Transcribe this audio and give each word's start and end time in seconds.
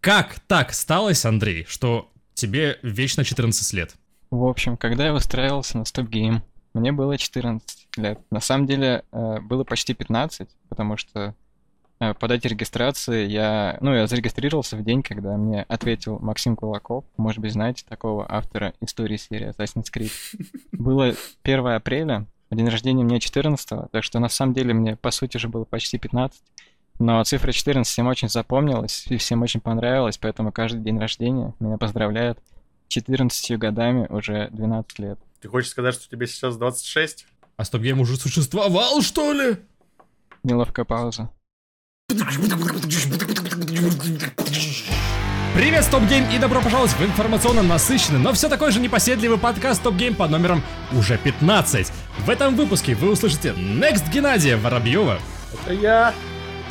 Как 0.00 0.38
так 0.46 0.72
сталось, 0.72 1.24
Андрей, 1.24 1.64
что 1.68 2.10
тебе 2.34 2.78
вечно 2.82 3.24
14 3.24 3.72
лет? 3.72 3.96
В 4.30 4.44
общем, 4.44 4.76
когда 4.76 5.06
я 5.06 5.14
устраивался 5.14 5.78
на 5.78 5.82
Game, 5.82 6.40
мне 6.72 6.92
было 6.92 7.18
14 7.18 7.88
лет. 7.96 8.20
На 8.30 8.40
самом 8.40 8.66
деле 8.66 9.02
э, 9.10 9.40
было 9.40 9.64
почти 9.64 9.94
15, 9.94 10.48
потому 10.68 10.96
что 10.96 11.34
э, 11.98 12.14
по 12.14 12.28
дате 12.28 12.48
регистрации 12.48 13.26
я... 13.26 13.78
Ну, 13.80 13.92
я 13.92 14.06
зарегистрировался 14.06 14.76
в 14.76 14.84
день, 14.84 15.02
когда 15.02 15.36
мне 15.36 15.62
ответил 15.62 16.18
Максим 16.20 16.54
Кулаков. 16.54 17.04
Может 17.16 17.40
быть, 17.40 17.52
знаете 17.52 17.84
такого 17.88 18.30
автора 18.30 18.74
истории 18.80 19.16
серии 19.16 19.48
Assassin's 19.48 19.86
Creed. 19.92 20.12
Было 20.72 21.14
1 21.42 21.66
апреля, 21.66 22.26
день 22.50 22.68
рождения 22.68 23.02
мне 23.02 23.20
14 23.20 23.90
так 23.90 24.04
что 24.04 24.20
на 24.20 24.28
самом 24.28 24.54
деле 24.54 24.74
мне, 24.74 24.96
по 24.96 25.10
сути 25.10 25.38
же, 25.38 25.48
было 25.48 25.64
почти 25.64 25.98
15. 25.98 26.40
Но 26.98 27.22
цифра 27.22 27.52
14 27.52 27.90
всем 27.90 28.06
очень 28.08 28.28
запомнилась 28.28 29.06
и 29.08 29.16
всем 29.18 29.42
очень 29.42 29.60
понравилась, 29.60 30.18
поэтому 30.18 30.50
каждый 30.50 30.80
день 30.80 30.98
рождения 30.98 31.54
меня 31.60 31.78
поздравляют 31.78 32.38
14 32.88 33.58
годами 33.58 34.06
уже 34.08 34.48
12 34.50 34.98
лет. 34.98 35.18
Ты 35.40 35.48
хочешь 35.48 35.70
сказать, 35.70 35.94
что 35.94 36.10
тебе 36.10 36.26
сейчас 36.26 36.56
26? 36.56 37.26
А 37.56 37.64
StopGame 37.64 38.00
уже 38.00 38.16
существовал, 38.16 39.00
что 39.02 39.32
ли? 39.32 39.58
Неловкая 40.42 40.84
пауза. 40.84 41.30
Привет, 45.54 45.84
StopGame, 45.84 46.24
и 46.30 46.38
добро 46.38 46.60
пожаловать 46.62 46.92
в 46.92 47.04
информационно 47.04 47.62
насыщенный, 47.62 48.20
но 48.20 48.32
все 48.32 48.48
такой 48.48 48.70
же 48.70 48.80
непоседливый 48.80 49.38
подкаст 49.38 49.80
StopGame 49.80 50.14
под 50.14 50.30
номером 50.30 50.62
уже 50.92 51.18
15. 51.18 51.92
В 52.18 52.30
этом 52.30 52.54
выпуске 52.54 52.94
вы 52.94 53.12
услышите 53.12 53.50
Next 53.50 54.10
Геннадия 54.12 54.56
Воробьева. 54.56 55.18
Это 55.52 55.72
я. 55.74 56.14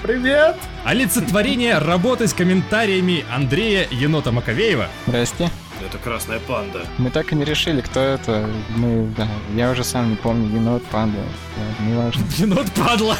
Привет! 0.04 0.56
Олицетворение 0.86 1.80
работы 1.80 2.28
с 2.28 2.34
комментариями 2.34 3.26
Андрея 3.32 3.88
Енота 3.90 4.32
Маковеева. 4.32 4.88
Здрасте. 5.08 5.50
Это 5.86 5.98
красная 5.98 6.40
панда. 6.40 6.86
Мы 6.98 7.10
так 7.10 7.32
и 7.32 7.36
не 7.36 7.44
решили, 7.44 7.82
кто 7.82 8.00
это. 8.00 8.50
Мы, 8.76 9.08
да, 9.18 9.28
я 9.56 9.72
уже 9.72 9.84
сам 9.84 10.12
не 10.12 10.16
помню, 10.16 10.54
енот, 10.56 10.84
панда. 10.86 11.20
Ладно, 11.58 11.92
неважно. 11.92 12.24
Енот 12.38 12.72
падла. 12.72 13.18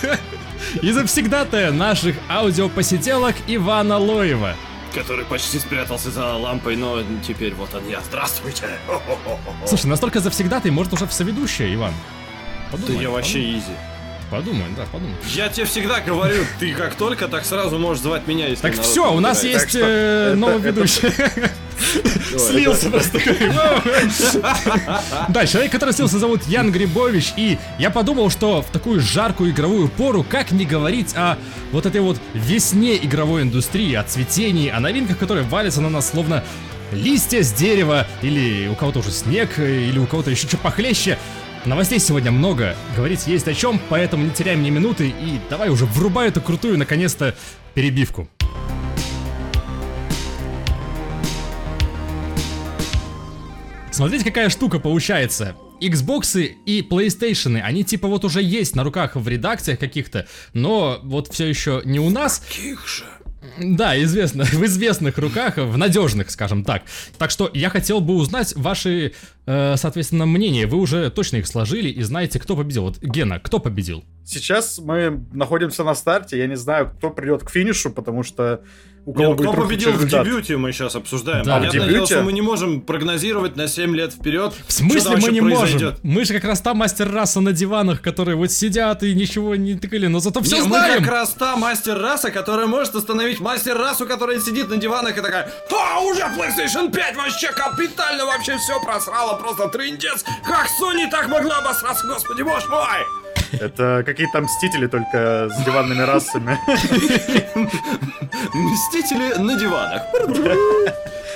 И 0.82 0.92
завсегдатая 0.92 1.72
наших 1.72 2.16
аудиопосетелок 2.30 3.36
Ивана 3.48 3.98
Лоева. 3.98 4.56
Который 4.94 5.26
почти 5.26 5.60
спрятался 5.60 6.10
за 6.12 6.34
лампой, 6.36 6.76
но 6.76 7.04
теперь 7.28 7.54
вот 7.54 7.74
он 7.76 7.88
я. 7.88 8.02
Здравствуйте! 8.02 8.66
Слушай, 9.66 9.88
настолько 9.88 10.20
завсегдатый, 10.20 10.72
может 10.72 10.94
уже 10.94 11.06
в 11.06 11.14
соведущая, 11.14 11.74
Иван. 11.74 11.94
Да 12.72 12.78
Подумай, 12.78 13.02
я 13.04 13.10
вообще 13.10 13.58
изи. 13.58 13.74
Подумай, 14.30 14.66
да, 14.76 14.84
подумай. 14.92 15.16
Я 15.34 15.48
тебе 15.48 15.66
всегда 15.66 16.02
говорю, 16.02 16.44
ты 16.60 16.74
как 16.74 16.96
только, 16.96 17.30
так 17.30 17.46
сразу 17.46 17.80
можешь 17.80 18.04
звать 18.04 18.28
меня, 18.28 18.48
если 18.48 18.62
Так 18.62 18.80
все, 18.82 19.14
у 19.14 19.22
нас 19.22 19.44
есть 19.44 19.76
э, 19.76 20.34
новый 20.36 20.60
ведущий. 20.60 21.08
Слился 22.38 22.90
просто. 22.90 23.20
Да, 25.30 25.46
человек, 25.46 25.72
который 25.72 25.94
слился, 25.94 26.20
зовут 26.20 26.44
Ян 26.48 26.72
Грибович, 26.72 27.34
и 27.38 27.58
я 27.80 27.90
подумал, 27.90 28.30
что 28.30 28.62
в 28.62 28.70
такую 28.72 29.00
жаркую 29.00 29.52
игровую 29.52 29.88
пору, 29.88 30.26
как 30.28 30.52
не 30.52 30.66
говорить 30.66 31.16
о 31.16 31.38
вот 31.72 31.86
этой 31.86 32.02
вот 32.02 32.18
весне 32.34 32.98
игровой 32.98 33.44
индустрии, 33.44 33.94
о 33.94 34.04
цветении, 34.04 34.70
о 34.70 34.80
новинках, 34.80 35.18
которые 35.18 35.46
валятся 35.46 35.82
на 35.82 35.90
нас 35.90 36.10
словно 36.10 36.44
листья 36.92 37.44
с 37.44 37.54
дерева, 37.54 38.08
или 38.22 38.68
у 38.68 38.76
кого-то 38.76 39.00
уже 39.00 39.12
снег, 39.12 39.58
э, 39.58 39.88
или 39.88 40.00
у 40.00 40.06
кого-то 40.06 40.32
еще 40.32 40.48
что 40.48 40.58
похлеще. 40.58 41.18
Новостей 41.68 42.00
сегодня 42.00 42.32
много, 42.32 42.78
говорить 42.96 43.28
есть 43.28 43.46
о 43.50 43.54
чем, 43.54 43.78
поэтому 43.90 44.24
не 44.24 44.32
теряем 44.32 44.64
ни 44.64 44.70
минуты 44.70 45.10
и 45.10 45.38
давай 45.50 45.68
уже 45.68 45.86
врубай 45.86 46.30
эту 46.30 46.40
крутую, 46.40 46.78
наконец-то, 46.78 47.36
перебивку. 47.74 48.30
Смотрите, 53.92 54.24
какая 54.24 54.48
штука 54.48 54.80
получается. 54.80 55.58
Xbox 55.82 56.40
и 56.42 56.88
PlayStation, 56.90 57.60
они 57.60 57.84
типа 57.84 58.08
вот 58.08 58.24
уже 58.24 58.42
есть 58.42 58.74
на 58.78 58.86
руках 58.86 59.18
в 59.18 59.28
редакциях 59.28 59.78
каких-то, 59.78 60.26
но 60.54 61.02
вот 61.04 61.28
все 61.34 61.48
еще 61.48 61.82
не 61.84 62.00
у 62.00 62.10
нас. 62.10 62.40
Каких 62.48 62.88
же? 62.88 63.04
Да, 63.58 64.02
известно, 64.02 64.44
в 64.52 64.66
известных 64.66 65.18
руках, 65.18 65.58
в 65.58 65.78
надежных, 65.78 66.32
скажем 66.32 66.64
так. 66.64 66.84
Так 67.18 67.32
что 67.32 67.50
я 67.54 67.70
хотел 67.70 68.02
бы 68.02 68.16
узнать 68.16 68.56
ваши, 68.56 69.14
э, 69.46 69.76
соответственно, 69.78 70.26
мнения. 70.26 70.68
Вы 70.68 70.78
уже 70.78 71.10
точно 71.10 71.38
их 71.38 71.48
сложили 71.48 71.90
и 71.90 72.02
знаете, 72.04 72.40
кто 72.40 72.56
победил. 72.56 72.84
Вот, 72.84 73.00
Гена, 73.02 73.40
кто 73.40 73.60
победил? 73.60 74.04
Сейчас 74.26 74.80
мы 74.80 75.26
находимся 75.34 75.84
на 75.84 75.96
старте. 75.96 76.38
Я 76.38 76.48
не 76.48 76.58
знаю, 76.58 76.92
кто 76.98 77.10
придет 77.10 77.44
к 77.44 77.50
финишу, 77.50 77.92
потому 77.92 78.24
что 78.24 78.62
у 79.08 79.14
кого 79.14 79.30
ну, 79.30 79.36
будет 79.36 79.52
кто 79.52 79.62
победил 79.62 79.92
в 79.94 80.06
дебюте, 80.06 80.58
мы 80.58 80.74
сейчас 80.74 80.94
обсуждаем. 80.96 81.46
Да, 81.46 81.56
Понятное 81.56 81.80
дело, 81.80 81.92
дебюте. 81.94 82.16
что 82.16 82.24
мы 82.24 82.34
не 82.34 82.42
можем 82.42 82.82
прогнозировать 82.82 83.56
на 83.56 83.70
7 83.70 83.96
лет 83.96 84.12
вперед. 84.12 84.54
В 84.68 84.72
смысле 84.74 85.16
мы 85.16 85.32
не 85.32 85.40
произойдет. 85.40 85.82
можем? 85.82 86.00
Мы 86.04 86.26
же 86.26 86.34
как 86.34 86.44
раз 86.44 86.60
там 86.60 86.78
мастер 86.78 87.10
раса 87.10 87.40
на 87.40 87.54
диванах, 87.54 88.02
которые 88.02 88.36
вот 88.36 88.52
сидят 88.52 89.04
и 89.04 89.16
ничего 89.16 89.56
не 89.56 89.76
тыкали, 89.76 90.08
но 90.08 90.20
зато 90.20 90.42
все 90.42 90.58
Не, 90.58 90.62
мы 90.64 90.68
знаем. 90.68 91.04
как 91.04 91.10
раз 91.12 91.30
та 91.30 91.56
мастер 91.56 91.98
раса, 91.98 92.32
которая 92.32 92.68
может 92.68 92.96
остановить 92.96 93.40
мастер 93.40 93.78
расу, 93.78 94.06
которая 94.06 94.42
сидит 94.42 94.68
на 94.70 94.76
диванах 94.76 95.18
и 95.18 95.22
такая 95.22 95.50
А, 95.72 96.02
уже 96.02 96.24
PlayStation 96.24 96.92
5 96.92 97.16
вообще 97.16 97.48
капитально 97.54 98.26
вообще 98.26 98.58
все 98.58 98.78
просрала, 98.84 99.38
просто 99.38 99.70
трындец. 99.70 100.26
Как 100.46 100.68
Sony 100.82 101.10
так 101.10 101.30
могла 101.30 101.60
обосраться, 101.60 102.06
господи 102.06 102.42
боже 102.42 102.68
мой! 102.68 103.27
Это 103.52 104.04
какие-то 104.06 104.42
мстители 104.42 104.88
только 104.88 105.50
с 105.50 105.64
диванными 105.64 106.02
расами. 106.02 106.58
Мстители 108.54 109.40
на 109.40 109.60
диванах. 109.60 110.04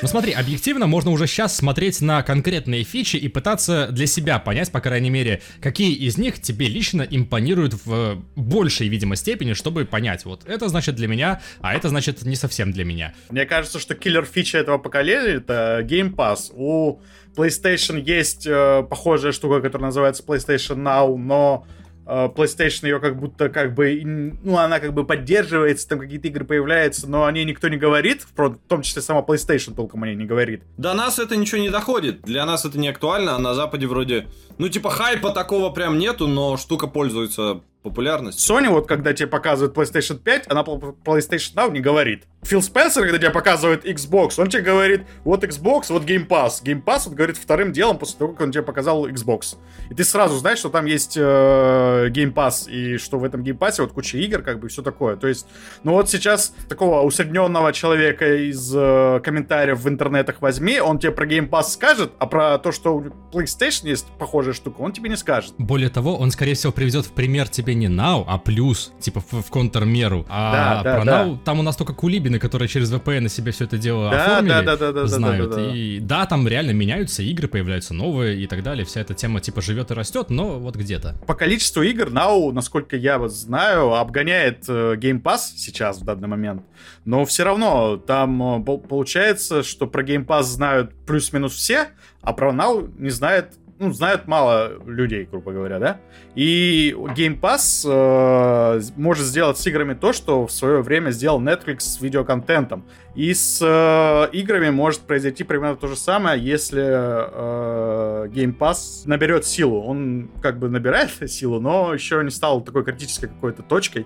Ну 0.02 0.08
смотри, 0.08 0.34
объективно 0.34 0.88
можно 0.88 1.12
уже 1.12 1.28
сейчас 1.28 1.56
смотреть 1.56 2.02
на 2.02 2.24
конкретные 2.24 2.84
фичи 2.84 3.18
и 3.18 3.28
пытаться 3.28 3.88
для 3.92 4.08
себя 4.08 4.40
понять, 4.40 4.72
по 4.72 4.82
крайней 4.82 5.12
мере, 5.12 5.44
какие 5.62 5.94
из 5.94 6.18
них 6.18 6.42
тебе 6.42 6.68
лично 6.68 7.04
импонируют 7.04 7.76
в 7.86 8.20
большей, 8.36 8.88
видимо, 8.88 9.16
степени, 9.16 9.54
чтобы 9.54 9.86
понять, 9.86 10.26
вот 10.26 10.44
это 10.48 10.70
значит 10.70 10.96
для 10.96 11.08
меня, 11.08 11.42
а 11.60 11.76
это 11.76 11.90
значит 11.90 12.24
не 12.24 12.36
совсем 12.36 12.72
для 12.72 12.84
меня. 12.84 13.14
Мне 13.30 13.46
кажется, 13.46 13.78
что 13.78 13.94
киллер 13.94 14.26
фича 14.26 14.58
этого 14.58 14.80
поколения 14.80 15.36
это 15.36 15.86
Game 15.88 16.16
Pass. 16.16 16.52
У 16.52 17.00
PlayStation 17.36 18.02
есть 18.02 18.48
э, 18.48 18.84
похожая 18.90 19.32
штука, 19.32 19.62
которая 19.62 19.90
называется 19.90 20.24
PlayStation 20.24 20.78
Now, 20.78 21.16
но 21.16 21.68
PlayStation 22.06 22.86
ее 22.86 23.00
как 23.00 23.20
будто 23.20 23.50
как 23.50 23.74
бы, 23.74 24.02
ну, 24.44 24.58
она 24.58 24.80
как 24.80 24.94
бы 24.94 25.06
поддерживается, 25.06 25.88
там 25.88 26.00
какие-то 26.00 26.28
игры 26.28 26.46
появляются, 26.46 27.10
но 27.10 27.26
о 27.26 27.32
ней 27.32 27.46
никто 27.46 27.68
не 27.68 27.78
говорит, 27.78 28.26
в 28.36 28.58
том 28.68 28.82
числе 28.82 29.02
сама 29.02 29.22
PlayStation 29.22 29.74
толком 29.76 30.04
о 30.04 30.08
ней 30.08 30.16
не 30.16 30.26
говорит. 30.26 30.64
До 30.78 30.94
нас 30.94 31.20
это 31.20 31.36
ничего 31.36 31.62
не 31.62 31.70
доходит. 31.70 32.22
Для 32.22 32.46
нас 32.46 32.66
это 32.66 32.80
не 32.80 32.90
актуально, 32.90 33.36
а 33.36 33.40
на 33.40 33.54
Западе 33.54 33.88
вроде... 33.88 34.28
Ну, 34.58 34.70
типа, 34.70 34.90
хайпа 34.90 35.32
такого 35.32 35.70
прям 35.70 35.98
нету, 35.98 36.28
но 36.28 36.58
штука 36.58 36.88
пользуется 36.88 37.62
популярностью. 37.82 38.56
Sony 38.56 38.70
вот, 38.70 38.88
когда 38.88 39.14
тебе 39.14 39.28
показывает 39.28 39.76
PlayStation 39.76 40.18
5, 40.18 40.46
она 40.50 40.64
по 40.64 40.96
PlayStation 41.04 41.56
Now 41.56 41.72
не 41.72 41.80
говорит. 41.80 42.24
Фил 42.44 42.62
Спенсер, 42.62 43.04
когда 43.04 43.20
тебе 43.20 43.30
показывает 43.30 43.86
Xbox, 43.86 44.42
он 44.42 44.50
тебе 44.50 44.64
говорит, 44.64 45.04
вот 45.24 45.44
Xbox, 45.44 45.86
вот 45.90 46.04
Game 46.04 46.28
Pass. 46.28 46.64
Game 46.64 46.84
Pass, 46.84 47.04
он 47.08 47.14
говорит 47.14 47.38
вторым 47.38 47.72
делом 47.72 48.00
после 48.00 48.18
того, 48.18 48.34
как 48.34 48.42
он 48.42 48.52
тебе 48.52 48.64
показал 48.64 49.08
Xbox. 49.08 49.58
И 49.90 49.94
ты 49.94 50.04
сразу 50.04 50.38
знаешь, 50.38 50.60
что 50.60 50.70
там 50.70 50.86
есть 50.86 51.16
э, 51.18 52.08
Game 52.10 52.34
Pass, 52.34 52.70
и 52.70 52.98
что 52.98 53.20
в 53.20 53.24
этом 53.24 53.44
Game 53.44 53.58
Pass 53.58 53.76
вот 53.80 53.94
куча 53.94 54.18
игр, 54.18 54.42
как 54.42 54.60
бы, 54.60 54.68
и 54.68 54.70
все 54.70 54.82
такое. 54.82 55.18
То 55.18 55.28
есть, 55.28 55.46
ну 55.84 55.94
вот 55.94 56.10
сейчас 56.10 56.54
такого 56.68 57.02
усредненного 57.02 57.74
человека 57.74 58.50
из 58.50 58.74
э, 58.76 59.22
комментариев 59.24 59.80
в 59.80 59.88
интернетах 59.88 60.42
возьми, 60.42 60.80
он 60.80 60.98
тебе 60.98 61.12
про 61.12 61.28
Game 61.28 61.50
Pass 61.50 61.70
скажет, 61.70 62.12
а 62.18 62.26
про 62.26 62.58
то, 62.58 62.72
что 62.72 62.96
у 62.96 63.04
PlayStation 63.32 63.88
есть 63.88 64.08
похожая 64.18 64.54
штука, 64.54 64.82
он 64.82 64.94
тебе 64.94 65.10
не 65.10 65.18
скажет. 65.18 65.54
Более 65.58 65.90
того, 65.90 66.18
он, 66.18 66.32
скорее 66.32 66.56
всего, 66.56 66.72
приведет 66.72 67.06
в 67.06 67.12
пример 67.12 67.48
тебе 67.50 67.71
не 67.74 67.88
Now, 67.88 68.24
а 68.28 68.38
плюс, 68.38 68.92
типа 69.00 69.22
в, 69.32 69.42
в 69.44 69.50
контрмеру. 69.50 70.26
А 70.30 70.52
Да, 70.52 70.84
да, 70.84 70.96
про 70.98 71.06
да. 71.06 71.24
Now 71.26 71.38
там 71.44 71.60
у 71.60 71.64
нас 71.64 71.76
только 71.76 71.94
кулибины, 71.94 72.40
которые 72.40 72.68
через 72.68 72.92
VPN 72.92 73.22
на 73.22 73.30
себе 73.30 73.52
все 73.52 73.66
это 73.66 73.78
дело 73.78 74.10
Да, 74.10 74.24
оформили, 74.38 74.50
да, 74.50 74.62
да, 74.62 74.76
да, 74.78 74.92
да, 74.92 75.02
да, 75.02 75.08
знают. 75.08 75.50
да, 75.50 75.56
да, 75.58 75.66
да. 75.68 75.76
И 75.76 76.00
да, 76.00 76.26
там 76.26 76.48
реально 76.48 76.72
меняются 76.72 77.24
игры, 77.24 77.48
появляются 77.48 77.94
новые 77.94 78.40
и 78.42 78.48
так 78.48 78.64
далее. 78.64 78.86
Вся 78.86 79.02
эта 79.02 79.14
тема 79.14 79.40
типа 79.40 79.62
живет 79.62 79.92
и 79.92 79.94
растет, 79.94 80.30
но 80.30 80.60
вот 80.60 80.76
где-то. 80.76 81.16
по 81.28 81.34
количеству 81.36 81.82
игр 81.84 82.08
Now, 82.10 82.52
насколько 82.52 82.96
я 82.96 83.18
вот 83.18 83.32
знаю, 83.32 83.94
обгоняет 83.94 84.66
э, 84.68 84.96
Game 84.96 85.22
Pass 85.22 85.40
сейчас 85.56 86.00
в 86.00 86.06
данный 86.06 86.28
момент. 86.28 86.64
Но 87.06 87.26
все 87.26 87.44
равно 87.44 87.98
там 87.98 88.62
э, 88.62 88.64
пол- 88.64 88.80
получается, 88.80 89.64
что 89.64 89.88
про 89.88 90.04
Game 90.04 90.26
Pass 90.26 90.44
знают 90.44 90.94
плюс-минус 91.06 91.54
все, 91.54 91.88
а 92.22 92.34
про 92.34 92.52
Now 92.52 92.92
не 93.00 93.10
знает 93.10 93.54
ну, 93.82 93.92
знают 93.94 94.28
мало 94.28 94.74
людей, 94.86 95.28
грубо 95.30 95.52
говоря, 95.52 95.80
да? 95.80 96.00
И 96.36 96.96
Game 97.18 97.40
Pass 97.40 97.84
э, 97.84 98.80
может 98.96 99.26
сделать 99.26 99.58
с 99.58 99.66
играми 99.66 99.96
то, 99.96 100.14
что 100.14 100.46
в 100.46 100.52
свое 100.52 100.84
время 100.84 101.10
сделал 101.10 101.42
Netflix 101.42 101.80
с 101.80 102.00
видеоконтентом. 102.00 102.86
И 103.16 103.34
с 103.34 103.60
э, 103.60 104.36
играми 104.38 104.70
может 104.70 105.02
произойти 105.02 105.44
примерно 105.44 105.76
то 105.76 105.88
же 105.88 105.96
самое, 105.96 106.40
если 106.40 106.84
э, 106.84 108.28
Game 108.28 108.56
Pass 108.56 109.02
наберет 109.06 109.46
силу. 109.46 109.82
Он 109.82 110.30
как 110.44 110.60
бы 110.60 110.70
набирает 110.70 111.10
силу, 111.32 111.60
но 111.60 111.92
еще 111.92 112.22
не 112.24 112.30
стал 112.30 112.62
такой 112.62 112.84
критической 112.84 113.30
какой-то 113.30 113.64
точкой. 113.64 114.06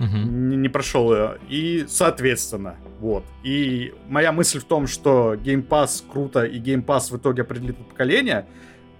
Мгм. 0.00 0.48
не, 0.48 0.56
не 0.56 0.68
прошел 0.68 1.12
ее. 1.14 1.38
И, 1.48 1.84
соответственно, 1.88 2.74
вот. 2.98 3.22
И 3.44 3.94
моя 4.08 4.32
мысль 4.32 4.58
в 4.58 4.64
том, 4.64 4.88
что 4.88 5.34
Game 5.34 5.66
Pass 5.66 6.02
круто, 6.10 6.44
и 6.44 6.58
Game 6.58 6.84
Pass 6.84 7.12
в 7.12 7.16
итоге 7.18 7.42
определит 7.42 7.76
поколение. 7.76 8.46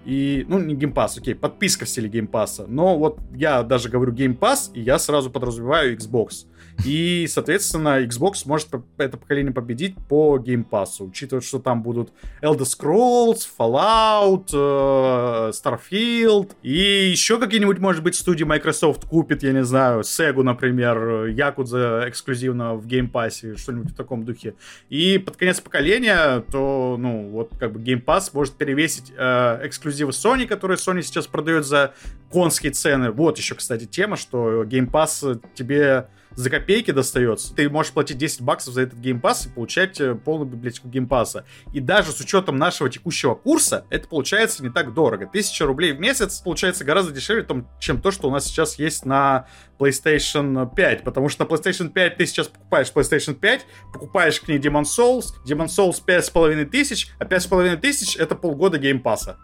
И, 0.05 0.45
ну, 0.49 0.59
не 0.59 0.75
Game 0.75 0.93
Pass, 0.93 1.19
окей, 1.19 1.35
подписка 1.35 1.85
в 1.85 1.89
стиле 1.89 2.09
Game 2.09 2.29
Pass. 2.29 2.65
Но 2.67 2.99
вот 2.99 3.21
я 3.35 3.63
даже 3.63 3.89
говорю 3.89 4.13
Game 4.13 4.37
Pass, 4.39 4.73
и 4.75 4.81
я 4.81 4.99
сразу 4.99 5.31
подразумеваю 5.31 5.97
Xbox. 5.97 6.47
И, 6.85 7.27
соответственно, 7.29 8.03
Xbox 8.03 8.43
может 8.47 8.69
это 8.99 9.17
поколение 9.17 9.53
победить 9.53 9.95
по 10.09 10.39
Game 10.39 10.65
Pass, 10.69 11.01
учитывая, 11.01 11.43
что 11.43 11.59
там 11.59 11.83
будут 11.83 12.13
Elder 12.41 12.63
Scrolls, 12.63 13.47
Fallout, 13.59 14.49
э, 14.53 15.51
Starfield, 15.53 16.53
и 16.63 17.11
еще 17.11 17.39
какие-нибудь, 17.39 17.79
может 17.79 18.03
быть, 18.03 18.15
студии 18.15 18.45
Microsoft 18.45 19.05
купит, 19.05 19.43
я 19.43 19.53
не 19.53 19.65
знаю, 19.65 20.01
Sega, 20.01 20.43
например, 20.43 21.27
Якудза 21.27 22.05
эксклюзивно 22.09 22.75
в 22.75 22.87
Game 22.87 23.11
Pass, 23.11 23.57
что-нибудь 23.57 23.93
в 23.93 23.95
таком 23.95 24.25
духе. 24.25 24.55
И 24.89 25.19
под 25.19 25.37
конец 25.37 25.61
поколения, 25.61 26.43
то, 26.51 26.97
ну, 26.99 27.29
вот 27.29 27.53
как 27.59 27.73
бы 27.73 27.81
Game 27.81 28.03
Pass 28.05 28.31
может 28.33 28.55
перевесить 28.55 29.13
э, 29.17 29.61
эксклюзивы 29.93 30.11
Sony, 30.11 30.47
которые 30.47 30.79
Sony 30.79 31.03
сейчас 31.03 31.27
продает 31.27 31.67
за 31.67 31.95
конские 32.31 32.73
цены. 32.73 33.11
Вот 33.11 33.39
еще, 33.39 33.55
кстати, 33.55 33.85
тема, 33.85 34.17
что 34.17 34.65
Game 34.65 34.91
Pass 34.91 35.41
тебе 35.55 36.09
за 36.35 36.49
копейки 36.49 36.91
достается. 36.91 37.55
Ты 37.55 37.69
можешь 37.69 37.93
платить 37.93 38.17
10 38.17 38.41
баксов 38.41 38.73
за 38.73 38.83
этот 38.83 38.99
Game 38.99 39.21
Pass 39.21 39.47
и 39.47 39.51
получать 39.51 40.01
э, 40.01 40.15
полную 40.15 40.49
библиотеку 40.49 40.89
Game 40.89 41.07
Pass. 41.07 41.45
И 41.75 41.81
даже 41.81 42.13
с 42.13 42.21
учетом 42.21 42.57
нашего 42.57 42.89
текущего 42.89 43.35
курса, 43.35 43.85
это 43.91 44.09
получается 44.09 44.63
не 44.63 44.71
так 44.71 44.95
дорого. 44.95 45.27
1000 45.27 45.67
рублей 45.67 45.93
в 45.93 46.01
месяц 46.01 46.41
получается 46.41 46.85
гораздо 46.85 47.13
дешевле, 47.13 47.47
чем 47.81 48.01
то, 48.01 48.11
что 48.11 48.29
у 48.29 48.31
нас 48.31 48.47
сейчас 48.47 48.79
есть 48.79 49.05
на 49.05 49.47
PlayStation 49.79 50.75
5. 50.75 51.05
Потому 51.05 51.29
что 51.29 51.45
на 51.45 51.49
PlayStation 51.49 51.91
5 51.91 52.17
ты 52.17 52.27
сейчас 52.27 52.49
покупаешь 52.49 52.91
PlayStation 52.95 53.35
5, 53.35 53.67
покупаешь 53.93 54.41
к 54.41 54.49
ней 54.49 54.59
Demon 54.59 54.85
Souls, 54.85 55.35
Demon 55.47 55.67
Souls 55.67 56.03
5500 56.05 56.71
тысяч, 56.71 57.09
а 57.19 57.27
5500 57.27 57.81
тысяч 57.81 58.17
это 58.17 58.35
полгода 58.35 58.79
Game 58.79 59.03
Pass. 59.03 59.37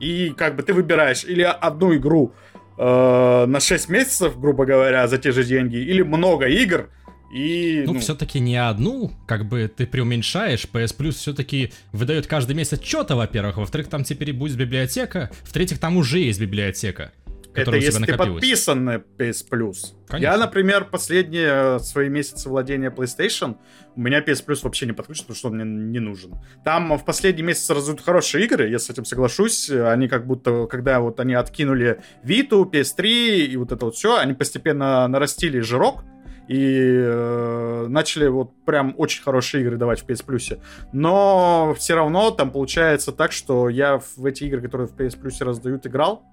И 0.00 0.30
как 0.36 0.56
бы 0.56 0.62
ты 0.62 0.74
выбираешь 0.74 1.24
или 1.24 1.42
одну 1.42 1.94
игру 1.94 2.32
э, 2.78 3.44
на 3.46 3.60
6 3.60 3.88
месяцев, 3.88 4.38
грубо 4.38 4.66
говоря, 4.66 5.06
за 5.08 5.18
те 5.18 5.32
же 5.32 5.44
деньги, 5.44 5.76
или 5.76 6.02
много 6.02 6.46
игр, 6.46 6.88
и... 7.32 7.82
Ну, 7.86 7.98
все-таки 7.98 8.38
не 8.38 8.56
одну, 8.56 9.12
как 9.26 9.46
бы 9.46 9.70
ты 9.74 9.86
преуменьшаешь. 9.86 10.66
PS 10.72 10.96
Plus 10.96 11.12
все-таки 11.12 11.72
выдает 11.92 12.26
каждый 12.26 12.54
месяц 12.54 12.82
что-то, 12.82 13.16
во-первых. 13.16 13.56
Во-вторых, 13.56 13.88
там 13.88 14.04
теперь 14.04 14.32
будет 14.32 14.56
библиотека. 14.56 15.30
В-третьих, 15.42 15.78
там 15.78 15.96
уже 15.96 16.20
есть 16.20 16.40
библиотека, 16.40 17.12
Это 17.56 17.64
которая 17.64 17.78
у 17.78 17.82
тебя 17.82 17.86
если 17.92 18.04
ты 18.04 18.12
накопилась. 18.12 18.40
подписан 18.40 18.84
на 18.84 18.94
PS 18.96 19.48
Plus. 19.50 19.76
Конечно. 20.08 20.32
Я, 20.32 20.36
например, 20.38 20.84
последние 20.84 21.76
э, 21.76 21.78
свои 21.80 22.08
месяцы 22.08 22.48
владения 22.48 22.90
PlayStation, 22.90 23.56
у 23.94 24.00
меня 24.00 24.20
PS 24.20 24.46
Plus 24.46 24.60
вообще 24.62 24.86
не 24.86 24.92
подключен, 24.92 25.22
потому 25.22 25.36
что 25.36 25.48
он 25.48 25.56
мне 25.56 25.64
не 25.64 25.98
нужен. 25.98 26.34
Там 26.64 26.96
в 26.96 27.04
последние 27.04 27.46
месяцы 27.46 27.74
раздают 27.74 28.00
хорошие 28.00 28.44
игры, 28.44 28.68
я 28.68 28.78
с 28.78 28.90
этим 28.90 29.04
соглашусь. 29.04 29.70
Они 29.70 30.08
как 30.08 30.26
будто, 30.26 30.66
когда 30.66 31.00
вот 31.00 31.18
они 31.18 31.34
откинули 31.34 32.00
Vita, 32.22 32.62
PS3 32.70 33.06
и 33.46 33.56
вот 33.56 33.72
это 33.72 33.86
вот 33.86 33.94
все, 33.94 34.18
они 34.18 34.34
постепенно 34.34 35.06
нарастили 35.08 35.60
жирок 35.60 36.04
и 36.48 37.02
э, 37.04 37.86
начали 37.88 38.28
вот 38.28 38.52
прям 38.64 38.94
очень 38.96 39.22
хорошие 39.22 39.62
игры 39.62 39.76
давать 39.76 40.00
в 40.00 40.06
PS 40.06 40.24
Plus. 40.24 40.60
Но 40.92 41.74
все 41.78 41.94
равно 41.94 42.30
там 42.30 42.50
получается 42.50 43.12
так, 43.12 43.32
что 43.32 43.68
я 43.68 43.98
в 43.98 44.24
эти 44.24 44.44
игры, 44.44 44.60
которые 44.62 44.86
в 44.86 44.94
PS 44.94 45.20
Plus 45.20 45.44
раздают, 45.44 45.86
играл 45.86 46.24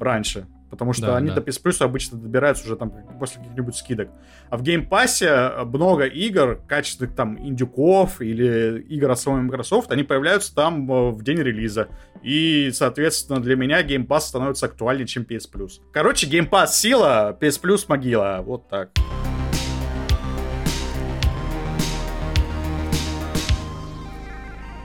раньше. 0.00 0.46
Потому 0.68 0.92
что 0.92 1.06
Да, 1.06 1.16
они 1.16 1.28
да. 1.28 1.36
до 1.36 1.40
PS 1.42 1.62
Plus 1.62 1.82
обычно 1.82 2.18
добираются 2.18 2.64
уже 2.64 2.74
там 2.76 2.92
после 3.20 3.38
каких-нибудь 3.38 3.76
скидок. 3.76 4.08
А 4.50 4.56
в 4.56 4.62
Game 4.62 4.86
Pass 4.88 5.64
много 5.64 6.04
игр, 6.06 6.60
качественных 6.66 7.14
там 7.14 7.38
индюков 7.38 8.20
или 8.20 8.80
игр 8.88 9.10
от 9.12 9.20
самой 9.20 9.42
Microsoft, 9.42 9.92
они 9.92 10.02
появляются 10.02 10.52
там 10.54 10.90
э, 10.90 11.10
в 11.12 11.22
день 11.22 11.38
релиза. 11.38 11.88
И, 12.22 12.70
соответственно, 12.74 13.40
для 13.40 13.54
меня 13.54 13.80
Game 13.84 14.06
Pass 14.08 14.20
становится 14.22 14.66
актуальнее, 14.66 15.06
чем 15.06 15.22
PS 15.22 15.48
Plus. 15.52 15.70
Короче, 15.92 16.26
Game 16.26 16.50
Pass 16.50 16.68
сила, 16.72 17.36
PS 17.40 17.62
Plus 17.62 17.84
могила. 17.88 18.42
Вот 18.44 18.68
так. 18.68 18.90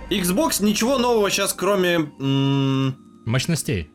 Xbox 0.09 0.61
ничего 0.63 0.97
нового 0.97 1.29
сейчас, 1.29 1.53
кроме... 1.53 2.11
м, 2.19 2.95
Мощностей. 3.25 3.90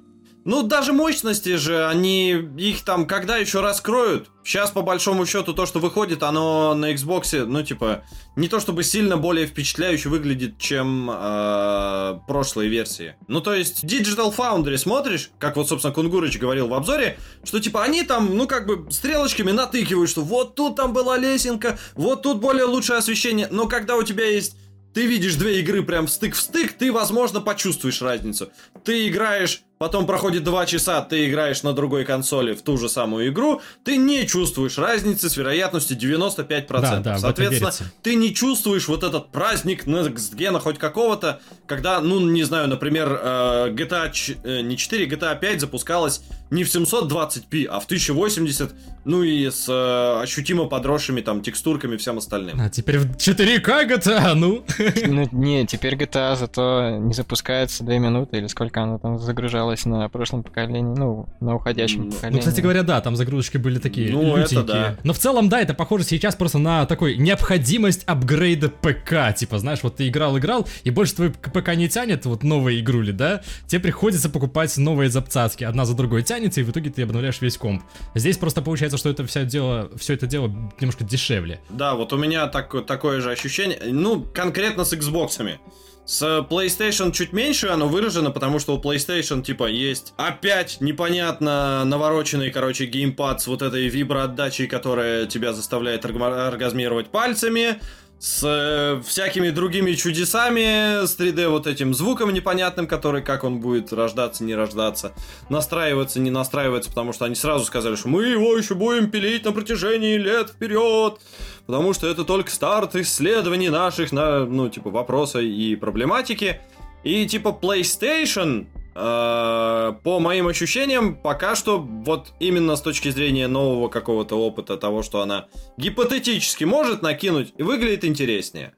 Ну, 0.46 0.62
даже 0.62 0.92
мощности 0.92 1.56
же, 1.56 1.88
они 1.88 2.30
их 2.56 2.84
там 2.84 3.08
когда 3.08 3.36
еще 3.36 3.62
раскроют? 3.62 4.28
Сейчас, 4.44 4.70
по 4.70 4.82
большому 4.82 5.26
счету, 5.26 5.52
то, 5.52 5.66
что 5.66 5.80
выходит, 5.80 6.22
оно 6.22 6.72
на 6.76 6.92
Xbox, 6.92 7.44
ну, 7.44 7.64
типа, 7.64 8.04
не 8.36 8.46
то 8.46 8.60
чтобы 8.60 8.84
сильно 8.84 9.16
более 9.16 9.48
впечатляюще 9.48 10.08
выглядит, 10.08 10.56
чем 10.56 11.10
э, 11.12 12.20
прошлые 12.28 12.70
версии. 12.70 13.16
Ну, 13.26 13.40
то 13.40 13.54
есть, 13.54 13.82
Digital 13.82 14.32
Foundry 14.36 14.78
смотришь, 14.78 15.32
как 15.40 15.56
вот, 15.56 15.68
собственно, 15.68 15.92
Кунгурыч 15.92 16.38
говорил 16.38 16.68
в 16.68 16.74
обзоре, 16.74 17.18
что, 17.42 17.58
типа, 17.58 17.82
они 17.82 18.04
там, 18.04 18.36
ну, 18.36 18.46
как 18.46 18.68
бы, 18.68 18.88
стрелочками 18.92 19.50
натыкивают, 19.50 20.08
что 20.08 20.22
вот 20.22 20.54
тут 20.54 20.76
там 20.76 20.92
была 20.92 21.18
лесенка, 21.18 21.76
вот 21.96 22.22
тут 22.22 22.38
более 22.38 22.66
лучшее 22.66 22.98
освещение, 22.98 23.48
но 23.50 23.66
когда 23.66 23.96
у 23.96 24.04
тебя 24.04 24.24
есть 24.24 24.56
ты 24.94 25.04
видишь 25.04 25.34
две 25.34 25.60
игры 25.60 25.82
прям 25.82 26.08
стык 26.08 26.34
в 26.34 26.40
стык, 26.40 26.72
ты, 26.72 26.90
возможно, 26.90 27.42
почувствуешь 27.42 28.00
разницу. 28.00 28.48
Ты 28.82 29.08
играешь, 29.08 29.60
потом 29.78 30.06
проходит 30.06 30.44
два 30.44 30.66
часа, 30.66 31.00
ты 31.02 31.28
играешь 31.28 31.62
на 31.62 31.72
другой 31.72 32.04
консоли 32.04 32.54
в 32.54 32.62
ту 32.62 32.78
же 32.78 32.88
самую 32.88 33.28
игру, 33.28 33.60
ты 33.84 33.96
не 33.96 34.26
чувствуешь 34.26 34.78
разницы 34.78 35.28
с 35.28 35.36
вероятностью 35.36 35.96
95%. 35.96 36.66
Да, 36.66 37.00
да, 37.00 37.18
Соответственно, 37.18 37.72
ты 38.02 38.14
не 38.14 38.34
чувствуешь 38.34 38.88
вот 38.88 39.02
этот 39.02 39.28
праздник 39.28 39.86
Gen 39.86 40.58
хоть 40.60 40.78
какого-то, 40.78 41.40
когда, 41.66 42.00
ну, 42.00 42.20
не 42.20 42.44
знаю, 42.44 42.68
например, 42.68 43.20
э, 43.22 43.70
GTA, 43.70 44.10
э, 44.44 44.60
не 44.62 44.76
4, 44.76 45.06
GTA 45.06 45.38
5 45.38 45.60
запускалась 45.60 46.22
не 46.50 46.64
в 46.64 46.68
720p, 46.68 47.66
а 47.66 47.80
в 47.80 47.86
1080, 47.86 48.70
ну 49.06 49.22
и 49.22 49.48
с 49.48 49.66
э, 49.68 50.22
ощутимо 50.22 50.66
подросшими 50.66 51.20
там 51.20 51.40
текстурками 51.40 51.94
и 51.94 51.96
всем 51.96 52.18
остальным. 52.18 52.60
А 52.60 52.68
теперь 52.68 52.98
в 52.98 53.16
4К 53.16 53.88
GTA, 53.88 54.34
ну. 54.34 54.64
Ну, 55.06 55.28
не, 55.32 55.64
теперь 55.66 55.94
GTA 55.94 56.36
зато 56.36 56.98
не 57.00 57.14
запускается 57.14 57.84
2 57.84 57.98
минуты, 57.98 58.38
или 58.38 58.46
сколько 58.48 58.82
она 58.82 58.98
там 58.98 59.18
загружалась 59.18 59.84
на 59.86 60.08
прошлом 60.08 60.42
поколении, 60.42 60.94
ну, 60.96 61.28
на 61.40 61.54
уходящем 61.54 62.06
Ну, 62.06 62.10
поколении. 62.12 62.36
Ну, 62.36 62.40
кстати 62.40 62.60
говоря, 62.60 62.82
да, 62.82 63.00
там 63.00 63.14
загрузочки 63.16 63.56
были 63.58 63.78
такие 63.78 64.10
Ну, 64.12 64.36
это 64.36 64.54
лютенькие. 64.56 64.64
да. 64.64 64.96
Но 65.04 65.12
в 65.12 65.18
целом, 65.18 65.48
да, 65.48 65.60
это 65.60 65.72
похоже 65.74 66.04
сейчас 66.04 66.34
просто 66.34 66.58
на 66.58 66.84
такой 66.86 67.16
необходимость 67.16 68.02
апгрейда 68.06 68.68
ПК. 68.70 69.34
Типа, 69.36 69.58
знаешь, 69.58 69.80
вот 69.82 69.96
ты 69.96 70.08
играл-играл, 70.08 70.66
и 70.84 70.90
больше 70.90 71.14
твой 71.14 71.30
ПК 71.30 71.74
не 71.76 71.88
тянет, 71.88 72.26
вот 72.26 72.42
новые 72.42 72.80
игрули, 72.80 73.12
да? 73.12 73.42
Тебе 73.68 73.80
приходится 73.82 74.28
покупать 74.28 74.76
новые 74.76 75.10
запцацки. 75.10 75.62
Одна 75.64 75.84
за 75.84 75.94
другой 75.94 76.22
тянется, 76.24 76.60
и 76.60 76.64
в 76.64 76.70
итоге 76.70 76.90
ты 76.90 77.02
обновляешь 77.02 77.40
весь 77.40 77.56
комп. 77.56 77.82
Здесь 78.14 78.36
просто 78.36 78.62
получается, 78.62 78.95
что 78.96 79.08
это 79.08 79.26
все 79.26 79.44
дело, 79.44 79.90
все 79.96 80.14
это 80.14 80.26
дело 80.26 80.48
немножко 80.80 81.04
дешевле. 81.04 81.60
Да, 81.68 81.94
вот 81.94 82.12
у 82.12 82.16
меня 82.16 82.46
так, 82.46 82.86
такое 82.86 83.20
же 83.20 83.30
ощущение. 83.30 83.78
Ну, 83.84 84.22
конкретно 84.22 84.84
с 84.84 84.92
Xbox'ами. 84.92 85.58
С 86.06 86.22
PlayStation 86.48 87.10
чуть 87.10 87.32
меньше 87.32 87.66
оно 87.66 87.88
выражено, 87.88 88.30
потому 88.30 88.60
что 88.60 88.76
у 88.76 88.80
PlayStation, 88.80 89.42
типа, 89.42 89.66
есть 89.66 90.14
опять 90.16 90.80
непонятно 90.80 91.84
навороченный, 91.84 92.52
короче, 92.52 92.86
геймпад 92.86 93.40
с 93.42 93.48
вот 93.48 93.60
этой 93.60 93.88
виброотдачей, 93.88 94.68
которая 94.68 95.26
тебя 95.26 95.52
заставляет 95.52 96.04
оргазмировать 96.04 97.08
пальцами, 97.08 97.80
с 98.18 98.42
э, 98.44 99.02
всякими 99.06 99.50
другими 99.50 99.92
чудесами, 99.92 101.04
с 101.04 101.18
3D 101.18 101.48
вот 101.48 101.66
этим 101.66 101.92
звуком 101.92 102.32
непонятным, 102.32 102.86
который, 102.86 103.22
как 103.22 103.44
он 103.44 103.60
будет 103.60 103.92
рождаться, 103.92 104.42
не 104.42 104.54
рождаться, 104.54 105.12
настраиваться, 105.50 106.18
не 106.18 106.30
настраиваться, 106.30 106.88
потому 106.88 107.12
что 107.12 107.26
они 107.26 107.34
сразу 107.34 107.64
сказали, 107.66 107.94
что 107.94 108.08
мы 108.08 108.26
его 108.26 108.56
еще 108.56 108.74
будем 108.74 109.10
пилить 109.10 109.44
на 109.44 109.52
протяжении 109.52 110.16
лет 110.16 110.50
вперед, 110.50 111.20
потому 111.66 111.92
что 111.92 112.06
это 112.08 112.24
только 112.24 112.50
старт 112.50 112.96
исследований 112.96 113.68
наших, 113.68 114.12
на, 114.12 114.46
ну, 114.46 114.70
типа, 114.70 114.90
вопроса 114.90 115.40
и 115.40 115.76
проблематики. 115.76 116.60
И, 117.04 117.26
типа, 117.26 117.56
PlayStation, 117.60 118.66
по 118.96 120.18
моим 120.20 120.48
ощущениям, 120.48 121.16
пока 121.16 121.54
что 121.54 121.78
вот 121.78 122.32
именно 122.40 122.76
с 122.76 122.80
точки 122.80 123.10
зрения 123.10 123.46
нового 123.46 123.88
какого-то 123.88 124.36
опыта 124.36 124.78
того, 124.78 125.02
что 125.02 125.20
она 125.20 125.48
гипотетически 125.76 126.64
может 126.64 127.02
накинуть, 127.02 127.52
выглядит 127.58 128.06
интереснее. 128.06 128.72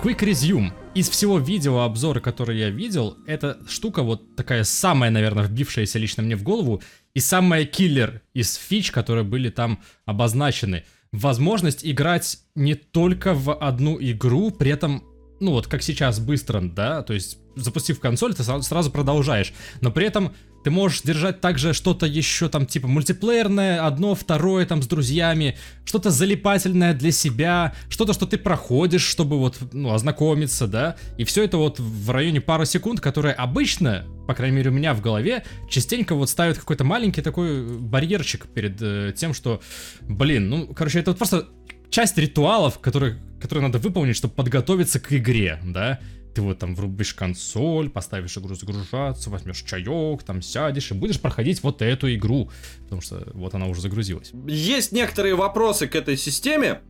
Quick 0.00 0.20
Resume. 0.20 0.70
Из 0.94 1.08
всего 1.08 1.40
видео 1.40 1.80
обзора, 1.80 2.20
который 2.20 2.58
я 2.58 2.70
видел, 2.70 3.18
эта 3.26 3.58
штука 3.68 4.04
вот 4.04 4.36
такая 4.36 4.62
самая, 4.62 5.10
наверное, 5.10 5.44
вбившаяся 5.44 5.98
лично 5.98 6.22
мне 6.22 6.36
в 6.36 6.44
голову 6.44 6.80
и 7.14 7.20
самая 7.20 7.64
киллер 7.64 8.22
из 8.34 8.54
фич, 8.54 8.92
которые 8.92 9.24
были 9.24 9.50
там 9.50 9.80
обозначены. 10.04 10.84
Возможность 11.12 11.86
играть 11.86 12.38
не 12.54 12.74
только 12.74 13.34
в 13.34 13.54
одну 13.54 13.98
игру, 14.00 14.50
при 14.50 14.70
этом 14.70 15.04
ну 15.40 15.52
вот 15.52 15.66
как 15.66 15.82
сейчас 15.82 16.18
быстро, 16.18 16.60
да, 16.60 17.02
то 17.02 17.14
есть 17.14 17.38
запустив 17.56 18.00
консоль, 18.00 18.34
ты 18.34 18.42
сразу, 18.42 18.90
продолжаешь, 18.90 19.52
но 19.80 19.90
при 19.90 20.06
этом 20.06 20.32
ты 20.68 20.70
можешь 20.70 21.00
держать 21.00 21.40
также 21.40 21.72
что-то 21.72 22.04
еще 22.04 22.50
там 22.50 22.66
типа 22.66 22.88
мультиплеерное, 22.88 23.86
одно, 23.86 24.14
второе 24.14 24.66
там 24.66 24.82
с 24.82 24.86
друзьями, 24.86 25.56
что-то 25.86 26.10
залипательное 26.10 26.92
для 26.92 27.10
себя, 27.10 27.72
что-то, 27.88 28.12
что 28.12 28.26
ты 28.26 28.36
проходишь, 28.36 29.00
чтобы 29.00 29.38
вот, 29.38 29.56
ну, 29.72 29.94
ознакомиться, 29.94 30.66
да, 30.66 30.96
и 31.16 31.24
все 31.24 31.42
это 31.44 31.56
вот 31.56 31.80
в 31.80 32.10
районе 32.10 32.42
пары 32.42 32.66
секунд, 32.66 33.00
которые 33.00 33.32
обычно, 33.32 34.04
по 34.26 34.34
крайней 34.34 34.56
мере 34.56 34.68
у 34.68 34.74
меня 34.74 34.92
в 34.92 35.00
голове, 35.00 35.42
частенько 35.70 36.14
вот 36.14 36.28
ставят 36.28 36.58
какой-то 36.58 36.84
маленький 36.84 37.22
такой 37.22 37.66
барьерчик 37.66 38.46
перед 38.48 38.76
э, 38.82 39.14
тем, 39.16 39.32
что, 39.32 39.62
блин, 40.02 40.50
ну, 40.50 40.74
короче, 40.74 40.98
это 40.98 41.12
вот 41.12 41.18
просто 41.18 41.48
часть 41.88 42.18
ритуалов, 42.18 42.78
которые, 42.78 43.16
которые 43.40 43.68
надо 43.68 43.78
выполнить, 43.78 44.16
чтобы 44.16 44.34
подготовиться 44.34 45.00
к 45.00 45.14
игре, 45.14 45.58
да, 45.64 45.98
ты 46.34 46.42
вот 46.42 46.58
там 46.58 46.74
врубишь 46.74 47.14
консоль, 47.14 47.90
поставишь 47.90 48.36
игру 48.36 48.54
загружаться, 48.54 49.30
возьмешь 49.30 49.62
чаек, 49.62 50.22
там 50.22 50.42
сядешь 50.42 50.90
и 50.90 50.94
будешь 50.94 51.20
проходить 51.20 51.62
вот 51.62 51.82
эту 51.82 52.12
игру, 52.14 52.50
потому 52.84 53.00
что 53.00 53.30
вот 53.34 53.54
она 53.54 53.66
уже 53.66 53.80
загрузилась. 53.80 54.32
Есть 54.46 54.92
некоторые 54.92 55.34
вопросы 55.34 55.86
к 55.86 55.94
этой 55.94 56.16
системе, 56.16 56.80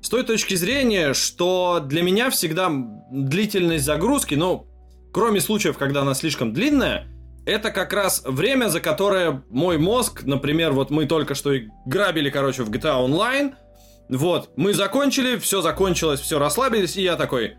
с 0.00 0.08
той 0.08 0.22
точки 0.24 0.54
зрения, 0.54 1.12
что 1.12 1.80
для 1.84 2.02
меня 2.02 2.30
всегда 2.30 2.70
длительность 3.10 3.84
загрузки, 3.84 4.34
ну, 4.34 4.66
кроме 5.12 5.40
случаев, 5.40 5.76
когда 5.76 6.02
она 6.02 6.14
слишком 6.14 6.52
длинная, 6.52 7.06
это 7.46 7.70
как 7.70 7.92
раз 7.92 8.22
время, 8.24 8.68
за 8.68 8.80
которое 8.80 9.42
мой 9.48 9.78
мозг, 9.78 10.22
например, 10.24 10.72
вот 10.72 10.90
мы 10.90 11.06
только 11.06 11.34
что 11.34 11.54
грабили, 11.86 12.30
короче, 12.30 12.62
в 12.62 12.70
GTA 12.70 13.06
Online, 13.06 13.54
вот, 14.08 14.52
мы 14.56 14.74
закончили, 14.74 15.36
все 15.36 15.60
закончилось, 15.60 16.20
все 16.20 16.38
расслабились, 16.38 16.96
и 16.96 17.02
я 17.02 17.16
такой, 17.16 17.56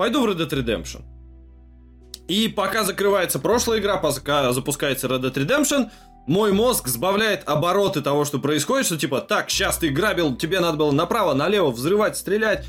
пойду 0.00 0.22
в 0.22 0.30
Red 0.30 0.38
Dead 0.38 0.48
Redemption. 0.48 1.02
И 2.26 2.48
пока 2.48 2.84
закрывается 2.84 3.38
прошлая 3.38 3.80
игра, 3.80 3.98
пока 3.98 4.50
запускается 4.50 5.08
Red 5.08 5.20
Dead 5.20 5.34
Redemption, 5.34 5.90
мой 6.26 6.52
мозг 6.52 6.88
сбавляет 6.88 7.46
обороты 7.46 8.00
того, 8.00 8.24
что 8.24 8.38
происходит, 8.38 8.86
что 8.86 8.96
типа, 8.96 9.20
так, 9.20 9.50
сейчас 9.50 9.76
ты 9.76 9.90
грабил, 9.90 10.36
тебе 10.36 10.60
надо 10.60 10.78
было 10.78 10.90
направо, 10.90 11.34
налево 11.34 11.70
взрывать, 11.70 12.16
стрелять. 12.16 12.64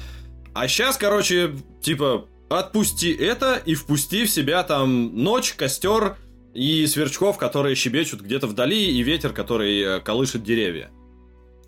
А 0.53 0.67
сейчас, 0.67 0.97
короче, 0.97 1.55
типа, 1.81 2.25
отпусти 2.49 3.13
это 3.13 3.61
и 3.65 3.75
впусти 3.75 4.25
в 4.25 4.29
себя 4.29 4.61
там 4.63 5.15
ночь, 5.15 5.53
костер 5.53 6.17
и 6.53 6.85
сверчков, 6.85 7.37
которые 7.37 7.75
щебечут 7.75 8.19
где-то 8.19 8.47
вдали, 8.47 8.91
и 8.91 9.01
ветер, 9.03 9.31
который 9.31 9.79
э, 9.79 9.99
колышет 10.01 10.43
деревья. 10.43 10.91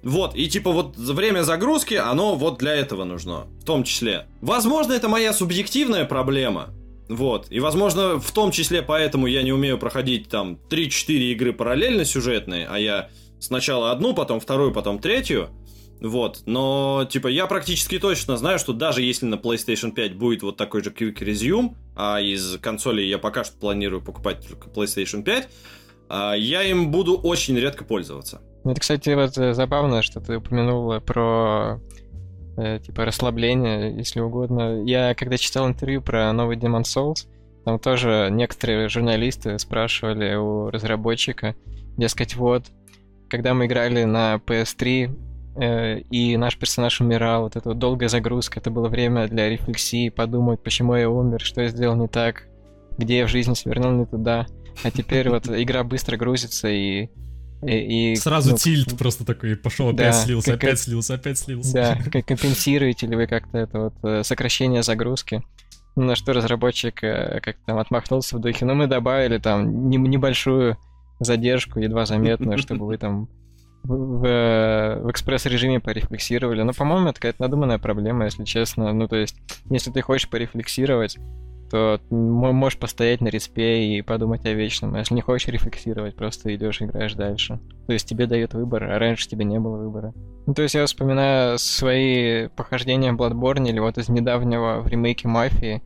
Вот, 0.04 0.36
и 0.36 0.50
типа 0.50 0.72
вот 0.72 0.98
время 0.98 1.44
загрузки, 1.44 1.94
оно 1.94 2.36
вот 2.36 2.58
для 2.58 2.76
этого 2.76 3.06
нужно, 3.06 3.48
в 3.62 3.64
том 3.64 3.86
числе. 3.86 4.28
Возможно, 4.42 4.92
это 4.92 5.08
моя 5.08 5.32
субъективная 5.32 6.04
проблема, 6.04 6.72
вот, 7.08 7.48
и 7.50 7.62
возможно, 7.62 8.20
в 8.20 8.32
том 8.34 8.52
числе 8.52 8.82
поэтому 8.82 9.28
я 9.28 9.44
не 9.44 9.54
умею 9.54 9.78
проходить 9.78 10.28
там 10.28 10.60
3-4 10.70 11.32
игры 11.32 11.54
параллельно 11.54 12.04
сюжетные, 12.04 12.68
а 12.70 12.78
я 12.78 13.10
сначала 13.40 13.92
одну, 13.92 14.14
потом 14.14 14.42
вторую, 14.42 14.74
потом 14.74 15.00
третью, 15.00 15.50
вот, 16.02 16.42
но, 16.46 17.08
типа, 17.10 17.30
я 17.30 17.48
практически 17.48 17.98
точно 17.98 18.36
знаю, 18.36 18.60
что 18.60 18.74
даже 18.74 19.02
если 19.02 19.26
на 19.26 19.36
PlayStation 19.36 19.94
5 19.94 20.16
будет 20.16 20.44
вот 20.44 20.58
такой 20.58 20.84
же 20.84 20.90
Quick 20.90 21.20
Resume, 21.20 21.76
а 21.96 22.20
из 22.20 22.58
консолей 22.58 23.08
я 23.08 23.20
пока 23.20 23.46
что 23.46 23.56
планирую 23.58 24.02
покупать 24.02 24.46
только 24.46 24.70
PlayStation 24.70 25.24
5, 25.24 25.50
а, 26.10 26.34
я 26.34 26.64
им 26.64 26.92
буду 26.92 27.16
очень 27.16 27.58
редко 27.58 27.86
пользоваться. 27.86 28.42
Это, 28.66 28.80
кстати, 28.80 29.10
вот 29.10 29.38
э, 29.38 29.54
забавно, 29.54 30.02
что 30.02 30.22
ты 30.22 30.38
упомянула 30.38 31.00
про 31.00 31.80
э, 32.58 32.80
типа 32.80 33.06
расслабление, 33.06 33.96
если 33.96 34.22
угодно. 34.22 34.84
Я 34.86 35.16
когда 35.16 35.38
читал 35.38 35.68
интервью 35.68 36.02
про 36.02 36.32
новый 36.32 36.58
Demon 36.58 36.84
Souls, 36.84 37.28
там 37.66 37.80
тоже 37.80 38.30
некоторые 38.32 38.90
журналисты 38.90 39.58
спрашивали 39.60 40.36
у 40.36 40.70
разработчика, 40.70 41.56
дескать, 41.98 42.36
вот, 42.36 42.66
когда 43.30 43.54
мы 43.54 43.66
играли 43.66 44.04
на 44.04 44.36
PS3, 44.36 45.18
э, 45.56 46.00
и 46.00 46.38
наш 46.38 46.58
персонаж 46.58 47.02
умирал, 47.02 47.44
вот 47.44 47.56
эта 47.56 47.70
вот 47.70 47.80
долгая 47.80 48.10
загрузка, 48.10 48.60
это 48.60 48.72
было 48.72 48.88
время 48.88 49.28
для 49.28 49.50
рефлексии, 49.50 50.10
подумать, 50.10 50.62
почему 50.62 50.96
я 50.96 51.10
умер, 51.10 51.42
что 51.42 51.62
я 51.62 51.70
сделал 51.70 51.96
не 51.96 52.08
так, 52.08 52.48
где 52.98 53.20
я 53.20 53.26
в 53.26 53.30
жизни 53.30 53.54
свернул 53.54 53.92
не 53.92 54.06
туда. 54.06 54.46
А 54.84 54.92
теперь 54.92 55.30
вот 55.30 55.48
игра 55.48 55.84
быстро 55.84 56.18
грузится, 56.18 56.68
и 56.70 57.10
и, 57.68 58.16
Сразу 58.16 58.52
ну, 58.52 58.58
тильт 58.58 58.98
просто 58.98 59.26
такой 59.26 59.56
пошел, 59.56 59.90
опять 59.90 60.12
да, 60.12 60.14
слился, 60.14 60.52
как, 60.52 60.64
опять 60.64 60.80
слился, 60.80 61.14
опять 61.16 61.38
слился. 61.38 61.74
Да, 61.74 61.98
как 62.12 62.26
компенсируете 62.26 63.08
ли 63.08 63.16
вы 63.16 63.28
как-то 63.28 63.58
это 63.58 63.80
вот 63.80 63.94
э, 64.04 64.24
сокращение 64.24 64.84
загрузки? 64.84 65.44
На 65.96 66.16
что 66.16 66.34
разработчик 66.34 67.04
э, 67.04 67.40
как 67.42 67.58
там 67.66 67.78
отмахнулся 67.78 68.38
в 68.38 68.42
духе, 68.42 68.66
ну 68.66 68.74
мы 68.74 68.88
добавили 68.88 69.38
там 69.38 69.90
небольшую 69.90 70.78
задержку, 71.20 71.80
едва 71.80 72.06
заметную, 72.06 72.58
чтобы 72.60 72.86
вы 72.86 72.98
там 72.98 73.30
в, 73.84 73.94
в, 73.94 75.00
в 75.04 75.12
экспресс-режиме 75.12 75.80
порефлексировали. 75.80 76.62
Но, 76.64 76.74
по-моему, 76.74 77.10
это 77.10 77.16
какая-то 77.16 77.42
надуманная 77.42 77.80
проблема, 77.80 78.26
если 78.26 78.44
честно. 78.46 78.94
Ну, 78.94 79.08
то 79.08 79.18
есть, 79.18 79.36
если 79.70 79.92
ты 79.92 80.02
хочешь 80.02 80.30
порефлексировать, 80.30 81.18
то 81.74 82.00
можешь 82.12 82.78
постоять 82.78 83.20
на 83.20 83.30
респе 83.30 83.98
и 83.98 84.04
подумать 84.04 84.46
о 84.46 84.54
вечном. 84.54 84.94
А 84.94 85.00
если 85.00 85.16
не 85.16 85.22
хочешь 85.22 85.48
рефлексировать, 85.48 86.16
просто 86.16 86.54
идешь 86.54 86.82
и 86.82 86.86
играешь 86.86 87.16
дальше. 87.16 87.60
То 87.88 87.94
есть 87.94 88.08
тебе 88.08 88.28
дают 88.28 88.54
выбор, 88.54 88.84
а 88.84 89.00
раньше 89.00 89.28
тебе 89.28 89.44
не 89.44 89.60
было 89.60 89.78
выбора. 89.78 90.14
Ну, 90.46 90.54
то 90.54 90.62
есть 90.62 90.76
я 90.76 90.86
вспоминаю 90.86 91.58
свои 91.58 92.48
похождения 92.50 93.12
в 93.12 93.16
Bloodborne 93.20 93.68
или 93.68 93.80
вот 93.80 93.98
из 93.98 94.08
недавнего 94.08 94.82
в 94.82 94.88
ремейке 94.88 95.28
Мафии. 95.28 95.82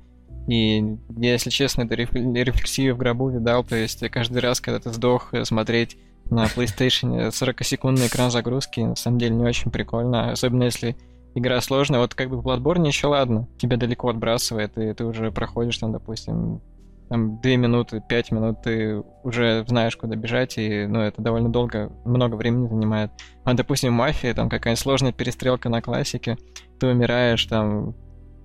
И 0.49 0.79
я, 1.15 1.31
если 1.31 1.51
честно, 1.51 1.83
это 1.83 1.95
рефлексию 1.95 2.93
в 2.93 2.97
гробу 2.97 3.29
видал. 3.29 3.63
То 3.63 3.77
есть 3.77 4.05
каждый 4.09 4.41
раз, 4.41 4.59
когда 4.59 4.81
ты 4.81 4.91
сдох, 4.91 5.31
смотреть 5.43 5.97
на 6.29 6.47
PlayStation 6.47 7.29
40-секундный 7.29 8.07
экран 8.07 8.29
загрузки, 8.29 8.81
на 8.81 8.97
самом 8.97 9.19
деле 9.19 9.35
не 9.35 9.45
очень 9.45 9.71
прикольно. 9.71 10.31
Особенно 10.33 10.63
если 10.63 10.97
игра 11.37 11.61
сложная. 11.61 11.99
Вот 11.99 12.15
как 12.15 12.29
бы 12.29 12.41
в 12.41 12.45
Bloodborne 12.45 12.87
еще 12.87 13.07
ладно, 13.07 13.47
тебя 13.57 13.77
далеко 13.77 14.09
отбрасывает, 14.09 14.77
и 14.77 14.93
ты 14.93 15.05
уже 15.05 15.31
проходишь 15.31 15.77
там, 15.77 15.91
допустим, 15.91 16.61
там 17.09 17.39
2 17.39 17.51
минуты, 17.55 18.03
5 18.07 18.31
минут, 18.31 18.61
ты 18.63 19.01
уже 19.23 19.63
знаешь, 19.67 19.95
куда 19.95 20.15
бежать, 20.15 20.57
и, 20.57 20.85
ну, 20.87 20.99
это 20.99 21.21
довольно 21.21 21.49
долго, 21.49 21.91
много 22.03 22.35
времени 22.35 22.67
занимает. 22.67 23.11
А, 23.45 23.53
допустим, 23.53 23.93
мафия, 23.93 24.33
там 24.33 24.49
какая-нибудь 24.49 24.81
сложная 24.81 25.11
перестрелка 25.13 25.69
на 25.69 25.81
классике, 25.81 26.37
ты 26.79 26.87
умираешь 26.87 27.45
там 27.45 27.95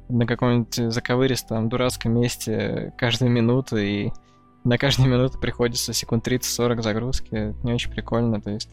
на 0.09 0.27
каком-нибудь 0.27 0.93
заковыристом 0.93 1.69
дурацком 1.69 2.13
месте 2.13 2.93
каждую 2.99 3.31
минуту, 3.33 3.79
и 3.79 4.11
на 4.63 4.79
каждую 4.79 5.11
минуту 5.11 5.41
приходится 5.41 5.93
секунд 5.93 6.29
30-40 6.29 6.83
загрузки. 6.83 7.35
Это 7.35 7.67
не 7.67 7.73
очень 7.73 7.91
прикольно, 7.91 8.41
то 8.41 8.51
есть 8.51 8.71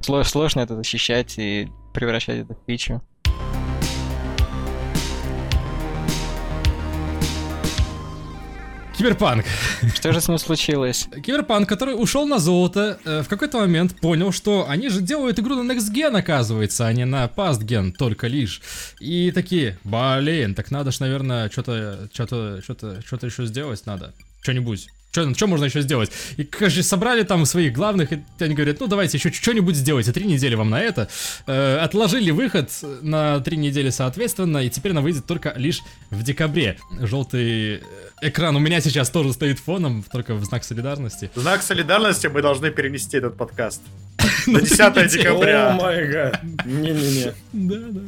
сложно 0.00 0.60
это 0.60 0.76
защищать 0.76 1.38
и 1.38 1.68
превращать 1.94 2.40
это 2.40 2.54
в 2.54 2.58
фичу. 2.66 3.00
Киберпанк. 9.00 9.46
Что 9.94 10.12
же 10.12 10.20
с 10.20 10.28
ним 10.28 10.36
случилось? 10.36 11.08
Киберпанк, 11.24 11.66
который 11.66 11.92
ушел 11.92 12.26
на 12.26 12.38
золото, 12.38 12.98
э, 13.06 13.22
в 13.22 13.28
какой-то 13.28 13.56
момент 13.56 13.98
понял, 13.98 14.30
что 14.30 14.68
они 14.68 14.90
же 14.90 15.00
делают 15.00 15.38
игру 15.38 15.54
на 15.54 15.72
Next 15.72 15.90
Gen, 15.90 16.14
оказывается, 16.18 16.86
а 16.86 16.92
не 16.92 17.06
на 17.06 17.24
Past 17.24 17.62
Gen 17.62 17.92
только 17.92 18.26
лишь. 18.26 18.60
И 19.00 19.30
такие, 19.30 19.78
блин, 19.84 20.54
так 20.54 20.70
надо 20.70 20.90
ж, 20.90 21.00
наверное, 21.00 21.48
что-то, 21.48 22.10
что-то, 22.12 22.60
что-то, 22.62 23.00
что-то 23.00 23.26
еще 23.26 23.46
сделать 23.46 23.86
надо. 23.86 24.12
Что-нибудь. 24.42 24.88
Что, 25.10 25.34
что 25.34 25.46
можно 25.48 25.64
еще 25.64 25.80
сделать? 25.80 26.12
И, 26.36 26.44
конечно, 26.44 26.82
собрали 26.84 27.24
там 27.24 27.44
своих 27.44 27.72
главных, 27.72 28.12
и 28.12 28.22
они 28.38 28.54
говорят, 28.54 28.78
ну 28.78 28.86
давайте 28.86 29.18
еще 29.18 29.32
что-нибудь 29.32 29.74
сделайте, 29.74 30.12
три 30.12 30.24
недели 30.24 30.54
вам 30.54 30.70
на 30.70 30.80
это. 30.80 31.08
Э, 31.46 31.78
отложили 31.78 32.30
выход 32.30 32.70
на 33.02 33.40
три 33.40 33.56
недели 33.56 33.90
соответственно, 33.90 34.58
и 34.58 34.70
теперь 34.70 34.92
она 34.92 35.00
выйдет 35.00 35.26
только 35.26 35.52
лишь 35.56 35.82
в 36.10 36.22
декабре. 36.22 36.78
Желтый 37.00 37.82
экран 38.20 38.54
у 38.54 38.60
меня 38.60 38.80
сейчас 38.80 39.10
тоже 39.10 39.32
стоит 39.32 39.58
фоном, 39.58 40.04
только 40.12 40.34
в 40.34 40.44
знак 40.44 40.62
солидарности. 40.62 41.30
В 41.34 41.40
знак 41.40 41.62
солидарности 41.62 42.28
мы 42.28 42.40
должны 42.40 42.70
перенести 42.70 43.16
этот 43.16 43.36
подкаст. 43.36 43.82
На 44.46 44.60
10 44.60 45.12
декабря. 45.12 45.70
О 45.70 45.74
май 45.74 46.06
гад. 46.06 46.40
Не-не-не. 46.64 47.34
Да, 47.52 47.76
да. 47.88 48.00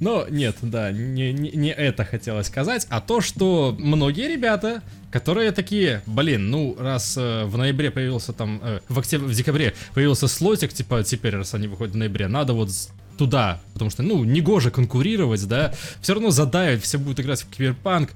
Но 0.00 0.26
нет, 0.28 0.56
да, 0.62 0.90
не, 0.90 1.32
не, 1.32 1.50
не 1.50 1.72
это 1.72 2.04
хотелось 2.04 2.46
сказать, 2.46 2.86
а 2.90 3.00
то, 3.00 3.20
что 3.20 3.76
многие 3.78 4.28
ребята 4.28 4.82
которые 5.10 5.52
такие, 5.52 6.02
блин, 6.06 6.50
ну, 6.50 6.76
раз 6.78 7.16
э, 7.16 7.44
в 7.44 7.56
ноябре 7.56 7.90
появился 7.90 8.32
там, 8.32 8.60
э, 8.62 8.80
в, 8.88 8.98
октябре, 8.98 9.28
в 9.28 9.34
декабре 9.34 9.74
появился 9.94 10.28
слотик, 10.28 10.72
типа, 10.72 11.02
теперь, 11.02 11.36
раз 11.36 11.54
они 11.54 11.68
выходят 11.68 11.94
в 11.94 11.98
ноябре, 11.98 12.28
надо 12.28 12.52
вот 12.52 12.70
туда, 13.18 13.60
потому 13.72 13.90
что, 13.90 14.02
ну, 14.02 14.24
негоже 14.24 14.70
конкурировать, 14.70 15.46
да, 15.46 15.74
все 16.00 16.14
равно 16.14 16.30
задавят, 16.30 16.82
все 16.82 16.98
будут 16.98 17.20
играть 17.20 17.42
в 17.42 17.50
киберпанк, 17.50 18.10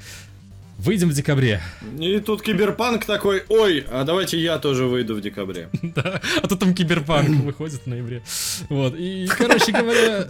Выйдем 0.79 1.09
в 1.09 1.13
декабре. 1.13 1.63
И 2.01 2.19
тут 2.19 2.43
киберпанк 2.43 3.05
такой, 3.05 3.45
ой, 3.49 3.87
а 3.91 4.03
давайте 4.03 4.41
я 4.41 4.59
тоже 4.59 4.87
выйду 4.87 5.15
в 5.15 5.21
декабре. 5.21 5.69
Да, 5.83 6.21
а 6.43 6.49
то 6.49 6.57
там 6.57 6.75
киберпанк 6.75 7.29
выходит 7.45 7.83
в 7.83 7.87
ноябре. 7.87 8.23
Вот, 8.69 8.97
и, 8.97 9.29
короче 9.29 9.71
говоря, 9.71 10.27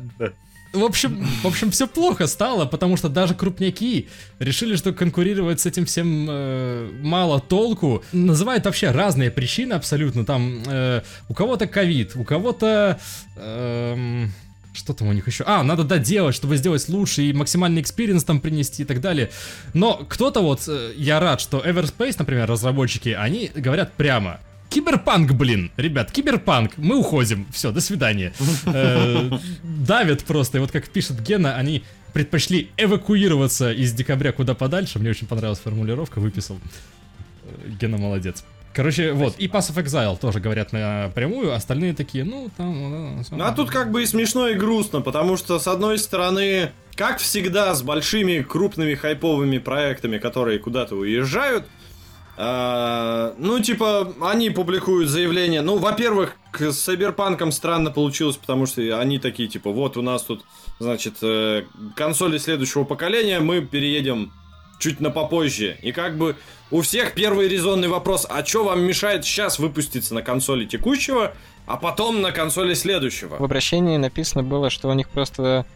в 0.74 0.84
общем, 0.84 1.24
в 1.42 1.46
общем, 1.46 1.70
все 1.70 1.86
плохо 1.86 2.26
стало, 2.26 2.66
потому 2.66 2.96
что 2.96 3.08
даже 3.08 3.34
крупняки 3.34 4.08
решили, 4.38 4.76
что 4.76 4.92
конкурировать 4.92 5.60
с 5.60 5.66
этим 5.66 5.86
всем 5.86 6.26
э, 6.28 6.90
мало 7.02 7.40
толку. 7.40 8.04
Называют 8.12 8.64
вообще 8.64 8.90
разные 8.90 9.30
причины 9.30 9.74
абсолютно. 9.74 10.24
Там 10.24 10.62
э, 10.66 11.02
у 11.28 11.34
кого-то 11.34 11.66
ковид, 11.66 12.16
у 12.16 12.24
кого-то... 12.24 12.98
эм, 13.36 14.32
что 14.72 14.92
там 14.92 15.08
у 15.08 15.12
них 15.12 15.26
еще? 15.28 15.44
А, 15.46 15.62
надо 15.62 15.84
доделать, 15.84 16.34
чтобы 16.34 16.56
сделать 16.56 16.88
лучше 16.88 17.22
и 17.22 17.32
максимальный 17.32 17.80
experience 17.80 18.24
там 18.24 18.40
принести 18.40 18.82
и 18.82 18.84
так 18.84 19.00
далее. 19.00 19.30
Но 19.72 20.04
кто-то 20.08 20.40
вот, 20.40 20.64
э, 20.66 20.92
я 20.96 21.20
рад, 21.20 21.40
что 21.40 21.58
Everspace, 21.58 22.16
например, 22.18 22.48
разработчики, 22.48 23.10
они 23.10 23.50
говорят 23.54 23.92
прямо. 23.92 24.40
Киберпанк, 24.70 25.32
блин, 25.32 25.70
ребят, 25.76 26.10
киберпанк, 26.10 26.76
мы 26.78 26.96
уходим, 26.98 27.46
все, 27.52 27.70
до 27.70 27.80
свидания. 27.80 28.32
Э, 28.66 29.30
Давят 29.62 30.24
просто, 30.24 30.58
и 30.58 30.60
вот 30.60 30.72
как 30.72 30.88
пишет 30.88 31.22
Гена, 31.22 31.56
они 31.56 31.84
предпочли 32.12 32.70
эвакуироваться 32.76 33.72
из 33.72 33.92
декабря 33.92 34.32
куда 34.32 34.54
подальше. 34.54 34.98
Мне 34.98 35.10
очень 35.10 35.26
понравилась 35.26 35.60
формулировка, 35.60 36.18
выписал. 36.18 36.58
Э, 37.44 37.68
Гена 37.80 37.98
молодец. 37.98 38.44
Короче, 38.72 39.12
вот, 39.12 39.36
и 39.38 39.46
Pass 39.46 39.72
of 39.72 39.84
Exile 39.84 40.18
тоже 40.18 40.40
говорят 40.40 40.72
напрямую, 40.72 41.54
остальные 41.54 41.94
такие, 41.94 42.24
ну, 42.24 42.50
там... 42.56 43.20
э, 43.20 43.22
Ну 43.30 43.44
а 43.44 43.52
тут 43.52 43.70
как 43.70 43.92
бы 43.92 44.02
и 44.02 44.06
смешно, 44.06 44.48
и 44.48 44.54
грустно, 44.54 45.00
потому 45.00 45.36
что, 45.36 45.60
с 45.60 45.68
одной 45.68 45.96
стороны, 45.98 46.72
как 46.96 47.18
всегда, 47.18 47.72
с 47.76 47.82
большими, 47.82 48.42
крупными, 48.42 48.94
хайповыми 48.96 49.58
проектами, 49.58 50.18
которые 50.18 50.58
куда-то 50.58 50.96
уезжают, 50.96 51.66
а, 52.36 53.34
ну, 53.38 53.60
типа, 53.60 54.12
они 54.20 54.50
публикуют 54.50 55.08
заявление. 55.08 55.62
Ну, 55.62 55.78
во-первых, 55.78 56.36
с 56.52 56.88
Cyberpunk'ом 56.88 57.52
странно 57.52 57.90
получилось, 57.90 58.36
потому 58.36 58.66
что 58.66 58.80
они 58.98 59.18
такие, 59.18 59.48
типа, 59.48 59.70
вот 59.70 59.96
у 59.96 60.02
нас 60.02 60.22
тут, 60.22 60.44
значит, 60.80 61.14
э, 61.22 61.64
консоли 61.94 62.38
следующего 62.38 62.84
поколения, 62.84 63.40
мы 63.40 63.60
переедем 63.60 64.32
чуть 64.78 65.00
на 65.00 65.10
попозже. 65.10 65.76
И 65.82 65.92
как 65.92 66.18
бы 66.18 66.36
у 66.70 66.82
всех 66.82 67.14
первый 67.14 67.48
резонный 67.48 67.88
вопрос, 67.88 68.26
а 68.28 68.44
что 68.44 68.64
вам 68.64 68.82
мешает 68.82 69.24
сейчас 69.24 69.58
выпуститься 69.58 70.12
на 70.14 70.22
консоли 70.22 70.64
текущего, 70.64 71.34
а 71.66 71.76
потом 71.76 72.20
на 72.20 72.32
консоли 72.32 72.74
следующего? 72.74 73.36
В 73.36 73.44
обращении 73.44 73.96
написано 73.96 74.42
было, 74.42 74.70
что 74.70 74.88
у 74.88 74.92
них 74.92 75.08
просто 75.08 75.66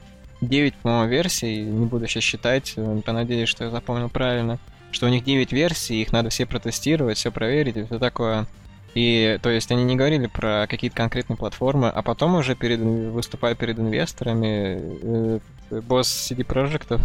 9, 0.41 0.75
по-моему, 0.75 1.09
версий, 1.09 1.61
не 1.61 1.87
буду 1.87 2.09
сейчас 2.09 2.25
считать, 2.25 2.75
э, 2.77 3.01
понадеюсь, 3.05 3.49
что 3.49 3.65
я 3.65 3.71
запомнил 3.71 4.09
правильно, 4.09 4.59
что 4.91 5.07
у 5.07 5.09
них 5.09 5.25
9 5.25 5.53
версий, 5.53 6.03
их 6.03 6.13
надо 6.13 6.31
все 6.31 6.47
протестировать, 6.47 7.19
все 7.19 7.31
проверить 7.31 7.77
и 7.77 7.85
все 7.85 7.99
такое. 7.99 8.47
И, 8.95 9.39
то 9.43 9.51
есть, 9.51 9.71
они 9.71 9.85
не 9.85 9.97
говорили 9.97 10.27
про 10.27 10.67
какие-то 10.69 10.97
конкретные 10.97 11.37
платформы, 11.37 11.89
а 11.89 12.03
потом 12.03 12.35
уже 12.35 12.55
перед, 12.55 12.81
выступая 12.81 13.55
перед 13.55 13.79
инвесторами, 13.79 14.81
э, 15.71 15.81
босс 15.83 16.31
CD 16.31 16.45
Projekt 16.45 17.01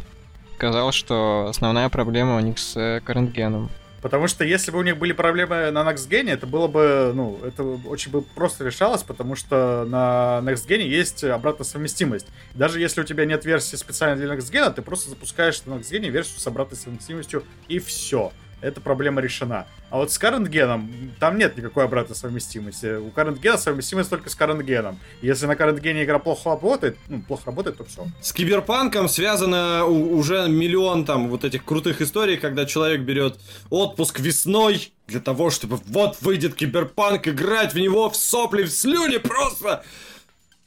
сказал, 0.55 0.91
что 0.91 1.47
основная 1.49 1.89
проблема 1.89 2.37
у 2.37 2.39
них 2.39 2.57
с 2.57 2.77
э, 2.77 3.01
current-геном. 3.05 3.69
Потому 4.03 4.27
что 4.27 4.43
если 4.43 4.69
бы 4.69 4.79
у 4.79 4.81
них 4.81 4.98
были 4.98 5.13
проблемы 5.13 5.72
на 5.72 5.89
Next 5.89 6.10
Gen, 6.10 6.29
это 6.29 6.45
было 6.45 6.67
бы, 6.67 7.13
ну, 7.15 7.39
это 7.41 7.63
очень 7.63 8.12
бы 8.12 8.22
просто 8.22 8.65
решалось, 8.65 9.01
потому 9.01 9.38
что 9.38 9.86
на 9.88 10.41
Next 10.43 10.67
Gen 10.67 10.81
есть 10.81 11.24
обратная 11.24 11.63
совместимость. 11.63 12.27
Даже 12.53 12.81
если 12.81 13.00
у 13.00 13.05
тебя 13.05 13.24
нет 13.24 13.45
версии 13.45 13.77
специально 13.77 14.17
для 14.17 14.36
Next 14.36 14.51
Gen, 14.51 14.74
ты 14.74 14.81
просто 14.81 15.10
запускаешь 15.10 15.63
на 15.65 15.75
Next 15.75 15.89
Gen 15.89 16.10
версию 16.10 16.38
с 16.38 16.45
обратной 16.45 16.77
совместимостью 16.77 17.45
и 17.69 17.79
все. 17.79 18.33
Эта 18.60 18.81
проблема 18.81 19.22
решена. 19.22 19.67
А 19.93 19.97
вот 19.97 20.12
с 20.12 20.19
Current 20.19 20.50
Gen 20.50 21.12
там 21.19 21.38
нет 21.38 21.55
никакой 21.55 21.83
обратной 21.83 22.15
совместимости. 22.15 22.97
У 22.97 23.09
Current 23.09 23.39
Gen 23.39 23.59
совместимость 23.59 24.09
только 24.09 24.27
с 24.27 24.35
Current 24.35 24.65
Gen. 24.65 24.95
Если 25.21 25.45
на 25.45 25.51
Current 25.51 25.79
Gen 25.83 26.03
игра 26.03 26.17
плохо 26.17 26.50
работает, 26.50 26.97
ну, 27.09 27.21
плохо 27.21 27.43
работает, 27.45 27.77
то 27.77 27.85
все. 27.85 28.07
С 28.19 28.33
киберпанком 28.33 29.07
связано 29.07 29.85
уже 29.85 30.47
миллион 30.50 31.05
там 31.05 31.29
вот 31.29 31.43
этих 31.43 31.63
крутых 31.63 32.01
историй, 32.01 32.38
когда 32.38 32.65
человек 32.65 33.01
берет 33.01 33.39
отпуск 33.69 34.19
весной 34.19 34.91
для 35.05 35.19
того, 35.19 35.51
чтобы 35.51 35.79
вот 35.85 36.17
выйдет 36.21 36.55
киберпанк, 36.55 37.27
играть 37.27 37.75
в 37.75 37.77
него 37.77 38.09
в 38.09 38.15
сопли, 38.15 38.63
в 38.63 38.71
слюни 38.71 39.17
просто. 39.17 39.83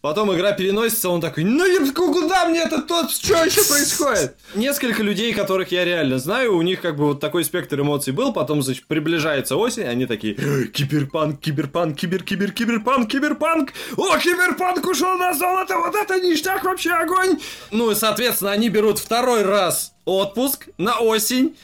Потом 0.03 0.33
игра 0.35 0.53
переносится, 0.53 1.09
он 1.09 1.21
такой, 1.21 1.45
ну 1.45 1.65
куда 1.95 2.47
мне 2.47 2.61
это 2.61 2.83
тот, 2.83 3.11
что 3.11 3.45
еще 3.45 3.65
происходит? 3.65 4.37
Несколько 4.55 5.03
людей, 5.03 5.33
которых 5.33 5.73
я 5.73 5.85
реально 5.85 6.19
знаю, 6.19 6.57
у 6.57 6.63
них 6.63 6.81
как 6.81 6.97
бы 6.97 7.07
вот 7.07 7.21
такой 7.21 7.45
спектр 7.45 7.81
эмоций 7.81 8.13
был, 8.13 8.33
потом, 8.33 8.63
значит, 8.63 8.87
приближается 8.87 9.57
осень, 9.57 9.85
они 9.85 10.07
такие, 10.07 10.35
«Эй, 10.39 10.69
киберпанк, 10.69 11.41
киберпанк, 11.41 11.97
кибер, 11.97 12.23
кибер, 12.23 12.53
киберпанк, 12.53 13.11
киберпанк, 13.11 13.73
о, 13.97 14.17
киберпанк 14.19 14.87
ушел 14.87 15.17
на 15.17 15.35
золото, 15.35 15.79
вот 15.79 15.95
это 15.95 16.21
ништяк, 16.21 16.63
вообще 16.65 16.91
огонь! 16.91 17.41
Ну 17.71 17.91
и, 17.91 17.95
соответственно, 17.95 18.53
они 18.53 18.69
берут 18.69 18.99
второй 18.99 19.43
раз 19.43 19.95
отпуск 20.05 20.69
на 20.79 20.99
осень, 21.01 21.57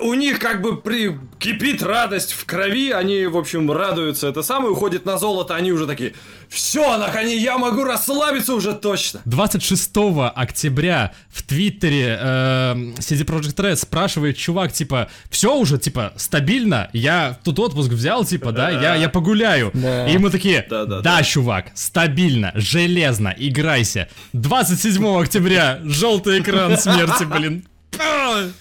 у 0.00 0.14
них 0.14 0.38
как 0.40 0.62
бы 0.62 0.80
при... 0.80 1.16
кипит 1.38 1.82
радость 1.82 2.32
в 2.32 2.44
крови, 2.44 2.90
они, 2.90 3.26
в 3.26 3.36
общем, 3.36 3.70
радуются 3.70 4.26
это 4.26 4.42
самое, 4.42 4.72
уходят 4.72 5.04
на 5.04 5.16
золото, 5.16 5.54
они 5.54 5.70
уже 5.72 5.86
такие, 5.86 6.14
все, 6.48 6.98
наконец, 6.98 7.40
я 7.40 7.56
могу 7.56 7.84
расслабиться 7.84 8.54
уже 8.54 8.74
точно. 8.74 9.20
26 9.24 9.90
октября 10.34 11.12
в 11.28 11.42
Твиттере 11.42 12.18
э, 12.20 12.74
CD 12.98 13.24
Projekt 13.24 13.54
Red 13.56 13.76
спрашивает 13.76 14.36
чувак, 14.36 14.72
типа, 14.72 15.08
все 15.30 15.54
уже, 15.56 15.78
типа, 15.78 16.12
стабильно, 16.16 16.90
я 16.92 17.38
тут 17.44 17.58
отпуск 17.60 17.90
взял, 17.90 18.24
типа, 18.24 18.50
да, 18.50 18.70
я, 18.70 18.96
я 18.96 19.08
погуляю. 19.08 19.70
Да. 19.72 20.08
И 20.08 20.18
мы 20.18 20.30
такие, 20.30 20.66
Да, 20.68 20.84
да, 20.84 21.00
да, 21.00 21.18
да. 21.18 21.22
чувак, 21.22 21.66
стабильно, 21.74 22.50
железно, 22.56 23.32
играйся. 23.36 24.08
27 24.32 25.20
октября, 25.20 25.78
желтый 25.84 26.40
экран 26.40 26.76
смерти, 26.76 27.24
блин. 27.24 27.64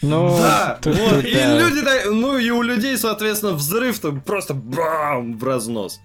Ну, 0.02 0.38
Да, 0.38 0.80
тут- 0.82 0.96
вот, 0.98 1.10
тут, 1.16 1.26
и 1.26 1.34
да. 1.34 1.58
люди, 1.60 2.10
ну 2.10 2.38
и 2.38 2.50
у 2.50 2.62
людей, 2.62 2.98
соответственно, 2.98 3.54
взрыв 3.54 4.00
там 4.00 4.22
просто 4.22 4.54
бам, 4.54 5.38
в 5.38 5.44
разнос. 5.44 6.00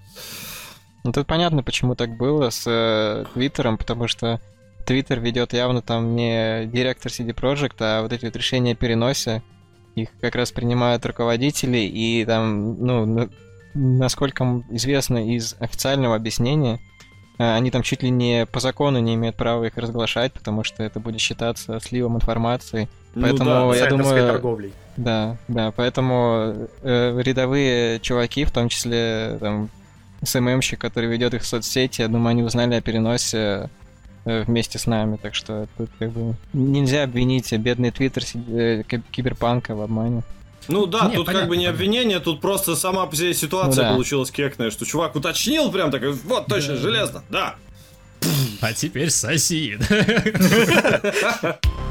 Ну, 1.05 1.13
тут 1.13 1.27
понятно, 1.27 1.63
почему 1.63 1.95
так 1.95 2.17
было 2.17 2.51
с 2.51 2.65
э, 2.67 3.25
Твиттером, 3.33 3.79
потому 3.79 4.09
что 4.09 4.41
Твиттер 4.87 5.21
ведет 5.21 5.53
явно 5.53 5.81
там 5.83 6.17
не 6.17 6.67
директор 6.67 7.11
CD 7.13 7.33
Projekt, 7.35 7.77
а 7.81 8.03
вот 8.03 8.13
эти 8.13 8.25
вот 8.25 8.37
решения 8.37 8.73
о 8.73 8.77
переносе. 8.77 9.43
Их 9.95 10.09
как 10.21 10.35
раз 10.35 10.53
принимают 10.53 11.05
руководители, 11.07 11.79
и 11.79 12.25
там, 12.25 12.85
ну, 12.85 13.07
на- 13.07 13.29
насколько 13.75 14.63
известно 14.71 15.35
из 15.35 15.57
официального 15.61 16.17
объяснения, 16.17 16.81
э, 17.39 17.55
они 17.55 17.71
там 17.71 17.83
чуть 17.83 18.03
ли 18.03 18.11
не 18.11 18.45
по 18.47 18.61
закону 18.61 18.99
не 18.99 19.15
имеют 19.15 19.37
права 19.37 19.65
их 19.65 19.77
разглашать, 19.77 20.33
потому 20.33 20.65
что 20.65 20.83
это 20.83 21.01
будет 21.01 21.21
считаться 21.21 21.79
сливом 21.81 22.17
информации. 22.17 22.89
Ну 23.15 23.23
Поэтому 23.23 23.73
да, 23.73 23.77
я 23.77 23.87
думаю, 23.87 24.29
торговлей. 24.33 24.73
да, 24.97 25.37
да, 25.49 25.73
поэтому 25.73 26.69
э, 26.83 27.21
рядовые 27.23 27.99
чуваки, 28.01 28.45
в 28.45 28.51
том 28.53 28.69
числе 28.69 29.37
там 29.41 29.69
СММщик, 30.23 30.79
который 30.79 31.09
ведет 31.09 31.35
их 31.35 31.43
в 31.43 31.47
соцсети, 31.47 32.03
я 32.03 32.09
думаю, 32.09 32.29
они 32.31 32.43
узнали 32.45 32.75
о 32.77 32.81
переносе 32.81 33.69
э, 34.27 34.43
вместе 34.45 34.79
с 34.79 34.87
нами, 34.87 35.17
так 35.21 35.35
что 35.35 35.67
тут 35.77 35.91
как 35.99 36.11
бы 36.13 36.35
нельзя 36.53 37.03
обвинить 37.05 37.53
бедный 37.55 37.91
твиттер 37.91 38.23
э, 38.49 38.83
ки- 38.87 39.03
киберпанка 39.11 39.75
в 39.75 39.81
обмане. 39.81 40.23
Ну 40.69 40.87
да, 40.87 41.09
Не, 41.09 41.17
тут 41.17 41.27
понятно, 41.27 41.33
как 41.41 41.49
бы 41.49 41.57
не 41.57 41.65
понятно. 41.65 41.75
обвинение, 41.85 42.21
тут 42.21 42.41
просто 42.41 42.77
сама 42.77 43.07
по 43.07 43.17
себе 43.17 43.35
ситуация 43.35 43.83
Ну 43.85 43.89
да. 43.89 43.93
получилась 43.95 44.31
кекная, 44.31 44.71
что 44.71 44.85
чувак 44.85 45.17
уточнил 45.17 45.73
прям 45.73 45.91
такой, 45.91 46.13
вот 46.13 46.47
точно, 46.47 46.77
железно, 46.77 47.25
да. 47.29 47.57
А 48.61 48.73
теперь 48.75 49.11
соси. 49.11 49.79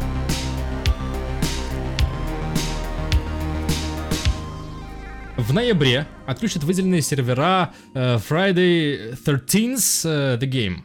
В 5.39 5.53
ноябре 5.53 6.05
отключат 6.27 6.65
выделенные 6.65 7.01
сервера 7.01 7.73
э, 7.93 8.17
Friday 8.17 9.15
13 9.15 10.05
э, 10.05 10.37
The 10.37 10.49
Game. 10.49 10.79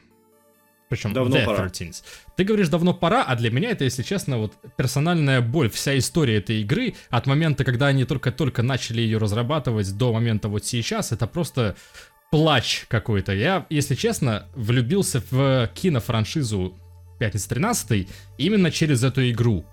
Причем 0.88 1.12
Давно 1.12 1.36
The 1.36 1.44
пора. 1.44 1.68
13. 1.68 2.04
Ты 2.36 2.44
говоришь 2.44 2.68
давно 2.68 2.94
пора, 2.94 3.24
а 3.24 3.34
для 3.34 3.50
меня 3.50 3.70
это, 3.70 3.82
если 3.82 4.04
честно, 4.04 4.38
вот 4.38 4.52
персональная 4.76 5.40
боль. 5.40 5.70
Вся 5.70 5.98
история 5.98 6.36
этой 6.36 6.60
игры 6.60 6.94
от 7.10 7.26
момента, 7.26 7.64
когда 7.64 7.88
они 7.88 8.04
только-только 8.04 8.62
начали 8.62 9.00
ее 9.00 9.18
разрабатывать, 9.18 9.96
до 9.96 10.12
момента 10.12 10.48
вот 10.48 10.64
сейчас, 10.64 11.10
это 11.10 11.26
просто 11.26 11.74
плач 12.30 12.84
какой-то. 12.86 13.32
Я, 13.32 13.66
если 13.70 13.96
честно, 13.96 14.46
влюбился 14.54 15.20
в 15.32 15.68
кинофраншизу 15.74 16.78
Пятница 17.18 17.48
13 17.48 18.08
именно 18.38 18.70
через 18.70 19.02
эту 19.02 19.28
игру. 19.30 19.64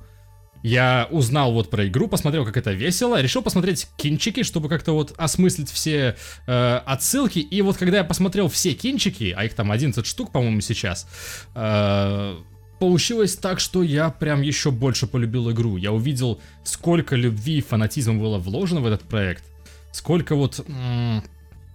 Я 0.64 1.08
узнал 1.10 1.54
вот 1.54 1.70
про 1.70 1.88
игру, 1.88 2.08
посмотрел, 2.08 2.46
как 2.46 2.58
это 2.58 2.72
весело, 2.72 3.22
решил 3.22 3.42
посмотреть 3.42 3.88
кинчики, 3.98 4.44
чтобы 4.44 4.70
как-то 4.70 4.94
вот 4.94 5.14
осмыслить 5.18 5.70
все 5.70 6.16
э, 6.48 6.82
отсылки. 6.86 7.40
И 7.40 7.62
вот 7.62 7.78
когда 7.78 7.98
я 7.98 8.04
посмотрел 8.04 8.48
все 8.48 8.74
кинчики, 8.74 9.34
а 9.36 9.46
их 9.46 9.54
там 9.54 9.72
11 9.72 10.06
штук, 10.06 10.32
по-моему, 10.32 10.62
сейчас, 10.62 11.08
э, 11.56 12.36
получилось 12.80 13.36
так, 13.36 13.60
что 13.60 13.84
я 13.84 14.10
прям 14.10 14.42
еще 14.42 14.72
больше 14.72 15.08
полюбил 15.08 15.52
игру. 15.52 15.78
Я 15.78 15.92
увидел, 15.92 16.40
сколько 16.64 17.16
любви 17.16 17.58
и 17.58 17.62
фанатизма 17.62 18.16
было 18.16 18.38
вложено 18.38 18.82
в 18.82 18.88
этот 18.88 19.02
проект, 19.02 19.44
сколько 19.92 20.36
вот 20.36 20.64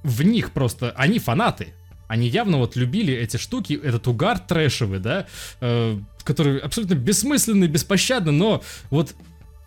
в 0.03 0.23
них 0.23 0.53
просто... 0.53 0.93
Они 0.97 1.19
фанаты. 1.19 1.69
Они 2.09 2.29
явно 2.29 2.59
вот 2.59 2.77
любили 2.77 3.15
эти 3.15 3.37
штуки, 3.37 3.79
этот 3.83 4.07
угар 4.07 4.39
трэшевый, 4.39 5.01
да, 5.01 5.27
э, 5.61 5.99
который 6.25 6.59
абсолютно 6.59 6.95
бессмысленный, 6.95 7.69
беспощадный, 7.69 8.33
но 8.33 8.63
вот 8.91 9.15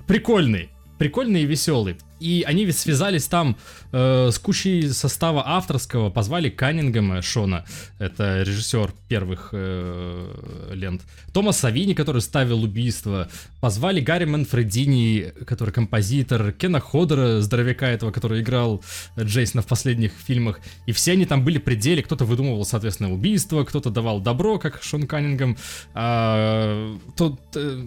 прикольный 0.08 0.69
прикольный 0.99 1.41
и 1.43 1.45
веселый. 1.45 1.97
И 2.19 2.43
они 2.45 2.65
ведь 2.65 2.77
связались 2.77 3.27
там 3.27 3.55
э, 3.93 4.29
с 4.31 4.38
кучей 4.39 4.89
состава 4.89 5.43
авторского, 5.45 6.09
позвали 6.09 6.49
Каннингема 6.49 7.21
Шона, 7.21 7.65
это 7.97 8.43
режиссер 8.43 8.93
первых 9.07 9.49
э, 9.53 10.69
лент, 10.73 11.01
Тома 11.33 11.53
Савини, 11.53 11.93
который 11.93 12.21
ставил 12.21 12.62
убийство, 12.62 13.29
позвали 13.62 14.01
Гарри 14.01 14.25
Манфредини, 14.25 15.31
который 15.47 15.71
композитор, 15.71 16.51
Кена 16.51 16.81
Ходера, 16.81 17.39
здоровяка 17.39 17.85
этого, 17.85 18.12
который 18.12 18.41
играл 18.41 18.83
Джейсона 19.17 19.62
в 19.62 19.67
последних 19.67 20.12
фильмах, 20.12 20.59
и 20.85 20.91
все 20.91 21.13
они 21.13 21.25
там 21.25 21.45
были 21.45 21.57
при 21.57 21.75
деле, 21.75 22.03
кто-то 22.03 22.25
выдумывал, 22.25 22.65
соответственно, 22.65 23.13
убийство, 23.13 23.63
кто-то 23.63 23.89
давал 23.89 24.19
добро, 24.19 24.59
как 24.59 24.83
Шон 24.83 25.07
Каннингем, 25.07 25.57
а, 25.93 26.97
тот, 27.15 27.39
э, 27.55 27.81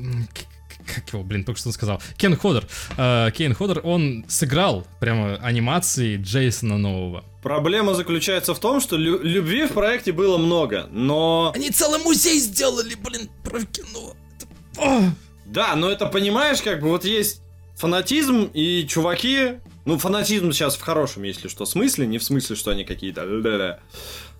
как 0.94 1.08
его, 1.12 1.22
блин, 1.22 1.44
только 1.44 1.58
что 1.58 1.68
он 1.68 1.72
сказал, 1.72 2.02
Кен 2.16 2.36
Ходер. 2.36 2.66
Э, 2.96 3.30
Кен 3.32 3.54
Ходер, 3.54 3.80
он 3.84 4.24
сыграл 4.28 4.86
прямо 5.00 5.36
анимации 5.36 6.16
Джейсона 6.16 6.78
нового. 6.78 7.24
Проблема 7.42 7.94
заключается 7.94 8.54
в 8.54 8.60
том, 8.60 8.80
что 8.80 8.96
лю- 8.96 9.20
любви 9.22 9.66
в 9.66 9.72
проекте 9.72 10.12
было 10.12 10.38
много, 10.38 10.88
но... 10.92 11.52
Они 11.54 11.70
целый 11.70 12.00
музей 12.00 12.38
сделали, 12.38 12.94
блин, 12.94 13.28
про 13.42 13.60
кино. 13.64 14.14
Да, 15.46 15.74
но 15.74 15.90
это 15.90 16.06
понимаешь, 16.06 16.62
как 16.62 16.80
бы 16.80 16.88
вот 16.88 17.04
есть 17.04 17.42
фанатизм 17.76 18.44
и 18.54 18.86
чуваки... 18.86 19.58
Ну, 19.84 19.98
фанатизм 19.98 20.52
сейчас 20.52 20.76
в 20.76 20.80
хорошем, 20.80 21.24
если 21.24 21.48
что, 21.48 21.66
смысле, 21.66 22.06
не 22.06 22.18
в 22.18 22.22
смысле, 22.24 22.54
что 22.54 22.70
они 22.70 22.84
какие-то... 22.84 23.22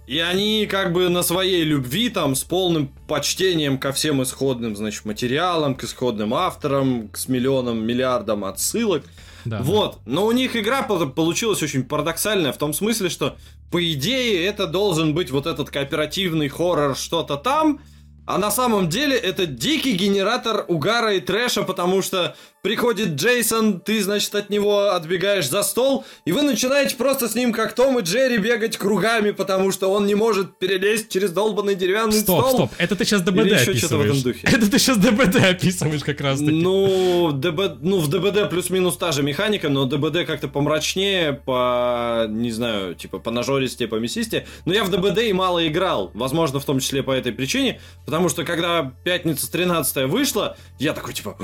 И 0.07 0.19
они 0.19 0.67
как 0.67 0.93
бы 0.93 1.09
на 1.09 1.23
своей 1.23 1.63
любви 1.63 2.09
там 2.09 2.35
с 2.35 2.43
полным 2.43 2.89
почтением 3.07 3.79
ко 3.79 3.93
всем 3.93 4.23
исходным, 4.23 4.75
значит, 4.75 5.05
материалам, 5.05 5.75
к 5.75 5.85
исходным 5.85 6.35
авторам, 6.35 7.09
к 7.09 7.17
с 7.17 7.29
миллионам, 7.29 7.87
миллиардам 7.87 8.45
отсылок. 8.45 9.05
Да, 9.45 9.61
вот, 9.63 9.99
но 10.07 10.27
у 10.27 10.33
них 10.33 10.57
игра 10.57 10.83
получилась 10.83 11.63
очень 11.63 11.85
парадоксальная 11.85 12.53
в 12.53 12.59
том 12.59 12.73
смысле, 12.73 13.09
что 13.09 13.37
по 13.71 13.93
идее 13.93 14.45
это 14.45 14.67
должен 14.67 15.15
быть 15.15 15.31
вот 15.31 15.47
этот 15.47 15.71
кооперативный 15.71 16.49
хоррор 16.49 16.97
что-то 16.97 17.37
там, 17.37 17.81
а 18.25 18.39
на 18.39 18.51
самом 18.51 18.89
деле 18.89 19.17
это 19.17 19.47
дикий 19.47 19.97
генератор 19.97 20.65
угара 20.69 21.15
и 21.15 21.21
трэша, 21.21 21.65
потому 21.65 22.03
что 22.03 22.37
приходит 22.63 23.17
Джейсон, 23.17 23.81
ты, 23.81 24.01
значит, 24.05 24.33
от 24.37 24.49
него 24.49 24.91
отбегаешь 24.93 25.49
за 25.49 25.65
стол, 25.65 26.05
и 26.25 26.31
вы 26.31 26.43
начинаете 26.43 26.95
просто 26.95 27.29
с 27.29 27.35
ним, 27.35 27.53
как 27.53 27.75
Том 27.75 27.99
и 27.99 28.03
Джерри, 28.03 28.39
бегать 28.39 28.77
кругами, 28.77 29.33
потому 29.33 29.73
что 29.73 29.89
он 29.89 30.07
не 30.07 30.15
может 30.15 30.59
перелезть 30.59 31.09
через 31.11 31.33
долбанный 31.33 31.75
деревянный 31.75 32.13
стоп, 32.13 32.39
стол. 32.39 32.51
Стоп, 32.51 32.71
стоп, 32.71 32.81
это 32.81 32.95
ты 32.95 33.05
сейчас 33.05 33.23
ДБД 33.23 33.47
Или 33.47 33.55
еще 33.55 33.75
что-то 33.75 33.97
в 33.97 34.03
этом 34.03 34.23
духе. 34.23 34.47
Это 34.47 34.71
ты 34.71 34.79
сейчас 34.79 34.97
ДБД 34.97 35.37
описываешь 35.51 36.05
как 36.05 36.21
раз 36.21 36.39
таки. 36.39 36.53
Ну, 36.53 37.33
ДБ, 37.33 37.79
ну, 37.81 37.99
в 37.99 38.09
ДБД 38.09 38.49
плюс-минус 38.49 38.97
та 38.97 39.11
же 39.11 39.25
механика, 39.25 39.69
но 39.69 39.85
ДБД 39.87 40.25
как-то 40.25 40.47
помрачнее, 40.47 41.33
по, 41.33 42.27
не 42.29 42.53
знаю, 42.53 42.95
типа, 42.95 43.19
по 43.19 43.33
нажористе, 43.33 43.89
по 43.89 43.97
мясисте. 43.97 44.47
Но 44.67 44.73
я 44.73 44.85
в 44.85 44.91
ДБД 44.91 45.19
и 45.23 45.33
мало 45.33 45.67
играл, 45.67 46.13
возможно, 46.15 46.61
в 46.61 46.65
том 46.65 46.79
числе 46.79 47.03
по 47.03 47.11
этой 47.11 47.33
причине, 47.33 47.81
потому 48.05 48.29
что 48.29 48.45
когда 48.45 48.93
пятница 49.03 49.51
13 49.51 50.09
вышла, 50.09 50.57
я 50.79 50.93
такой, 50.93 51.13
типа, 51.13 51.37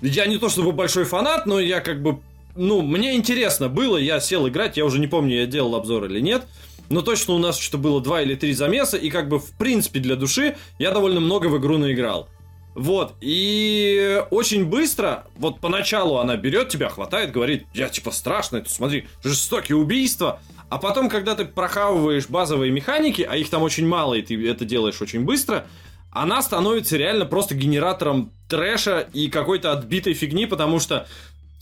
я 0.00 0.24
не 0.24 0.38
то, 0.38 0.48
что 0.48 0.61
чтобы 0.62 0.76
большой 0.76 1.04
фанат, 1.04 1.44
но 1.44 1.58
я 1.58 1.80
как 1.80 2.02
бы... 2.02 2.20
Ну, 2.54 2.82
мне 2.82 3.16
интересно 3.16 3.68
было, 3.68 3.96
я 3.96 4.20
сел 4.20 4.46
играть, 4.46 4.76
я 4.76 4.84
уже 4.84 5.00
не 5.00 5.08
помню, 5.08 5.40
я 5.40 5.46
делал 5.46 5.74
обзор 5.74 6.04
или 6.04 6.20
нет. 6.20 6.44
Но 6.88 7.02
точно 7.02 7.34
у 7.34 7.38
нас 7.38 7.58
что 7.58 7.78
было 7.78 8.00
два 8.00 8.22
или 8.22 8.36
три 8.36 8.52
замеса, 8.52 8.96
и 8.96 9.10
как 9.10 9.28
бы 9.28 9.40
в 9.40 9.50
принципе 9.58 9.98
для 9.98 10.14
души 10.14 10.54
я 10.78 10.92
довольно 10.92 11.18
много 11.18 11.48
в 11.48 11.58
игру 11.58 11.78
наиграл. 11.78 12.28
Вот, 12.76 13.14
и 13.20 14.22
очень 14.30 14.64
быстро, 14.64 15.26
вот 15.36 15.58
поначалу 15.58 16.18
она 16.18 16.36
берет 16.36 16.68
тебя, 16.68 16.88
хватает, 16.88 17.32
говорит, 17.32 17.66
я 17.74 17.88
типа 17.88 18.12
страшно, 18.12 18.58
это 18.58 18.70
смотри, 18.70 19.06
жестокие 19.24 19.76
убийства, 19.76 20.40
а 20.70 20.78
потом, 20.78 21.10
когда 21.10 21.34
ты 21.34 21.44
прохавываешь 21.44 22.28
базовые 22.28 22.70
механики, 22.70 23.26
а 23.28 23.36
их 23.36 23.50
там 23.50 23.62
очень 23.62 23.86
мало, 23.86 24.14
и 24.14 24.22
ты 24.22 24.48
это 24.48 24.64
делаешь 24.64 25.02
очень 25.02 25.24
быстро, 25.24 25.66
она 26.12 26.42
становится 26.42 26.96
реально 26.96 27.24
просто 27.24 27.54
генератором 27.54 28.32
трэша 28.48 29.08
и 29.12 29.28
какой-то 29.28 29.72
отбитой 29.72 30.12
фигни, 30.12 30.46
потому 30.46 30.78
что 30.78 31.06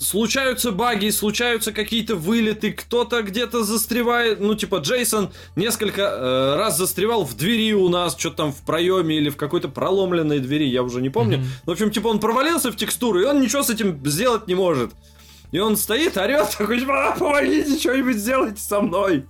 случаются 0.00 0.72
баги, 0.72 1.10
случаются 1.10 1.72
какие-то 1.72 2.16
вылеты, 2.16 2.72
кто-то 2.72 3.22
где-то 3.22 3.62
застревает, 3.62 4.40
ну 4.40 4.54
типа 4.54 4.76
Джейсон 4.76 5.30
несколько 5.56 6.02
э, 6.02 6.56
раз 6.56 6.78
застревал 6.78 7.24
в 7.24 7.36
двери 7.36 7.74
у 7.74 7.88
нас, 7.88 8.16
что-то 8.18 8.36
там 8.36 8.52
в 8.52 8.62
проеме 8.62 9.16
или 9.16 9.28
в 9.28 9.36
какой-то 9.36 9.68
проломленной 9.68 10.40
двери, 10.40 10.64
я 10.64 10.82
уже 10.82 11.00
не 11.00 11.10
помню. 11.10 11.38
Mm-hmm. 11.38 11.66
В 11.66 11.70
общем, 11.70 11.90
типа 11.90 12.08
он 12.08 12.18
провалился 12.18 12.72
в 12.72 12.76
текстуру, 12.76 13.20
и 13.20 13.24
он 13.24 13.40
ничего 13.40 13.62
с 13.62 13.70
этим 13.70 14.04
сделать 14.06 14.48
не 14.48 14.54
может. 14.54 14.92
И 15.52 15.58
он 15.58 15.76
стоит, 15.76 16.16
орет, 16.16 16.50
такой, 16.58 16.80
типа, 16.80 17.14
помогите, 17.18 17.78
что-нибудь 17.78 18.16
сделайте 18.16 18.60
со 18.60 18.80
мной. 18.80 19.26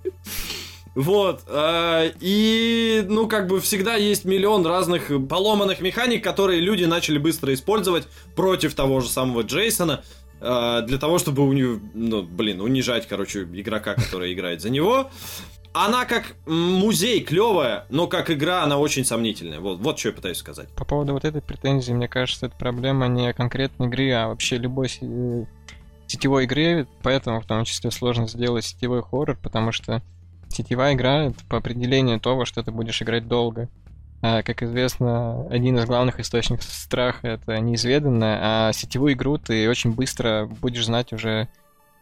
Вот. 0.95 1.43
Э, 1.47 2.11
и, 2.21 3.05
ну, 3.09 3.29
как 3.29 3.47
бы 3.47 3.61
всегда 3.61 3.95
есть 3.97 4.25
миллион 4.25 4.67
разных 4.67 5.11
поломанных 5.29 5.81
механик, 5.81 6.25
которые 6.25 6.61
люди 6.61 6.85
начали 6.85 7.19
быстро 7.19 7.55
использовать 7.55 8.09
против 8.35 8.75
того 8.75 9.01
же 9.01 9.09
самого 9.09 9.43
Джейсона. 9.43 10.03
Э, 10.41 10.83
для 10.87 10.99
того, 10.99 11.19
чтобы 11.19 11.47
у 11.47 11.53
него, 11.53 11.81
ну, 11.95 12.23
блин, 12.23 12.61
унижать, 12.61 13.07
короче, 13.07 13.43
игрока, 13.43 13.95
который 13.95 14.33
играет 14.33 14.61
за 14.63 14.71
него. 14.71 15.11
Она 15.73 16.05
как 16.05 16.35
музей 16.47 17.21
клевая, 17.21 17.87
но 17.91 18.09
как 18.09 18.29
игра 18.31 18.65
она 18.65 18.79
очень 18.79 19.05
сомнительная. 19.05 19.61
Вот, 19.61 19.79
вот 19.79 19.99
что 20.01 20.09
я 20.09 20.15
пытаюсь 20.15 20.39
сказать. 20.39 20.69
По 20.75 20.85
поводу 20.85 21.13
вот 21.13 21.25
этой 21.25 21.41
претензии, 21.41 21.93
мне 21.93 22.09
кажется, 22.09 22.47
это 22.47 22.57
проблема 22.57 23.07
не 23.07 23.33
конкретной 23.33 23.87
игры, 23.87 24.11
а 24.11 24.29
вообще 24.29 24.57
любой 24.57 24.89
э, 25.01 25.45
сетевой 26.09 26.45
игры, 26.45 26.89
поэтому 27.05 27.41
в 27.41 27.47
том 27.47 27.65
числе 27.65 27.93
сложно 27.93 28.27
сделать 28.27 28.65
сетевой 28.65 29.03
хоррор, 29.03 29.39
потому 29.41 29.71
что 29.71 30.03
Сетевая 30.51 30.95
игра— 30.95 31.25
это 31.27 31.45
по 31.49 31.59
определению 31.59 32.21
того, 32.21 32.45
что 32.45 32.63
ты 32.63 32.73
будешь 32.73 33.01
играть 33.01 33.29
долго. 33.29 33.69
А, 34.21 34.43
как 34.43 34.63
известно, 34.63 35.47
один 35.49 35.79
из 35.79 35.87
главных 35.87 36.19
источников 36.19 36.65
страха— 36.65 37.29
это 37.29 37.59
неизведанное, 37.61 38.39
а 38.43 38.73
сетевую 38.73 39.15
игру 39.15 39.39
ты 39.39 39.71
очень 39.71 39.93
быстро 39.95 40.47
будешь 40.61 40.85
знать 40.85 41.13
уже 41.13 41.49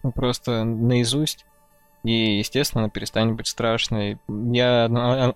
ну, 0.02 0.12
просто 0.12 0.64
наизусть. 0.64 1.44
И, 2.04 2.38
естественно, 2.38 2.84
она 2.84 2.90
перестанет 2.90 3.36
быть 3.36 3.48
страшной. 3.48 4.18
Я 4.28 4.86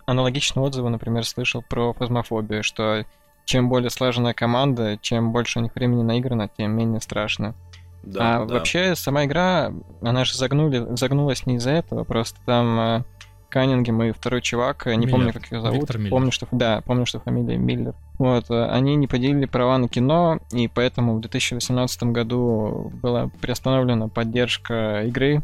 аналогичные 0.07 0.65
отзывы, 0.65 0.89
например, 0.89 1.25
слышал 1.27 1.63
про 1.63 1.93
фазмофобию, 1.93 2.63
что 2.63 3.05
чем 3.45 3.69
более 3.69 3.91
слаженная 3.91 4.33
команда, 4.33 4.99
чем 5.03 5.33
больше 5.33 5.59
у 5.59 5.63
них 5.63 5.75
времени 5.75 6.03
наиграно, 6.03 6.49
тем 6.49 6.73
менее 6.73 7.01
страшно. 7.01 7.55
Да, 8.03 8.37
а 8.37 8.45
да. 8.45 8.55
вообще 8.55 8.95
сама 8.97 9.25
игра, 9.25 9.73
она 10.01 10.25
же 10.25 10.37
загнули, 10.37 10.87
загнулась 10.97 11.47
не 11.47 11.57
из-за 11.57 11.71
этого, 11.71 12.05
просто 12.05 12.41
там 12.45 12.81
э, 12.81 13.03
Каннингем 13.49 14.03
и 14.03 14.13
второй 14.13 14.41
чувак, 14.41 14.87
не 14.87 14.97
Миллер. 14.97 15.11
помню, 15.11 15.33
как 15.33 15.53
его 15.53 15.61
зовут, 15.61 15.91
помню, 16.11 16.33
что, 16.33 16.49
да, 16.51 16.83
помню, 16.87 17.07
что 17.07 17.21
фамилия 17.21 17.59
Миллер. 17.59 17.95
Вот, 18.19 18.51
э, 18.51 18.67
они 18.67 18.97
не 18.97 19.07
поделили 19.07 19.45
права 19.45 19.79
на 19.79 19.89
кино, 19.89 20.41
и 20.53 20.69
поэтому 20.69 21.17
в 21.17 21.21
2018 21.21 22.05
году 22.05 22.91
была 23.03 23.31
приостановлена 23.41 24.09
поддержка 24.09 25.03
игры. 25.05 25.43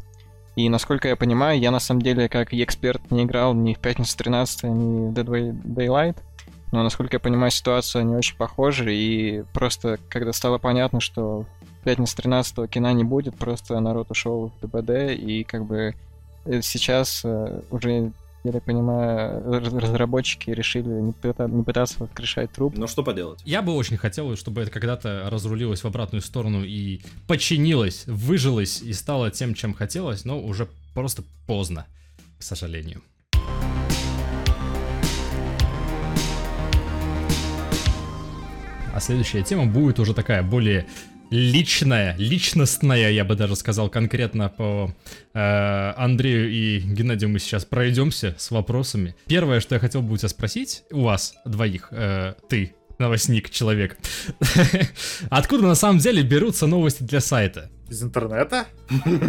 И 0.57 0.69
насколько 0.69 1.07
я 1.07 1.15
понимаю, 1.15 1.61
я 1.61 1.71
на 1.71 1.79
самом 1.79 2.03
деле 2.03 2.29
как 2.29 2.53
и 2.53 2.65
эксперт 2.65 3.11
не 3.13 3.23
играл 3.23 3.55
ни 3.55 3.75
в 3.75 3.79
Пятницу 3.79 4.17
13, 4.19 4.65
ни 4.65 5.11
в 5.11 5.13
Dead 5.13 5.25
Way 5.25 5.63
Daylight. 5.63 6.17
Но, 6.73 6.83
насколько 6.83 7.17
я 7.17 7.21
понимаю, 7.21 7.51
ситуация 7.51 8.03
не 8.03 8.15
очень 8.15 8.37
похожа, 8.37 8.91
и 8.91 9.45
просто 9.53 9.99
когда 10.09 10.33
стало 10.33 10.59
понятно, 10.59 11.01
что 11.01 11.47
пятница 11.89 12.17
13 12.19 12.71
кино 12.71 12.91
не 12.93 13.03
будет, 13.03 13.35
просто 13.35 13.81
народ 13.81 14.11
ушел 14.11 14.53
в 14.61 14.61
ДБД, 14.61 15.19
и 15.19 15.43
как 15.43 15.65
бы 15.65 15.95
э, 16.45 16.61
сейчас 16.61 17.23
э, 17.25 17.63
уже, 17.71 18.13
я 18.45 18.53
так 18.53 18.63
понимаю, 18.65 19.43
разработчики 19.81 20.51
решили 20.51 20.91
не, 20.91 21.13
пыта- 21.13 21.51
не 21.51 21.63
пытаться 21.63 22.01
воскрешать 22.01 22.53
труп. 22.53 22.75
Ну 22.77 22.87
что 22.89 23.03
поделать? 23.03 23.41
Я 23.47 23.63
бы 23.63 23.73
очень 23.73 23.97
хотел, 23.97 24.37
чтобы 24.37 24.61
это 24.61 24.71
когда-то 24.71 25.29
разрулилось 25.31 25.81
в 25.81 25.87
обратную 25.87 26.21
сторону 26.21 26.63
и 26.63 27.01
починилось, 27.27 28.05
выжилось 28.07 28.83
и 28.83 28.93
стало 28.93 29.31
тем, 29.31 29.55
чем 29.55 29.73
хотелось, 29.73 30.27
но 30.27 30.39
уже 30.39 30.69
просто 30.93 31.23
поздно, 31.47 31.87
к 32.39 32.43
сожалению. 32.43 33.01
А 38.93 39.01
следующая 39.01 39.43
тема 39.43 39.65
будет 39.65 40.01
уже 40.01 40.13
такая 40.13 40.43
более 40.43 40.87
личная, 41.31 42.17
личностная, 42.17 43.11
я 43.11 43.25
бы 43.25 43.35
даже 43.35 43.57
сказал, 43.57 43.89
конкретно 43.89 44.49
по 44.49 44.95
э, 45.35 45.93
Андрею 45.97 46.51
и 46.51 46.79
Геннадию 46.81 47.31
мы 47.31 47.39
сейчас 47.39 47.65
пройдемся 47.65 48.35
с 48.39 48.51
вопросами. 48.51 49.15
Первое, 49.27 49.61
что 49.61 49.75
я 49.75 49.81
хотел 49.81 50.03
бы 50.03 50.15
у 50.15 50.17
тебя 50.17 50.29
спросить, 50.29 50.85
у 50.91 51.03
вас 51.03 51.35
двоих, 51.45 51.89
э, 51.91 52.35
ты, 52.49 52.75
новостник, 52.99 53.51
человек, 53.51 53.97
откуда 55.31 55.67
на 55.67 55.75
самом 55.75 55.99
деле 55.99 56.23
берутся 56.23 56.67
новости 56.67 57.03
для 57.03 57.21
сайта? 57.21 57.71
Из 57.89 58.03
интернета? 58.03 58.67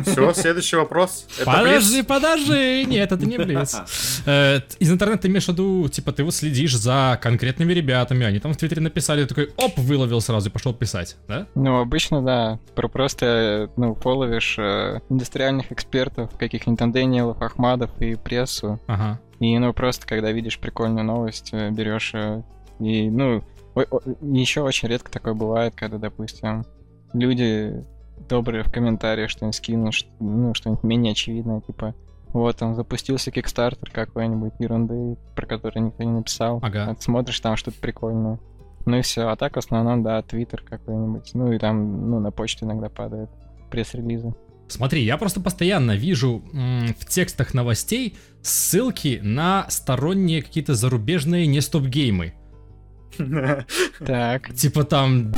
Все, 0.06 0.34
следующий 0.34 0.76
вопрос. 0.76 1.26
Это 1.38 1.46
Подожди, 1.46 1.98
Блиц? 1.98 2.06
подожди, 2.06 2.86
нет, 2.86 3.12
это 3.12 3.26
не 3.26 3.38
Блиц. 3.38 3.76
Э, 4.26 4.60
Из 4.80 4.92
интернета 4.92 5.24
ты 5.24 5.28
имеешь 5.30 5.46
в 5.46 5.50
виду, 5.50 5.88
типа, 5.88 6.12
ты 6.12 6.24
вот 6.24 6.36
следишь 6.36 6.76
за 6.76 7.18
конкретными 7.22 7.72
ребятами, 7.72 8.26
они 8.26 8.40
там 8.40 8.54
в 8.54 8.58
Твиттере 8.58 8.82
написали, 8.82 9.26
такой, 9.26 9.52
оп, 9.56 9.78
выловил 9.78 10.20
сразу 10.22 10.50
и 10.50 10.52
пошел 10.52 10.74
писать, 10.74 11.16
да? 11.28 11.48
Ну, 11.56 11.80
обычно, 11.80 12.22
да. 12.22 12.60
Про 12.76 12.90
просто, 12.90 13.70
ну, 13.78 13.96
фоловишь 13.96 14.56
э, 14.60 15.00
индустриальных 15.10 15.72
экспертов, 15.72 16.32
каких-нибудь 16.38 16.80
там 16.80 16.92
Дэниелов, 16.92 17.42
Ахмадов 17.42 17.92
и 18.02 18.16
прессу. 18.16 18.80
Ага. 18.88 19.20
И, 19.40 19.58
ну, 19.58 19.74
просто, 19.74 20.06
когда 20.06 20.32
видишь 20.32 20.60
прикольную 20.60 21.06
новость, 21.06 21.50
э, 21.54 21.70
берешь 21.72 22.12
э, 22.14 22.44
и, 22.80 23.10
ну, 23.10 23.44
еще 24.22 24.62
очень 24.62 24.90
редко 24.90 25.10
такое 25.10 25.34
бывает, 25.34 25.76
когда, 25.76 25.98
допустим, 25.98 26.66
люди 27.14 27.74
добрые 28.28 28.64
в 28.64 28.72
комментариях 28.72 29.30
что-нибудь 29.30 29.56
скинут, 29.56 29.94
что- 29.94 30.10
ну, 30.20 30.54
что-нибудь 30.54 30.84
менее 30.84 31.12
очевидное, 31.14 31.62
типа, 31.62 31.96
вот, 32.34 32.58
там 32.58 32.76
запустился 32.76 33.32
кикстартер 33.32 33.90
какой-нибудь 33.92 34.54
ерунды, 34.60 35.18
про 35.36 35.46
который 35.48 35.82
никто 35.82 36.04
не 36.04 36.12
написал. 36.12 36.60
Ага. 36.62 36.90
А 36.92 37.02
смотришь 37.02 37.40
там 37.40 37.56
что-то 37.56 37.80
прикольное. 37.80 38.40
Ну 38.86 38.98
и 38.98 39.02
все. 39.02 39.28
А 39.30 39.36
так 39.36 39.56
в 39.56 39.60
основном, 39.60 40.04
да, 40.04 40.22
твиттер 40.22 40.62
какой-нибудь. 40.62 41.32
Ну 41.34 41.52
и 41.52 41.58
там, 41.60 42.10
ну, 42.10 42.20
на 42.20 42.32
почту 42.32 42.66
иногда 42.66 42.90
падает 42.90 43.30
пресс-релизы. 43.72 44.34
Смотри, 44.68 45.04
я 45.04 45.18
просто 45.18 45.42
постоянно 45.42 45.96
вижу 45.96 46.44
м, 46.54 46.88
в 47.00 47.06
текстах 47.06 47.56
новостей 47.56 48.16
ссылки 48.44 49.20
на 49.24 49.66
сторонние 49.70 50.44
какие-то 50.44 50.76
зарубежные 50.76 51.48
не 51.48 51.60
стоп-геймы. 51.62 52.34
Так. 54.00 54.54
Типа 54.54 54.84
там 54.84 55.34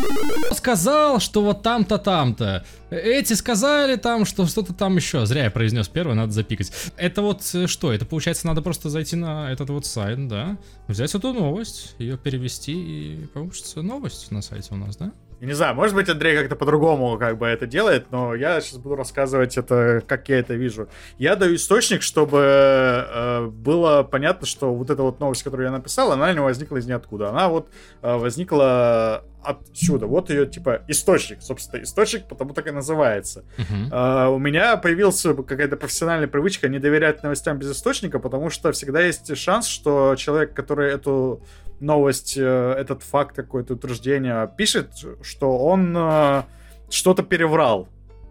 сказал, 0.52 1.20
что 1.20 1.42
вот 1.42 1.64
там-то, 1.64 1.98
там-то. 1.98 2.66
Эти 2.90 3.34
сказали 3.34 3.96
там, 3.96 4.26
что 4.26 4.46
что-то 4.46 4.74
там 4.74 4.96
еще. 4.98 5.26
Зря 5.26 5.46
я 5.46 5.52
произнес 5.52 5.88
первое, 5.88 6.16
надо 6.16 6.32
запикать. 6.32 6.72
Это 6.98 7.22
вот 7.22 7.42
э, 7.54 7.68
что? 7.68 7.94
Это 7.94 8.06
получается, 8.06 8.48
надо 8.48 8.62
просто 8.62 8.90
зайти 8.90 9.16
на 9.16 9.52
этот 9.52 9.70
вот 9.70 9.86
сайт, 9.86 10.28
да? 10.28 10.58
Взять 10.88 11.16
эту 11.16 11.34
новость, 11.34 11.96
ее 11.98 12.18
перевести 12.18 12.74
и 12.74 13.26
получится 13.34 13.82
новость 13.82 14.32
на 14.32 14.42
сайте 14.42 14.74
у 14.74 14.78
нас, 14.78 14.98
да? 14.98 15.12
Я 15.42 15.48
Не 15.48 15.54
знаю, 15.54 15.74
может 15.74 15.96
быть, 15.96 16.08
Андрей 16.08 16.38
как-то 16.38 16.56
по-другому 16.56 17.18
как 17.18 17.40
бы 17.40 17.48
это 17.48 17.66
делает, 17.66 18.12
но 18.12 18.36
я 18.36 18.62
сейчас 18.62 18.78
буду 18.78 18.96
рассказывать 18.96 19.58
это, 19.58 20.04
как 20.06 20.30
я 20.30 20.38
это 20.38 20.54
вижу. 20.54 20.88
Я 21.18 21.36
даю 21.36 21.56
источник, 21.56 22.04
чтобы 22.04 22.38
э, 22.38 23.48
было 23.48 24.04
понятно, 24.04 24.46
что 24.46 24.72
вот 24.72 24.92
эта 24.92 25.02
вот 25.02 25.20
новость, 25.20 25.42
которую 25.42 25.66
я 25.66 25.72
написал, 25.72 26.12
она 26.12 26.32
не 26.32 26.40
возникла 26.40 26.78
из 26.78 26.86
ниоткуда. 26.86 27.30
Она 27.30 27.50
вот 27.50 27.70
э, 28.04 28.18
возникла 28.18 29.24
отсюда. 29.44 30.08
Вот 30.08 30.30
ее, 30.30 30.46
типа, 30.46 30.84
источник. 30.88 31.42
Собственно, 31.42 31.84
источник 31.84 32.28
потому 32.28 32.54
так 32.54 32.68
и 32.68 32.72
называется. 32.72 33.44
Мгм. 33.58 33.90
А, 33.92 34.30
у 34.30 34.38
меня 34.38 34.78
появилась 34.78 35.22
какая-то 35.22 35.78
профессиональная 35.78 36.28
привычка 36.28 36.70
не 36.70 36.80
доверять 36.80 37.24
новостям 37.24 37.58
без 37.58 37.72
источника, 37.72 38.20
потому 38.20 38.50
что 38.50 38.72
всегда 38.72 39.02
есть 39.02 39.36
шанс, 39.38 39.68
что 39.68 40.16
человек, 40.16 40.54
который 40.54 40.92
эту 40.92 41.44
новость, 41.80 42.38
э, 42.38 42.76
этот 42.78 43.04
факт, 43.04 43.36
какое-то 43.36 43.74
утверждение 43.74 44.52
пишет, 44.58 44.92
что 45.22 45.58
он 45.58 45.96
э, 45.98 46.44
что-то 46.90 47.24
переврал 47.24 47.88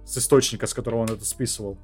с 0.07 0.17
источника, 0.19 0.67
с 0.67 0.75
которого 0.75 1.01
он 1.01 1.09
это 1.09 1.25
списывал. 1.25 1.79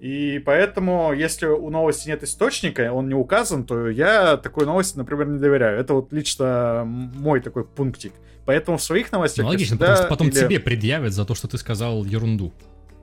И 0.00 0.38
поэтому, 0.44 1.12
если 1.14 1.46
у 1.46 1.70
новости 1.70 2.08
нет 2.08 2.22
источника, 2.22 2.92
он 2.92 3.08
не 3.08 3.14
указан, 3.14 3.64
то 3.64 3.88
я 3.88 4.36
такой 4.36 4.66
новости, 4.66 4.98
например, 4.98 5.26
не 5.28 5.38
доверяю. 5.38 5.78
Это 5.80 5.94
вот 5.94 6.12
лично 6.12 6.82
мой 6.84 7.40
такой 7.40 7.64
пунктик. 7.64 8.12
Поэтому 8.44 8.76
в 8.76 8.82
своих 8.82 9.10
новостях 9.10 9.44
Ну, 9.44 9.48
логично, 9.50 9.76
всегда 9.76 9.86
потому 9.86 9.96
что 10.02 10.08
потом 10.08 10.28
или- 10.28 10.34
тебе 10.38 10.60
предъявят 10.60 11.12
за 11.12 11.24
то, 11.24 11.34
что 11.34 11.48
ты 11.48 11.58
сказал 11.58 12.04
ерунду. 12.04 12.52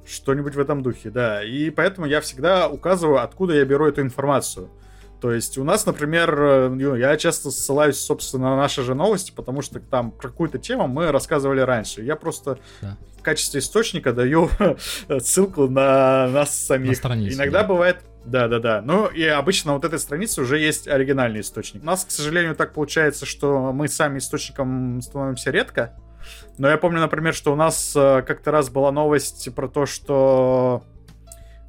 что-нибудь 0.06 0.54
в 0.56 0.60
этом 0.60 0.84
духе, 0.84 1.10
да. 1.10 1.42
И 1.44 1.70
поэтому 1.70 2.06
я 2.06 2.20
всегда 2.20 2.68
указываю, 2.68 3.24
откуда 3.24 3.54
я 3.56 3.64
беру 3.64 3.88
эту 3.88 4.02
информацию. 4.02 4.70
То 5.24 5.32
есть 5.32 5.58
у 5.58 5.64
нас, 5.64 5.86
например, 5.86 6.36
э, 6.38 6.68
ну, 6.68 6.96
я 6.96 7.16
часто 7.16 7.50
ссылаюсь, 7.50 7.98
собственно, 7.98 8.50
на 8.50 8.58
наши 8.58 8.84
же 8.84 8.94
новости, 8.94 9.32
потому 9.34 9.62
что 9.62 9.80
там 9.80 10.12
про 10.12 10.28
какую-то 10.28 10.58
тему 10.58 10.90
мы 10.90 11.14
рассказывали 11.14 11.62
раньше. 11.62 12.02
Я 12.02 12.18
просто 12.18 12.60
Да. 12.82 12.98
в 13.18 13.24
качестве 13.24 13.62
источника 13.62 14.12
даю 14.12 14.50
ссылку 15.22 15.70
на 15.70 16.28
нас 16.28 16.54
самих. 16.54 16.90
На 16.90 16.96
страницу, 16.96 17.38
Иногда 17.38 17.62
да. 17.62 17.68
бывает... 17.70 18.00
Да-да-да. 18.26 18.82
Ну, 18.82 19.08
и 19.08 19.24
обычно 19.24 19.76
вот 19.76 19.86
этой 19.86 19.98
странице 19.98 20.42
уже 20.42 20.60
есть 20.60 20.90
оригинальный 20.90 21.40
источник. 21.40 21.84
У 21.84 21.86
нас, 21.86 22.04
к 22.04 22.12
сожалению, 22.12 22.54
так 22.54 22.74
получается, 22.74 23.26
что 23.26 23.72
мы 23.72 23.88
сами 23.88 24.18
источником 24.20 25.02
становимся 25.02 25.52
редко. 25.52 25.94
Но 26.58 26.68
я 26.68 26.78
помню, 26.78 27.00
например, 27.00 27.34
что 27.34 27.54
у 27.54 27.56
нас 27.56 27.94
э, 27.96 28.24
как-то 28.28 28.52
раз 28.52 28.70
была 28.70 28.92
новость 28.92 29.56
про 29.56 29.70
то, 29.70 29.86
что 29.86 30.84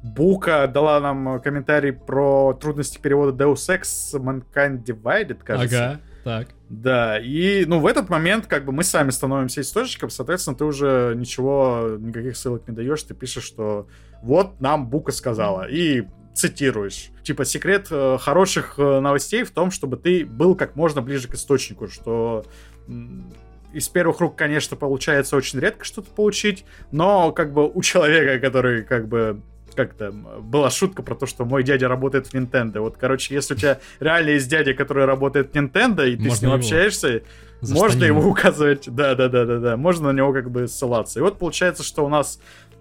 Бука 0.05 0.67
дала 0.67 0.99
нам 0.99 1.41
комментарий 1.41 1.91
про 1.91 2.53
трудности 2.53 2.99
перевода 2.99 3.43
Deus 3.43 3.55
Ex 3.55 4.13
Mankind 4.13 4.83
Divided, 4.83 5.39
кажется. 5.43 5.89
Ага, 5.89 5.99
так. 6.23 6.47
Да, 6.69 7.19
и, 7.19 7.65
ну, 7.65 7.79
в 7.79 7.87
этот 7.87 8.09
момент, 8.09 8.45
как 8.45 8.65
бы, 8.65 8.71
мы 8.71 8.83
сами 8.83 9.09
становимся 9.09 9.61
источником, 9.61 10.11
соответственно, 10.11 10.55
ты 10.55 10.63
уже 10.63 11.13
ничего, 11.15 11.97
никаких 11.99 12.37
ссылок 12.37 12.67
не 12.67 12.75
даешь, 12.75 13.01
ты 13.01 13.15
пишешь, 13.15 13.43
что 13.45 13.87
вот 14.21 14.61
нам 14.61 14.87
Бука 14.89 15.11
сказала, 15.11 15.67
и 15.67 16.03
цитируешь. 16.35 17.09
Типа, 17.23 17.43
секрет 17.43 17.87
э, 17.89 18.17
хороших 18.19 18.75
э, 18.77 18.99
новостей 18.99 19.43
в 19.43 19.51
том, 19.51 19.71
чтобы 19.71 19.97
ты 19.97 20.23
был 20.23 20.53
как 20.55 20.75
можно 20.75 21.01
ближе 21.01 21.27
к 21.27 21.33
источнику, 21.33 21.87
что 21.87 22.45
из 23.73 23.87
первых 23.89 24.19
рук, 24.19 24.35
конечно, 24.35 24.77
получается 24.77 25.35
очень 25.35 25.59
редко 25.59 25.83
что-то 25.83 26.11
получить, 26.11 26.63
но, 26.91 27.31
как 27.31 27.53
бы, 27.53 27.67
у 27.67 27.81
человека, 27.81 28.39
который, 28.39 28.83
как 28.83 29.07
бы, 29.07 29.41
как 29.75 29.93
там, 29.93 30.27
была 30.41 30.69
шутка 30.69 31.03
про 31.03 31.15
то, 31.15 31.25
что 31.25 31.45
мой 31.45 31.63
дядя 31.63 31.87
работает 31.87 32.27
в 32.27 32.33
Nintendo. 32.33 32.79
Вот, 32.79 32.97
короче, 32.97 33.33
если 33.33 33.53
у 33.53 33.57
тебя 33.57 33.79
реально 33.99 34.31
есть 34.31 34.49
дядя, 34.49 34.73
который 34.73 35.05
работает 35.05 35.51
в 35.51 35.55
Nintendo, 35.55 36.07
и 36.07 36.15
ты 36.15 36.23
Можно 36.23 36.35
с 36.35 36.41
ним 36.41 36.49
его 36.51 36.59
общаешься, 36.59 37.21
За 37.61 37.73
можно 37.73 37.99
штанину. 37.99 38.19
его 38.19 38.29
указывать, 38.29 38.85
да, 38.87 39.15
да, 39.15 39.27
да, 39.29 39.45
да, 39.45 39.59
да, 39.59 39.77
можно 39.77 40.11
на 40.11 40.17
него 40.17 40.33
как 40.33 40.49
бы 40.49 40.67
ссылаться. 40.67 41.19
И 41.19 41.21
вот 41.21 41.37
получается, 41.37 41.83
что 41.83 42.05
у 42.05 42.09
нас 42.09 42.39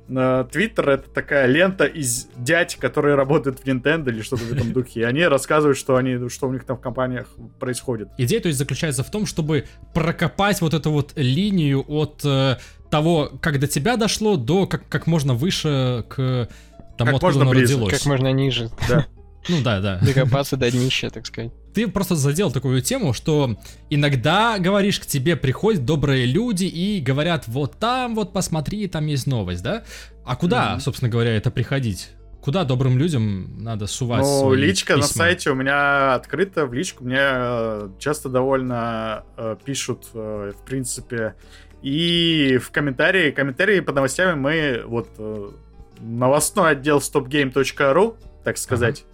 э, 0.09 0.45
Твиттер 0.51 0.89
это 0.91 1.11
такая 1.11 1.47
лента 1.47 1.85
из 1.85 2.29
дядь, 2.37 2.77
которые 2.77 3.15
работают 3.15 3.61
в 3.61 3.65
Nintendo 3.65 4.09
или 4.09 4.23
что-то 4.23 4.45
в 4.45 4.53
этом 4.53 4.73
духе. 4.75 5.01
И 5.01 5.03
они 5.03 5.25
рассказывают, 5.27 5.79
что 5.79 5.97
они, 5.97 6.29
что 6.29 6.49
у 6.49 6.53
них 6.53 6.65
там 6.65 6.77
в 6.77 6.81
компаниях 6.81 7.29
происходит. 7.59 8.09
Идея, 8.19 8.41
то 8.41 8.49
есть, 8.49 8.59
заключается 8.59 9.03
в 9.03 9.11
том, 9.11 9.27
чтобы 9.27 9.65
прокопать 9.93 10.61
вот 10.61 10.75
эту 10.75 10.91
вот 10.91 11.13
линию 11.17 11.85
от 11.87 12.23
э, 12.25 12.57
того, 12.91 13.33
как 13.41 13.59
до 13.59 13.67
тебя 13.67 13.97
дошло, 13.97 14.37
до 14.37 14.67
как, 14.67 14.89
как 14.89 15.07
можно 15.07 15.35
выше 15.35 16.05
к 16.09 16.49
тому, 16.97 17.09
Как 17.13 17.15
откуда 17.17 17.27
можно 17.27 17.43
оно 17.43 17.51
ближе. 17.51 17.73
родилось. 17.75 17.93
Как 17.99 18.07
можно 18.07 18.33
ниже 18.33 18.71
Ну 19.49 19.63
да, 19.63 19.81
да. 19.81 19.99
докопаться 20.01 20.57
до 20.57 20.71
днища, 20.71 21.11
так 21.11 21.27
сказать. 21.27 21.53
Ты 21.75 21.87
просто 21.89 22.15
задел 22.17 22.51
такую 22.51 22.81
тему, 22.81 23.13
что 23.13 23.59
иногда, 23.91 24.59
говоришь, 24.59 24.99
к 25.01 25.07
тебе 25.07 25.37
приходят 25.37 25.85
добрые 25.85 26.25
люди 26.25 26.65
и 26.65 27.01
говорят, 27.01 27.47
вот 27.49 27.79
там 27.79 28.15
вот 28.15 28.33
посмотри, 28.33 28.87
там 28.89 29.07
есть 29.07 29.27
новость, 29.27 29.63
да? 29.63 29.85
А 30.25 30.37
куда, 30.37 30.73
Мгм. 30.73 30.81
собственно 30.81 31.11
говоря, 31.11 31.37
это 31.37 31.51
приходить? 31.51 32.11
Куда 32.41 32.65
добрым 32.65 32.97
людям 32.99 33.63
надо 33.63 33.87
сувать 33.87 34.23
Ну, 34.23 34.41
свои 34.41 34.61
личка 34.61 34.97
на 34.97 35.03
письма? 35.03 35.15
сайте 35.25 35.51
у 35.51 35.55
меня 35.55 36.15
открыта, 36.15 36.67
в 36.67 36.73
личку 36.75 37.05
мне 37.05 37.19
э, 37.21 37.89
часто 37.99 38.29
довольно 38.31 39.25
э, 39.37 39.57
пишут, 39.65 40.07
э, 40.15 40.53
в 40.59 40.65
принципе, 40.65 41.35
и 41.83 42.59
в 42.63 42.71
комментарии, 42.71 43.31
комментарии 43.31 43.81
под 43.81 43.95
новостями 43.95 44.39
мы, 44.39 44.83
вот, 44.87 45.09
э, 45.19 45.51
новостной 46.05 46.73
отдел 46.73 46.99
stopgame.ru, 46.99 48.17
так 48.45 48.59
сказать, 48.59 49.05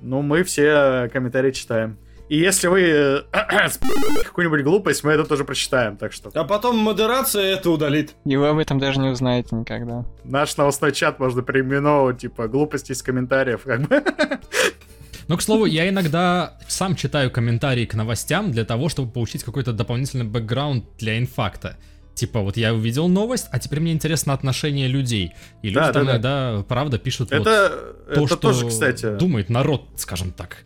ну, 0.00 0.22
мы 0.22 0.42
все 0.42 1.08
комментарии 1.12 1.52
читаем. 1.52 1.98
И 2.28 2.38
если 2.38 2.68
вы 2.68 2.80
э, 2.82 3.22
какую-нибудь 4.24 4.62
глупость, 4.62 5.04
мы 5.04 5.12
это 5.12 5.24
тоже 5.24 5.44
прочитаем, 5.44 5.96
так 5.96 6.12
что 6.12 6.30
А 6.34 6.44
потом 6.44 6.78
модерация 6.78 7.54
это 7.54 7.70
удалит. 7.70 8.14
И 8.24 8.36
вы 8.36 8.48
об 8.48 8.58
этом 8.58 8.78
даже 8.78 8.98
не 8.98 9.10
узнаете 9.10 9.54
никогда. 9.54 10.04
наш 10.24 10.56
новостной 10.56 10.92
чат 10.92 11.18
можно 11.18 11.42
переименовывать, 11.42 12.18
типа, 12.18 12.48
глупости 12.48 12.92
из 12.92 13.02
комментариев, 13.02 13.62
как 13.64 13.82
бы. 13.82 14.02
Но, 15.28 15.36
к 15.36 15.42
слову, 15.42 15.64
я 15.64 15.88
иногда 15.88 16.58
сам 16.68 16.96
читаю 16.96 17.30
комментарии 17.30 17.86
к 17.86 17.94
новостям 17.94 18.50
для 18.50 18.64
того, 18.64 18.88
чтобы 18.88 19.10
получить 19.10 19.42
какой-то 19.42 19.72
дополнительный 19.72 20.26
бэкграунд 20.26 20.84
для 20.98 21.18
инфакта. 21.18 21.76
Типа, 22.14 22.40
вот 22.40 22.56
я 22.56 22.72
увидел 22.72 23.08
новость, 23.08 23.48
а 23.50 23.58
теперь 23.58 23.80
мне 23.80 23.92
интересно 23.92 24.32
отношение 24.32 24.86
людей. 24.86 25.34
И 25.62 25.68
люди 25.68 25.74
Да, 25.80 25.92
там 25.92 26.06
да, 26.06 26.18
да. 26.18 26.64
правда, 26.68 26.98
пишут 26.98 27.30
вот 27.30 27.40
Это, 27.40 27.68
то, 28.06 28.12
это 28.12 28.26
что 28.26 28.36
тоже, 28.36 28.68
кстати. 28.68 29.16
думает 29.16 29.50
народ, 29.50 29.88
скажем 29.96 30.30
так. 30.30 30.58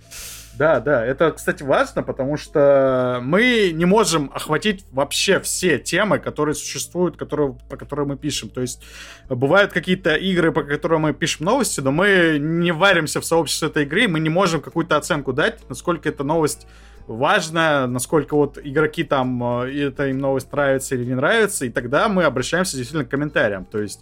Да, 0.58 0.80
да, 0.80 1.06
это, 1.06 1.30
кстати, 1.30 1.62
важно, 1.62 2.02
потому 2.02 2.36
что 2.36 3.20
мы 3.22 3.70
не 3.72 3.84
можем 3.84 4.28
охватить 4.34 4.84
вообще 4.90 5.38
все 5.38 5.78
темы, 5.78 6.18
которые 6.18 6.56
существуют, 6.56 7.16
которые, 7.16 7.56
про 7.68 7.76
которые 7.76 8.06
мы 8.08 8.16
пишем. 8.16 8.48
То 8.48 8.60
есть 8.60 8.82
бывают 9.28 9.72
какие-то 9.72 10.16
игры, 10.16 10.50
по 10.50 10.64
которым 10.64 11.02
мы 11.02 11.14
пишем 11.14 11.46
новости, 11.46 11.78
но 11.78 11.92
мы 11.92 12.38
не 12.40 12.72
варимся 12.72 13.20
в 13.20 13.24
сообществе 13.24 13.68
этой 13.68 13.84
игры, 13.84 14.08
мы 14.08 14.18
не 14.18 14.30
можем 14.30 14.60
какую-то 14.60 14.96
оценку 14.96 15.32
дать, 15.32 15.60
насколько 15.68 16.08
эта 16.08 16.24
новость 16.24 16.66
важно, 17.08 17.86
насколько 17.86 18.34
вот 18.36 18.58
игроки 18.62 19.02
там, 19.02 19.62
э, 19.64 19.88
это 19.88 20.08
им 20.08 20.18
новость 20.18 20.52
нравится 20.52 20.94
или 20.94 21.04
не 21.04 21.14
нравится, 21.14 21.64
и 21.64 21.70
тогда 21.70 22.08
мы 22.08 22.24
обращаемся 22.24 22.76
действительно 22.76 23.04
к 23.04 23.10
комментариям. 23.10 23.64
То 23.64 23.80
есть 23.80 24.00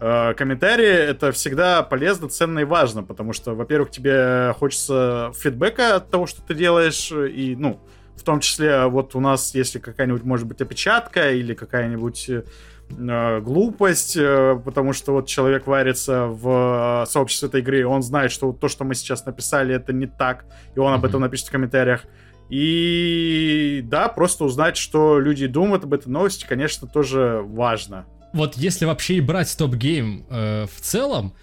э, 0.00 0.34
комментарии 0.34 0.86
это 0.86 1.32
всегда 1.32 1.82
полезно, 1.82 2.28
ценно 2.28 2.60
и 2.60 2.64
важно, 2.64 3.02
потому 3.02 3.32
что, 3.32 3.54
во-первых, 3.54 3.90
тебе 3.90 4.54
хочется 4.58 5.32
фидбэка 5.34 5.96
от 5.96 6.10
того, 6.10 6.26
что 6.26 6.42
ты 6.42 6.54
делаешь, 6.54 7.12
и, 7.12 7.56
ну, 7.56 7.80
в 8.18 8.24
том 8.24 8.40
числе, 8.40 8.86
вот 8.86 9.14
у 9.14 9.20
нас, 9.20 9.54
если 9.54 9.78
какая-нибудь, 9.78 10.24
может 10.24 10.46
быть, 10.46 10.60
опечатка 10.60 11.30
или 11.30 11.54
какая-нибудь 11.54 12.28
э, 12.28 13.40
глупость, 13.40 14.16
э, 14.16 14.60
потому 14.64 14.92
что 14.92 15.12
вот 15.12 15.26
человек 15.26 15.66
варится 15.66 16.26
в 16.26 17.04
э, 17.04 17.10
сообществе 17.10 17.48
этой 17.48 17.60
игры, 17.60 17.86
он 17.86 18.02
знает, 18.02 18.32
что 18.32 18.48
вот 18.48 18.60
то, 18.60 18.68
что 18.68 18.84
мы 18.84 18.94
сейчас 18.94 19.24
написали, 19.24 19.74
это 19.74 19.92
не 19.92 20.06
так, 20.06 20.44
и 20.74 20.78
он 20.78 20.92
об 20.92 21.04
этом 21.04 21.20
напишет 21.20 21.48
в 21.48 21.52
комментариях. 21.52 22.04
И 22.50 23.82
да, 23.84 24.08
просто 24.08 24.44
узнать, 24.44 24.76
что 24.76 25.18
люди 25.20 25.46
думают 25.46 25.84
об 25.84 25.94
этой 25.94 26.08
новости, 26.08 26.46
конечно, 26.48 26.88
тоже 26.88 27.42
важно. 27.44 28.06
Вот 28.32 28.56
если 28.56 28.84
вообще 28.84 29.16
и 29.16 29.20
брать 29.20 29.54
StopGame 29.56 30.26
э, 30.30 30.66
в 30.66 30.80
целом, 30.80 31.34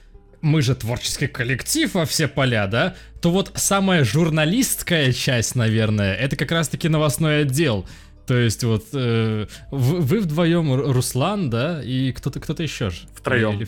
мы 0.41 0.61
же 0.61 0.75
творческий 0.75 1.27
коллектив 1.27 1.93
во 1.93 2.05
все 2.05 2.27
поля, 2.27 2.67
да? 2.67 2.95
То 3.21 3.31
вот 3.31 3.51
самая 3.55 4.03
журналистская 4.03 5.11
часть, 5.11 5.55
наверное, 5.55 6.13
это 6.13 6.35
как 6.35 6.51
раз-таки 6.51 6.87
новостной 6.87 7.41
отдел. 7.41 7.87
То 8.27 8.37
есть 8.37 8.63
вот 8.63 8.85
э, 8.93 9.47
вы, 9.71 10.01
вы 10.01 10.19
вдвоем, 10.19 10.73
Руслан, 10.73 11.49
да, 11.49 11.83
и 11.83 12.11
кто-то 12.11 12.39
кто-то 12.39 12.63
еще 12.63 12.89
же. 12.89 13.07
Втроем. 13.15 13.59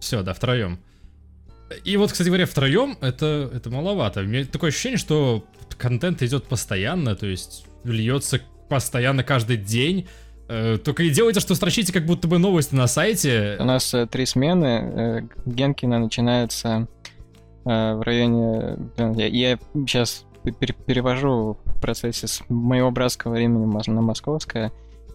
Все, 0.00 0.22
да, 0.22 0.34
втроем. 0.34 0.78
И 1.84 1.96
вот, 1.96 2.12
кстати 2.12 2.28
говоря, 2.28 2.46
втроем 2.46 2.96
это, 3.00 3.50
это 3.52 3.70
маловато. 3.70 4.20
У 4.20 4.24
меня 4.24 4.44
такое 4.44 4.70
ощущение, 4.70 4.98
что 4.98 5.44
контент 5.76 6.22
идет 6.22 6.44
постоянно, 6.44 7.14
то 7.14 7.26
есть 7.26 7.66
льется 7.84 8.40
постоянно 8.68 9.22
каждый 9.22 9.56
день. 9.56 10.08
Э, 10.48 10.78
только 10.82 11.04
и 11.04 11.10
делайте, 11.10 11.40
что 11.40 11.54
строчите 11.54 11.92
как 11.92 12.06
будто 12.06 12.28
бы 12.28 12.38
новости 12.38 12.74
на 12.74 12.86
сайте. 12.86 13.56
У 13.58 13.64
нас 13.64 13.92
э, 13.94 14.06
три 14.06 14.26
смены. 14.26 14.66
Э, 14.66 15.20
Генкина 15.46 15.98
начинается 15.98 16.88
в 17.64 18.02
районе... 18.02 18.76
Я, 18.98 19.26
я 19.26 19.58
сейчас 19.86 20.26
пер- 20.44 20.76
перевожу 20.84 21.56
в 21.64 21.80
процессе 21.80 22.26
с 22.26 22.42
моего 22.50 22.90
братского 22.90 23.32
времени 23.32 23.64
на 23.64 24.02
московское. 24.02 24.70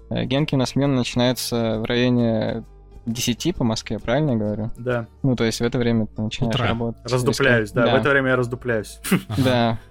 Генкина 0.09 0.65
смена 0.65 0.95
начинается 0.95 1.79
в 1.79 1.83
районе 1.83 2.63
10 3.05 3.55
по 3.55 3.63
Москве, 3.63 3.99
правильно 3.99 4.31
я 4.31 4.37
говорю? 4.37 4.71
Да. 4.77 5.07
Ну, 5.23 5.35
то 5.35 5.43
есть 5.43 5.59
в 5.59 5.63
это 5.63 5.77
время 5.77 6.07
ты 6.07 6.21
начинаешь 6.21 6.55
Утра. 6.55 6.67
работать. 6.67 7.11
Раздупляюсь, 7.11 7.71
да. 7.71 7.85
да. 7.85 7.91
В 7.93 7.99
это 7.99 8.09
время 8.09 8.29
я 8.29 8.35
раздупляюсь. 8.35 8.99
Да. 9.37 9.79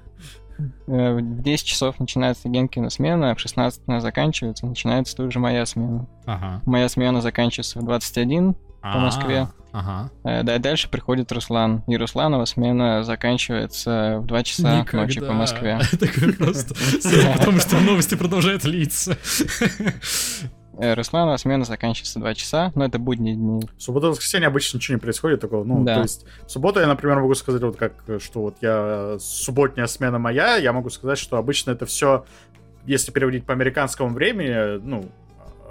Э, 0.87 1.15
В 1.15 1.43
10 1.43 1.67
часов 1.67 2.01
начинается 2.01 2.49
Генкина 2.49 2.91
смена, 2.91 3.31
а 3.31 3.35
в 3.35 3.41
16 3.41 3.83
она 3.87 4.01
заканчивается, 4.01 4.67
начинается 4.67 5.17
тут 5.17 5.33
же 5.33 5.39
моя 5.39 5.65
смена. 5.67 6.07
Ага. 6.27 6.63
Моя 6.67 6.89
смена 6.89 7.21
заканчивается 7.21 7.79
в 7.79 7.85
21, 7.85 8.57
А, 8.83 8.99
Москве. 8.99 9.49
Ага. 9.71 10.11
э, 10.25 10.43
да, 10.43 10.59
дальше 10.59 10.89
приходит 10.89 11.31
Руслан. 11.31 11.85
И 11.87 11.97
Русланова 11.97 12.45
смена 12.47 13.05
заканчивается 13.05 14.19
в 14.21 14.27
2 14.27 14.43
часа 14.43 14.85
ночи 14.93 15.21
по 15.21 15.33
Москве. 15.33 15.79
Такой 16.01 16.33
просто. 16.33 16.75
Потому 17.39 17.59
что 17.61 17.79
новости 17.81 18.15
продолжают 18.15 18.65
литься. 18.65 19.17
Э, 20.79 20.95
Русланова 20.95 21.37
смена 21.37 21.65
заканчивается 21.65 22.19
в 22.19 22.23
2 22.23 22.35
часа, 22.35 22.73
но 22.75 22.85
это 22.85 22.99
будние 22.99 23.35
дни. 23.35 23.63
И 23.79 23.91
воскресенье 24.11 24.47
обычно 24.47 24.77
ничего 24.79 24.95
не 24.97 25.01
происходит 25.01 25.41
такого. 25.41 25.65
Ну, 25.65 25.85
Да. 25.85 25.97
то 25.97 26.03
есть, 26.03 26.25
в 26.47 26.51
субботу 26.51 26.79
я, 26.81 26.87
например, 26.87 27.19
могу 27.21 27.35
сказать, 27.35 27.63
вот 27.63 27.77
как, 27.77 27.93
что 28.21 28.43
вот 28.43 28.57
я, 28.61 29.17
субботняя 29.19 29.87
смена 29.87 30.19
моя, 30.19 30.57
я 30.57 30.73
могу 30.73 30.89
сказать, 30.91 31.19
что 31.19 31.37
обычно 31.37 31.73
это 31.73 31.85
все, 31.87 32.25
если 32.87 33.11
переводить 33.11 33.45
по 33.45 33.53
американскому 33.53 34.11
времени, 34.15 34.79
ну, 34.79 35.05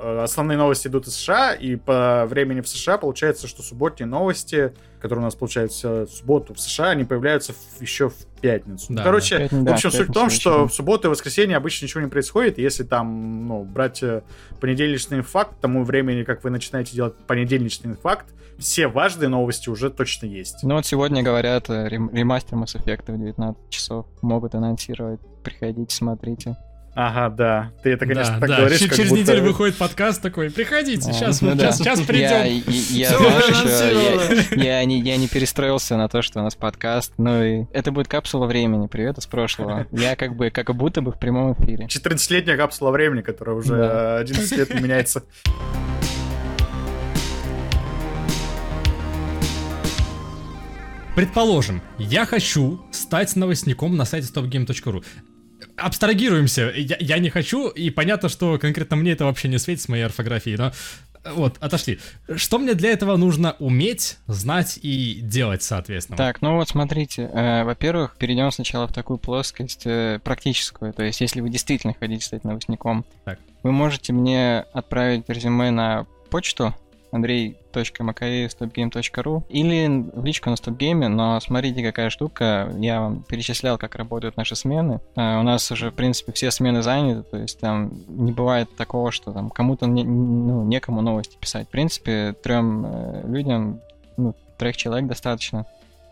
основные 0.01 0.57
новости 0.57 0.87
идут 0.87 1.07
из 1.07 1.15
США, 1.15 1.53
и 1.53 1.75
по 1.75 2.25
времени 2.27 2.61
в 2.61 2.67
США 2.67 2.97
получается, 2.97 3.47
что 3.47 3.63
субботние 3.63 4.07
новости, 4.07 4.73
которые 4.99 5.21
у 5.23 5.25
нас 5.25 5.35
получаются 5.35 6.05
в 6.05 6.09
субботу 6.09 6.53
в 6.53 6.59
США, 6.59 6.89
они 6.89 7.03
появляются 7.03 7.53
в- 7.53 7.81
еще 7.81 8.09
в 8.09 8.15
пятницу. 8.41 8.85
Ну, 8.89 8.97
Да, 8.97 9.03
короче, 9.03 9.37
Пятни- 9.39 9.59
в 9.61 9.63
да, 9.63 9.73
общем, 9.73 9.91
суть 9.91 10.01
в 10.09 10.13
том, 10.13 10.25
пятница 10.27 10.39
что 10.41 10.67
в 10.67 10.73
субботу 10.73 11.07
и 11.07 11.11
воскресенье 11.11 11.57
обычно 11.57 11.85
ничего 11.85 12.01
не 12.01 12.09
происходит. 12.09 12.57
Если 12.57 12.83
там, 12.83 13.47
ну, 13.47 13.63
брать 13.63 14.03
э, 14.03 14.21
понедельничный 14.59 15.21
факт, 15.21 15.59
тому 15.61 15.83
времени, 15.83 16.23
как 16.23 16.43
вы 16.43 16.49
начинаете 16.49 16.93
делать 16.95 17.15
понедельничный 17.27 17.95
факт, 17.95 18.25
все 18.59 18.87
важные 18.87 19.29
новости 19.29 19.69
уже 19.69 19.89
точно 19.91 20.25
есть. 20.25 20.63
Ну 20.63 20.75
вот 20.75 20.85
сегодня 20.85 21.21
говорят, 21.23 21.69
э, 21.69 21.87
рем- 21.89 22.09
ремастер 22.13 22.57
Mass 22.57 22.75
Effect 22.75 23.11
в 23.11 23.17
19 23.19 23.69
часов 23.69 24.05
могут 24.21 24.55
анонсировать. 24.55 25.19
Приходите, 25.43 25.95
смотрите. 25.95 26.57
Ага, 26.99 27.29
да. 27.29 27.71
Ты 27.83 27.91
это, 27.91 28.07
конечно, 28.07 28.33
Да, 28.33 28.39
так 28.39 28.49
да. 28.49 28.57
говоришь, 28.57 28.79
Ч- 28.79 28.87
как 28.87 28.97
Через 28.97 29.09
будто- 29.11 29.21
неделю 29.21 29.43
выходит 29.43 29.75
подкаст 29.75 30.19
такой, 30.19 30.49
приходите, 30.49 31.11
А, 31.11 31.13
сейчас, 31.13 31.41
ну 31.41 31.53
да. 31.53 31.71
сейчас, 31.71 31.77
сейчас 31.77 31.99
Я, 31.99 32.05
придем. 32.07 32.63
я, 34.63 34.83
не, 34.83 34.99
я 35.01 35.17
не 35.17 35.27
перестроился 35.27 35.95
на 35.95 36.09
то, 36.09 36.23
что 36.23 36.39
у 36.39 36.43
нас 36.43 36.55
подкаст, 36.55 37.13
ну 37.19 37.43
и 37.43 37.65
это 37.71 37.91
будет 37.91 38.07
капсула 38.07 38.47
времени, 38.47 38.87
привет 38.87 39.19
из 39.19 39.27
прошлого. 39.27 39.85
Я 39.91 40.15
как 40.15 40.35
бы, 40.35 40.49
как 40.49 40.75
будто 40.75 41.03
бы 41.03 41.11
в 41.11 41.19
прямом 41.19 41.53
эфире. 41.53 41.85
14-летняя 41.85 42.57
капсула 42.57 42.89
времени, 42.89 43.21
которая 43.21 43.55
уже 43.55 43.75
Да. 43.75 44.17
э, 44.17 44.21
11 44.21 44.57
лет 44.57 44.73
не 44.73 44.81
меняется. 44.81 45.21
Предположим, 51.15 51.81
я 51.97 52.25
хочу 52.25 52.79
стать 52.91 53.35
новостником 53.35 53.97
на 53.97 54.05
сайте 54.05 54.27
stopgame.ru. 54.31 55.03
Абстрагируемся, 55.77 56.73
я, 56.75 56.97
я 56.99 57.19
не 57.19 57.29
хочу, 57.29 57.67
и 57.69 57.89
понятно, 57.89 58.29
что 58.29 58.57
конкретно 58.57 58.95
мне 58.95 59.11
это 59.11 59.25
вообще 59.25 59.47
не 59.47 59.59
светит 59.59 59.83
с 59.83 59.87
моей 59.87 60.03
орфографией, 60.03 60.57
но 60.57 60.71
э, 61.23 61.33
вот, 61.33 61.57
отошли. 61.59 61.99
Что 62.35 62.57
мне 62.57 62.73
для 62.73 62.89
этого 62.89 63.15
нужно 63.15 63.55
уметь, 63.59 64.17
знать 64.25 64.79
и 64.81 65.19
делать, 65.21 65.61
соответственно? 65.61 66.17
Так, 66.17 66.41
ну 66.41 66.55
вот 66.55 66.69
смотрите, 66.69 67.29
э, 67.31 67.63
во-первых, 67.63 68.15
перейдем 68.17 68.51
сначала 68.51 68.87
в 68.87 68.93
такую 68.93 69.19
плоскость 69.19 69.83
э, 69.85 70.19
практическую. 70.23 70.93
То 70.93 71.03
есть, 71.03 71.21
если 71.21 71.41
вы 71.41 71.49
действительно 71.49 71.93
хотите 71.93 72.25
стать 72.25 72.43
новостником, 72.43 73.05
Так. 73.23 73.39
вы 73.61 73.71
можете 73.71 74.13
мне 74.13 74.65
отправить 74.73 75.25
резюме 75.27 75.69
на 75.69 76.07
почту 76.31 76.75
андрей.макарей.stopgame.ru 77.11 79.43
или 79.49 80.05
в 80.13 80.25
личку 80.25 80.49
на 80.49 80.55
StopGame, 80.55 81.07
но 81.07 81.39
смотрите, 81.39 81.83
какая 81.83 82.09
штука. 82.09 82.73
Я 82.77 83.01
вам 83.01 83.23
перечислял, 83.23 83.77
как 83.77 83.95
работают 83.95 84.37
наши 84.37 84.55
смены. 84.55 84.99
Э, 85.15 85.39
у 85.39 85.43
нас 85.43 85.71
уже, 85.71 85.91
в 85.91 85.93
принципе, 85.93 86.31
все 86.31 86.51
смены 86.51 86.81
заняты, 86.81 87.23
то 87.23 87.37
есть 87.37 87.59
там 87.59 87.91
не 88.07 88.31
бывает 88.31 88.75
такого, 88.75 89.11
что 89.11 89.31
там 89.31 89.49
кому-то 89.49 89.87
не- 89.87 90.03
ну, 90.03 90.63
некому 90.63 91.01
новости 91.01 91.37
писать. 91.37 91.67
В 91.67 91.71
принципе, 91.71 92.35
трем 92.43 92.85
э, 92.85 93.23
людям, 93.27 93.81
ну, 94.17 94.35
трех 94.57 94.77
человек 94.77 95.07
достаточно. 95.07 95.65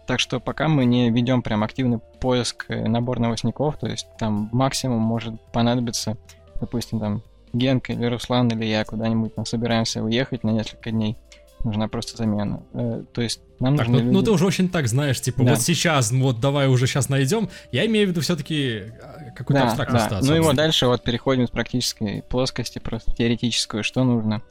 Так 0.08 0.20
что 0.20 0.40
пока 0.40 0.68
мы 0.68 0.86
не 0.86 1.10
ведем 1.10 1.42
прям 1.42 1.64
активный 1.64 2.00
поиск 2.20 2.66
и 2.70 2.76
набор 2.76 3.20
новостников, 3.20 3.78
то 3.78 3.88
есть 3.88 4.08
там 4.20 4.50
максимум 4.52 5.02
может 5.02 5.42
понадобиться, 5.52 6.16
допустим, 6.62 7.00
там 7.00 7.24
Генка 7.56 7.94
или 7.94 8.06
Руслан 8.06 8.50
или 8.50 8.66
я 8.66 8.84
куда-нибудь 8.86 9.34
собираемся 9.48 10.04
уехать 10.04 10.44
на 10.44 10.52
несколько 10.52 10.92
дней. 10.92 11.18
Нужна 11.64 11.88
просто 11.88 12.16
замена. 12.18 12.62
Э, 12.74 13.04
то 13.12 13.22
есть 13.22 13.40
нам 13.60 13.76
Так, 13.76 13.88
нужны 13.88 14.04
ну, 14.04 14.12
ну 14.12 14.18
люди- 14.20 14.26
ты 14.26 14.32
уже 14.32 14.46
очень 14.46 14.70
так 14.70 14.88
знаешь, 14.88 15.20
типа, 15.20 15.44
Да. 15.44 15.52
вот 15.54 15.62
сейчас, 15.62 16.12
ну, 16.12 16.22
вот 16.24 16.40
давай 16.40 16.68
уже 16.68 16.86
сейчас 16.86 17.10
найдем. 17.10 17.50
Я 17.72 17.86
имею 17.88 18.06
в 18.08 18.10
виду 18.12 18.22
все-таки 18.22 18.92
какую-то 19.36 19.64
Да, 19.64 19.68
абстрактную 19.70 20.00
да. 20.00 20.06
ситуацию. 20.06 20.32
Ну 20.32 20.38
и 20.38 20.40
вот 20.42 20.56
дальше 20.56 20.86
вот 20.86 21.02
переходим 21.04 21.48
с 21.48 21.50
практической 21.50 22.22
плоскости, 22.30 22.78
просто 22.78 23.14
теоретическую, 23.14 23.84
что 23.84 24.04
нужно. 24.04 24.44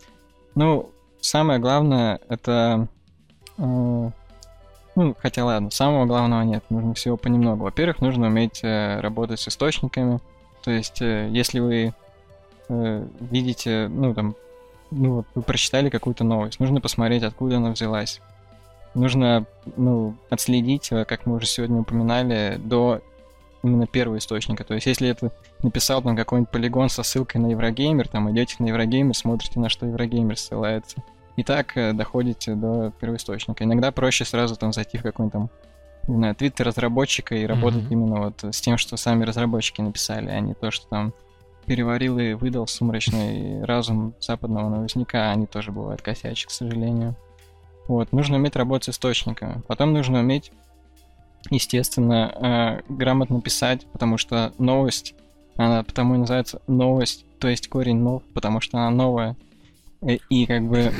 Ну, 0.56 0.90
самое 1.20 1.60
главное 1.60 2.18
это... 2.28 2.88
э, 3.58 4.10
ну, 4.96 5.16
хотя 5.20 5.44
ладно, 5.44 5.70
самого 5.70 6.06
главного 6.06 6.42
нет, 6.42 6.64
нужно 6.70 6.94
всего 6.94 7.16
понемногу. 7.16 7.64
Во-первых, 7.64 8.00
нужно 8.00 8.26
уметь 8.28 8.60
э, 8.62 9.00
работать 9.00 9.38
с 9.40 9.48
источниками. 9.48 10.20
То 10.64 10.70
есть, 10.70 11.00
э, 11.02 11.28
если 11.30 11.60
вы 11.60 11.94
э, 12.68 13.06
видите, 13.20 13.88
ну, 13.88 14.14
там, 14.14 14.34
ну, 14.90 15.14
вот 15.16 15.26
вы 15.34 15.42
прочитали 15.42 15.90
какую-то 15.90 16.24
новость, 16.24 16.60
нужно 16.60 16.80
посмотреть, 16.80 17.22
откуда 17.22 17.56
она 17.56 17.70
взялась. 17.70 18.20
Нужно, 18.94 19.46
ну, 19.76 20.14
отследить, 20.30 20.92
э, 20.92 21.04
как 21.04 21.26
мы 21.26 21.36
уже 21.36 21.46
сегодня 21.46 21.80
упоминали, 21.80 22.60
до 22.62 23.00
именно 23.62 23.86
первого 23.86 24.18
источника. 24.18 24.62
То 24.64 24.74
есть, 24.74 24.86
если 24.86 25.08
это 25.08 25.32
написал 25.62 26.02
там 26.02 26.16
какой-нибудь 26.16 26.50
полигон 26.50 26.88
со 26.90 27.02
ссылкой 27.02 27.40
на 27.40 27.46
Еврогеймер, 27.48 28.08
там 28.08 28.30
идете 28.30 28.56
на 28.58 28.66
Еврогеймер, 28.66 29.16
смотрите, 29.16 29.58
на 29.58 29.68
что 29.68 29.86
Еврогеймер 29.86 30.38
ссылается. 30.38 31.02
И 31.36 31.42
так 31.42 31.76
э, 31.76 31.92
доходите 31.92 32.54
до 32.54 32.92
первоисточника. 33.00 33.64
Иногда 33.64 33.90
проще 33.90 34.24
сразу 34.24 34.56
там 34.56 34.72
зайти 34.72 34.98
в 34.98 35.02
какой-нибудь 35.02 35.32
там, 35.32 35.50
не 36.06 36.16
знаю, 36.16 36.34
твиттер 36.34 36.66
разработчика 36.66 37.34
и 37.34 37.46
работать 37.46 37.84
Мгм. 37.84 37.92
именно 37.92 38.20
вот 38.20 38.44
с 38.44 38.60
тем, 38.60 38.76
что 38.78 38.96
сами 38.96 39.24
разработчики 39.24 39.80
написали, 39.80 40.28
а 40.28 40.38
не 40.40 40.54
то, 40.54 40.70
что 40.70 40.86
там 40.88 41.12
переварил 41.64 42.18
и 42.18 42.34
выдал 42.34 42.66
сумрачный 42.66 43.64
разум 43.64 44.14
западного 44.20 44.68
новостника, 44.68 45.30
они 45.30 45.46
тоже 45.46 45.72
бывают 45.72 46.02
косячат, 46.02 46.48
к 46.48 46.52
сожалению. 46.52 47.16
Вот, 47.88 48.12
нужно 48.12 48.36
уметь 48.36 48.56
работать 48.56 48.86
с 48.86 48.96
источниками. 48.96 49.62
Потом 49.66 49.92
нужно 49.92 50.20
уметь, 50.20 50.52
естественно, 51.50 52.80
э, 52.88 52.92
грамотно 52.92 53.40
писать, 53.40 53.86
потому 53.92 54.16
что 54.18 54.52
новость 54.58 55.14
Она 55.56 55.84
потому 55.84 56.16
и 56.16 56.18
называется 56.18 56.60
новость, 56.66 57.24
то 57.38 57.48
есть 57.48 57.68
корень 57.68 57.98
нов, 57.98 58.22
потому 58.34 58.60
что 58.60 58.78
она 58.78 58.90
новая. 58.90 59.36
И, 60.02 60.20
и 60.28 60.46
как 60.46 60.62
бы, 60.66 60.78
э, 60.78 60.92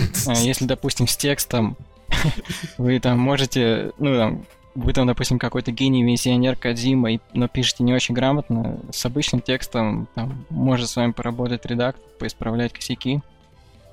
если, 0.43 0.67
допустим, 0.67 1.09
с 1.09 1.17
текстом 1.17 1.77
вы 2.79 3.01
там 3.01 3.19
можете, 3.19 3.93
ну 3.99 4.17
там, 4.17 4.45
вы 4.75 4.93
там, 4.93 5.07
допустим, 5.07 5.39
какой-то 5.39 5.71
гений, 5.71 6.03
визионер 6.03 6.57
Кадима, 6.57 7.13
и, 7.13 7.21
но 7.33 7.49
пишете 7.49 7.85
не 7.85 7.95
очень 7.95 8.15
грамотно, 8.15 8.79
с 8.91 9.05
обычным 9.07 9.41
текстом 9.41 10.09
там, 10.15 10.45
может 10.51 10.89
с 10.89 10.97
вами 10.97 11.13
поработать 11.13 11.65
редактор, 11.67 12.03
поисправлять 12.19 12.73
косяки. 12.73 13.21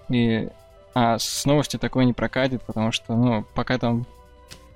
И, 0.10 0.50
а 0.96 1.20
с 1.20 1.46
новостью 1.46 1.80
такое 1.80 2.06
не 2.06 2.14
прокатит, 2.14 2.64
потому 2.64 2.92
что, 2.92 3.16
ну, 3.16 3.46
пока 3.54 3.78
там 3.78 4.06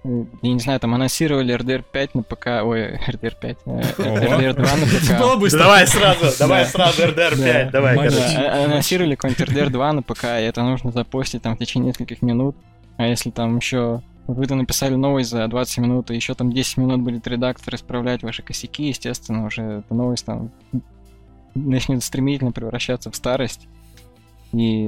э, 0.03 0.23
я 0.43 0.53
не 0.53 0.59
знаю, 0.59 0.79
там 0.79 0.93
анонсировали 0.93 1.55
RDR 1.55 1.83
5 1.91 2.15
на 2.15 2.23
ПК, 2.23 2.47
ой, 2.63 2.97
RDR 3.07 3.33
5, 3.41 3.57
э, 3.65 3.81
RDR 3.97 4.53
2 4.53 4.63
на 4.63 4.85
ПК. 4.85 5.51
Давай 5.57 5.87
сразу, 5.87 6.37
давай 6.37 6.65
сразу 6.65 7.01
RDR 7.01 7.35
5, 7.35 7.37
Да. 7.37 7.69
давай, 7.71 7.95
короче. 7.95 8.17
А- 8.37 8.65
анонсировали 8.65 9.15
какой-нибудь 9.15 9.49
RDR 9.49 9.69
2 9.71 9.93
на 9.93 10.03
ПК, 10.03 10.23
и 10.25 10.43
это 10.43 10.61
нужно 10.61 10.91
запостить 10.91 11.41
там 11.41 11.55
в 11.55 11.59
течение 11.59 11.87
нескольких 11.89 12.21
минут. 12.21 12.55
А 12.97 13.07
если 13.07 13.31
там 13.31 13.57
еще 13.57 14.01
вы 14.27 14.45
там 14.47 14.59
написали 14.59 14.95
новость 14.95 15.29
за 15.29 15.47
20 15.47 15.77
минут, 15.79 16.11
и 16.11 16.15
еще 16.15 16.33
там 16.33 16.51
10 16.51 16.77
минут 16.77 17.01
будет 17.01 17.27
редактор 17.27 17.75
исправлять 17.75 18.23
ваши 18.23 18.41
косяки, 18.41 18.87
естественно, 18.87 19.45
уже 19.45 19.61
эта 19.61 19.93
новость 19.93 20.25
там 20.25 20.51
начнет 21.53 22.03
стремительно 22.03 22.51
превращаться 22.51 23.11
в 23.11 23.15
старость. 23.15 23.67
И, 24.51 24.87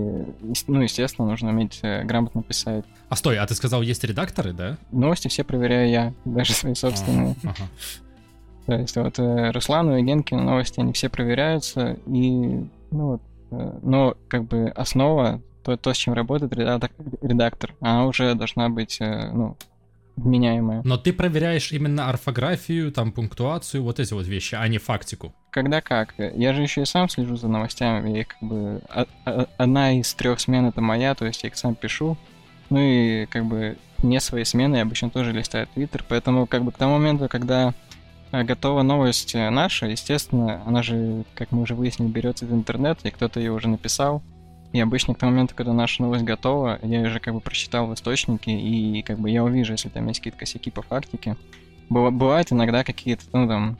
ну, 0.68 0.82
естественно, 0.82 1.28
нужно 1.28 1.50
уметь 1.50 1.80
э, 1.82 2.04
грамотно 2.04 2.42
писать. 2.42 2.86
А 3.10 3.16
стой, 3.16 3.38
а 3.38 3.46
ты 3.46 3.54
сказал, 3.54 3.82
есть 3.82 4.04
редакторы, 4.04 4.54
да? 4.54 4.78
Новости 4.92 5.28
все 5.28 5.44
проверяю 5.44 5.90
я, 5.90 6.14
даже 6.24 6.54
свои 6.54 6.74
собственные. 6.74 7.36
Ага, 7.44 7.56
ага. 7.58 7.70
То 8.66 8.76
есть 8.76 8.96
вот 8.96 9.20
э, 9.20 9.52
Руслану 9.52 9.98
и 9.98 10.04
Генкину 10.04 10.42
новости, 10.42 10.80
они 10.80 10.94
все 10.94 11.10
проверяются, 11.10 11.98
и, 12.06 12.66
ну 12.92 13.08
вот, 13.08 13.22
э, 13.52 13.80
но 13.82 14.16
как 14.30 14.46
бы 14.46 14.70
основа, 14.70 15.42
то, 15.68 15.76
то, 15.76 15.94
с 15.94 15.98
чем 15.98 16.14
работает 16.14 16.54
редактор, 16.54 17.06
редактор 17.22 17.76
она 17.82 18.06
уже 18.06 18.34
должна 18.36 18.70
быть, 18.70 19.02
э, 19.02 19.32
ну, 19.34 19.58
вменяемая. 20.16 20.82
Но 20.86 20.98
ты 20.98 21.12
проверяешь 21.12 21.74
именно 21.74 22.08
орфографию, 22.08 22.90
там, 22.94 23.12
пунктуацию, 23.12 23.84
вот 23.84 24.00
эти 24.00 24.14
вот 24.14 24.26
вещи, 24.28 24.56
а 24.56 24.66
не 24.70 24.78
фактику. 24.78 25.34
Когда 25.50 25.82
как? 25.82 26.14
Я 26.18 26.54
же 26.54 26.62
еще 26.62 26.84
и 26.84 26.86
сам 26.86 27.10
слежу 27.10 27.36
за 27.36 27.50
новостями, 27.50 28.12
я 28.12 28.22
их 28.22 28.28
как 28.30 28.44
бы... 28.44 28.82
одна 29.58 30.00
из 30.00 30.14
трех 30.14 30.40
смен 30.40 30.68
это 30.68 30.80
моя, 30.80 31.14
то 31.16 31.26
есть 31.26 31.44
я 31.44 31.50
их 31.50 31.58
сам 31.58 31.76
пишу. 31.76 32.18
Ну 32.70 32.80
и 32.80 33.26
как 33.26 33.46
бы 33.46 33.78
не 34.02 34.22
свои 34.22 34.46
смены 34.46 34.78
я 34.78 34.84
обычно 34.84 35.10
тоже 35.10 35.34
листаю 35.34 35.68
Твиттер, 35.74 36.06
поэтому 36.08 36.48
как 36.48 36.64
бы 36.64 36.72
к 36.72 36.78
тому 36.78 36.94
моменту, 36.94 37.28
когда 37.28 37.74
э, 38.32 38.44
готова 38.44 38.84
новость 38.84 39.36
э, 39.36 39.50
наша, 39.50 39.88
естественно, 39.88 40.64
она 40.66 40.82
же, 40.82 41.26
как 41.36 41.52
мы 41.52 41.64
уже 41.64 41.76
выяснили, 41.76 42.10
берется 42.10 42.46
из 42.46 42.52
интернета, 42.52 43.06
и 43.06 43.12
кто-то 43.12 43.42
ее 43.42 43.52
уже 43.52 43.68
написал. 43.68 44.24
И 44.74 44.80
обычно 44.80 45.14
к 45.14 45.18
тому 45.18 45.32
моменту, 45.32 45.56
когда 45.56 45.74
наша 45.74 46.04
новость 46.04 46.26
готова, 46.26 46.80
я 46.84 47.02
уже 47.02 47.20
как 47.20 47.34
бы 47.34 47.40
прочитал 47.40 47.88
в 47.88 47.94
источнике, 47.94 48.52
и 48.52 49.02
как 49.02 49.18
бы 49.18 49.30
я 49.30 49.44
увижу, 49.44 49.72
если 49.74 49.90
там 49.90 50.08
есть 50.08 50.20
какие-то 50.20 50.38
косяки 50.40 50.70
по 50.72 50.82
фактике. 50.82 51.36
Быва- 51.90 52.12
Бывают 52.12 52.52
иногда 52.52 52.84
какие-то, 52.84 53.24
ну 53.32 53.48
там, 53.48 53.78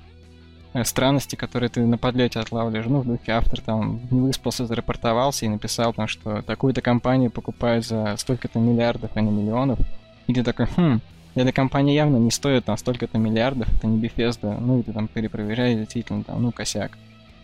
э, 0.74 0.84
странности, 0.86 1.36
которые 1.36 1.70
ты 1.70 1.82
на 1.86 1.98
подлете 1.98 2.40
отлавливаешь. 2.40 2.86
Ну, 2.88 3.02
в 3.02 3.06
духе 3.06 3.34
автор 3.34 3.60
там 3.60 4.00
не 4.10 4.22
выспался, 4.22 4.66
зарапортовался 4.66 5.46
и 5.46 5.50
написал 5.50 5.94
там, 5.94 6.08
что 6.08 6.42
такую-то 6.42 6.82
компанию 6.82 7.32
покупают 7.32 7.86
за 7.86 8.16
столько-то 8.18 8.60
миллиардов, 8.60 9.12
а 9.14 9.22
не 9.22 9.30
миллионов. 9.30 9.80
И 10.28 10.34
ты 10.34 10.42
такой, 10.44 10.68
хм, 10.68 11.02
эта 11.36 11.52
компания 11.52 11.96
явно 11.96 12.18
не 12.18 12.32
стоит 12.32 12.66
там 12.66 12.78
столько-то 12.78 13.18
миллиардов, 13.18 13.68
это 13.76 13.88
не 13.88 14.00
Bethesda. 14.00 14.58
Ну, 14.60 14.80
и 14.80 14.84
ты 14.84 14.94
там 14.94 15.08
перепроверяешь, 15.10 15.78
действительно, 15.80 16.24
там, 16.24 16.42
ну, 16.42 16.52
косяк. 16.54 16.98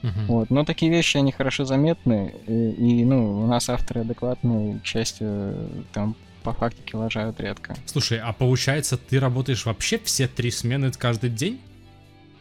Мгм. 0.04 0.26
Вот. 0.28 0.50
Но 0.52 0.64
такие 0.66 0.92
вещи, 0.92 1.18
они 1.18 1.32
хорошо 1.32 1.66
заметны, 1.66 2.34
и, 2.46 2.72
и, 3.02 3.06
ну, 3.06 3.42
у 3.42 3.48
нас 3.48 3.70
авторы 3.70 4.02
адекватные, 4.02 4.80
к 4.80 4.86
счастью, 4.86 5.56
там 5.94 6.16
по 6.44 6.54
фактике 6.54 6.98
лажают 6.98 7.40
редко. 7.40 7.74
Слушай, 7.86 8.20
а 8.20 8.32
получается, 8.34 8.98
ты 8.98 9.20
работаешь 9.20 9.66
вообще 9.66 9.98
все 10.04 10.28
три 10.28 10.52
смены 10.52 10.92
каждый 10.92 11.30
день? 11.30 11.60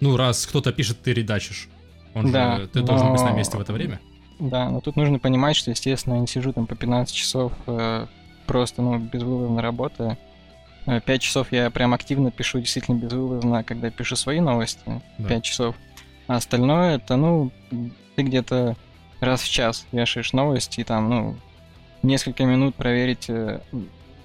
Ну, 0.00 0.16
раз 0.16 0.44
кто-то 0.46 0.72
пишет, 0.72 1.00
ты 1.02 1.12
редачишь. 1.14 1.68
Он 2.14 2.30
Да, 2.32 2.58
же, 2.58 2.66
ты 2.68 2.82
должен 2.82 3.12
быть 3.12 3.20
на 3.22 3.30
но- 3.30 3.36
месте 3.36 3.56
в 3.56 3.60
это 3.60 3.72
время. 3.72 4.00
Да, 4.40 4.68
но 4.68 4.80
тут 4.80 4.96
нужно 4.96 5.20
понимать, 5.20 5.54
что, 5.54 5.70
естественно, 5.70 6.14
я 6.14 6.20
не 6.20 6.26
сижу 6.26 6.52
там 6.52 6.66
по 6.66 6.74
15 6.74 7.14
часов 7.14 7.52
э, 7.68 8.06
просто, 8.48 8.82
ну, 8.82 8.98
безвылазно 8.98 9.62
работая. 9.62 10.18
5 10.84 11.22
часов 11.22 11.52
я 11.52 11.70
прям 11.70 11.94
активно 11.94 12.32
пишу 12.32 12.58
действительно 12.58 12.96
безвылазно, 12.96 13.62
когда 13.62 13.88
пишу 13.90 14.16
свои 14.16 14.40
новости. 14.40 14.80
Да. 15.18 15.28
5 15.28 15.44
часов. 15.44 15.76
А 16.26 16.36
остальное 16.36 16.96
это, 16.96 17.16
ну, 17.16 17.50
ты 18.16 18.22
где-то 18.22 18.76
раз 19.20 19.42
в 19.42 19.50
час 19.50 19.86
вешаешь 19.92 20.32
новости, 20.32 20.80
и 20.80 20.84
там, 20.84 21.08
ну, 21.08 21.36
несколько 22.02 22.44
минут 22.44 22.74
проверить 22.74 23.26
э, 23.28 23.60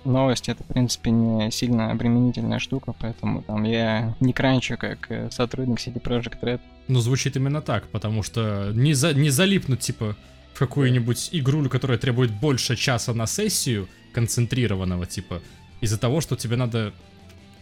новости, 0.04 0.52
это, 0.52 0.64
в 0.64 0.68
принципе, 0.68 1.12
не 1.12 1.52
сильно 1.52 1.92
обременительная 1.92 2.60
штука, 2.60 2.94
поэтому 3.00 3.44
там 3.44 3.64
я 3.64 4.16
не 4.20 4.34
кранчу, 4.34 4.78
как 4.78 5.12
э, 5.12 5.30
сотрудник 5.32 5.80
CD 5.80 6.02
Projekt 6.02 6.40
Red. 6.42 6.62
Ну, 6.88 7.00
звучит 7.00 7.36
именно 7.36 7.62
так, 7.62 7.88
потому 7.90 8.24
что 8.24 8.72
не, 8.74 8.94
за, 8.94 9.14
не 9.14 9.30
залипнуть, 9.30 9.82
типа, 9.82 10.16
в 10.54 10.60
какую-нибудь 10.60 11.30
игрулю, 11.34 11.70
которая 11.70 11.98
требует 11.98 12.32
больше 12.32 12.76
часа 12.76 13.14
на 13.14 13.28
сессию, 13.28 13.88
концентрированного, 14.14 15.06
типа, 15.06 15.42
из-за 15.82 16.00
того, 16.00 16.22
что 16.22 16.36
тебе 16.36 16.56
надо... 16.56 16.94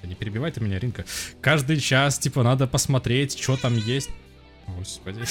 Не 0.03 0.15
перебивай 0.15 0.51
ты 0.51 0.61
меня, 0.61 0.79
Ринка. 0.79 1.03
Каждый 1.41 1.79
час, 1.79 2.19
типа, 2.19 2.43
надо 2.43 2.67
посмотреть, 2.67 3.39
что 3.39 3.57
там 3.57 3.75
есть. 3.75 4.09
Господи. 4.68 5.22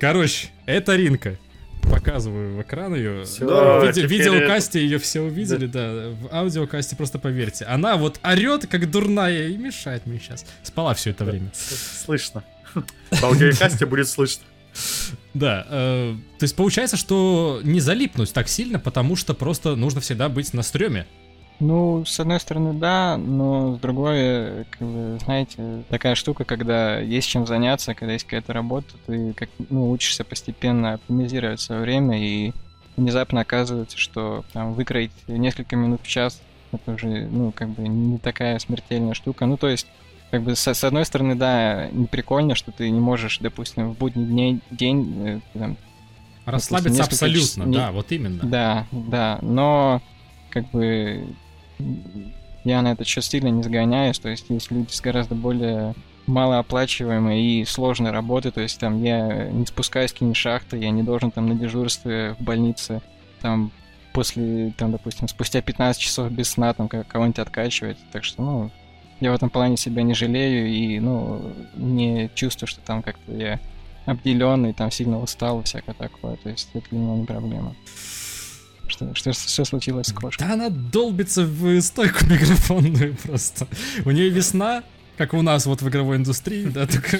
Короче, 0.00 0.48
это 0.66 0.96
Ринка. 0.96 1.36
Показываю 1.82 2.56
в 2.56 2.62
экран 2.62 2.94
ее. 2.96 3.24
В 3.24 3.86
виде- 3.86 3.92
теперь 3.92 4.06
видеокасте 4.06 4.80
ее 4.80 4.98
все 4.98 5.20
увидели, 5.20 5.66
да. 5.66 6.08
В 6.20 6.34
аудиокасте 6.34 6.96
просто 6.96 7.18
поверьте. 7.20 7.64
Она 7.64 7.96
вот 7.96 8.18
орет, 8.24 8.66
как 8.66 8.90
дурная, 8.90 9.48
и 9.48 9.56
мешает 9.56 10.04
мне 10.04 10.18
сейчас. 10.18 10.44
Спала 10.64 10.94
все 10.94 11.10
это 11.10 11.24
время. 11.24 11.50
Слышно. 11.54 12.42
По 13.20 13.28
аудиокасте 13.28 13.86
будет 13.86 14.08
слышно. 14.08 14.42
Да, 15.32 15.64
э, 15.70 16.14
то 16.38 16.44
есть 16.44 16.54
получается, 16.56 16.96
что 16.96 17.60
не 17.62 17.80
залипнуть 17.80 18.32
так 18.32 18.48
сильно, 18.48 18.78
потому 18.78 19.16
что 19.16 19.32
просто 19.32 19.74
нужно 19.76 20.00
всегда 20.00 20.28
быть 20.28 20.52
на 20.54 20.62
стреме. 20.62 21.06
Ну, 21.58 22.04
с 22.04 22.20
одной 22.20 22.38
стороны, 22.38 22.74
да, 22.74 23.16
но 23.16 23.76
с 23.76 23.78
другой, 23.78 24.64
как 24.70 24.86
бы, 24.86 25.18
знаете, 25.24 25.84
такая 25.88 26.14
штука, 26.14 26.44
когда 26.44 26.98
есть 26.98 27.28
чем 27.28 27.46
заняться, 27.46 27.94
когда 27.94 28.12
есть 28.12 28.24
какая-то 28.26 28.52
работа, 28.52 28.94
ты 29.06 29.32
как, 29.32 29.48
ну, 29.70 29.90
учишься 29.90 30.22
постепенно 30.24 30.94
оптимизировать 30.94 31.60
свое 31.60 31.80
время, 31.80 32.22
и 32.22 32.52
внезапно 32.96 33.40
оказывается, 33.40 33.96
что 33.96 34.44
там 34.52 34.74
выкроить 34.74 35.12
несколько 35.28 35.76
минут 35.76 36.00
в 36.02 36.06
час, 36.06 36.42
это 36.72 36.92
уже, 36.92 37.26
ну, 37.26 37.52
как 37.52 37.70
бы 37.70 37.88
не 37.88 38.18
такая 38.18 38.58
смертельная 38.58 39.14
штука. 39.14 39.46
Ну, 39.46 39.56
то 39.56 39.68
есть, 39.68 39.86
как 40.30 40.42
бы, 40.42 40.56
с, 40.56 40.66
с 40.66 40.84
одной 40.84 41.06
стороны, 41.06 41.36
да, 41.36 41.88
не 41.90 42.06
прикольно, 42.06 42.54
что 42.54 42.70
ты 42.70 42.90
не 42.90 43.00
можешь, 43.00 43.38
допустим, 43.38 43.92
в 43.92 43.98
будний 43.98 44.24
день, 44.34 44.60
день 44.70 45.42
э, 45.54 45.58
там, 45.58 45.76
Расслабиться 46.44 47.02
абсолютно, 47.02 47.64
не- 47.64 47.76
да, 47.76 47.92
вот 47.92 48.12
именно. 48.12 48.40
да, 48.42 48.86
да, 48.92 49.38
но 49.42 50.02
как 50.50 50.70
бы 50.70 51.26
я 52.64 52.82
на 52.82 52.92
этот 52.92 53.06
счет 53.06 53.24
сильно 53.24 53.48
не 53.48 53.62
сгоняюсь, 53.62 54.18
то 54.18 54.28
есть 54.28 54.46
есть 54.48 54.70
люди 54.70 54.90
с 54.90 55.00
гораздо 55.00 55.34
более 55.34 55.94
малооплачиваемой 56.26 57.40
и 57.40 57.64
сложной 57.64 58.10
работы, 58.10 58.50
то 58.50 58.60
есть 58.60 58.80
там 58.80 59.02
я 59.02 59.48
не 59.48 59.64
спускаюсь 59.66 60.12
к 60.12 60.34
шахты, 60.34 60.76
я 60.78 60.90
не 60.90 61.02
должен 61.02 61.30
там 61.30 61.46
на 61.46 61.54
дежурстве 61.54 62.34
в 62.38 62.42
больнице 62.42 63.00
там 63.40 63.70
после, 64.12 64.72
там, 64.76 64.92
допустим, 64.92 65.28
спустя 65.28 65.60
15 65.60 66.00
часов 66.00 66.32
без 66.32 66.48
сна 66.50 66.72
там 66.72 66.88
ко- 66.88 67.04
кого-нибудь 67.04 67.38
откачивать, 67.38 67.98
так 68.12 68.24
что, 68.24 68.42
ну, 68.42 68.70
я 69.20 69.30
в 69.30 69.34
этом 69.34 69.50
плане 69.50 69.76
себя 69.76 70.02
не 70.02 70.14
жалею 70.14 70.68
и, 70.68 70.98
ну, 70.98 71.52
не 71.76 72.30
чувствую, 72.34 72.66
что 72.66 72.80
там 72.80 73.02
как-то 73.02 73.32
я 73.32 73.60
обделенный, 74.06 74.72
там 74.72 74.90
сильно 74.90 75.20
устал 75.20 75.60
и 75.60 75.64
всякое 75.64 75.94
такое, 75.94 76.36
то 76.36 76.48
есть 76.48 76.70
это 76.72 76.88
для 76.90 76.98
меня 76.98 77.16
не 77.16 77.24
проблема. 77.26 77.74
Что, 78.88 79.14
что, 79.14 79.32
что 79.32 79.64
случилось 79.64 80.08
с 80.08 80.12
кошкой? 80.12 80.46
Да 80.46 80.54
она 80.54 80.68
долбится 80.70 81.44
в 81.44 81.80
стойку 81.80 82.24
микрофонную 82.30 83.16
просто. 83.16 83.66
У 84.04 84.10
нее 84.10 84.28
весна, 84.28 84.84
как 85.16 85.34
у 85.34 85.42
нас 85.42 85.66
вот 85.66 85.82
в 85.82 85.88
игровой 85.88 86.16
индустрии, 86.16 86.66
да, 86.66 86.86
только 86.86 87.18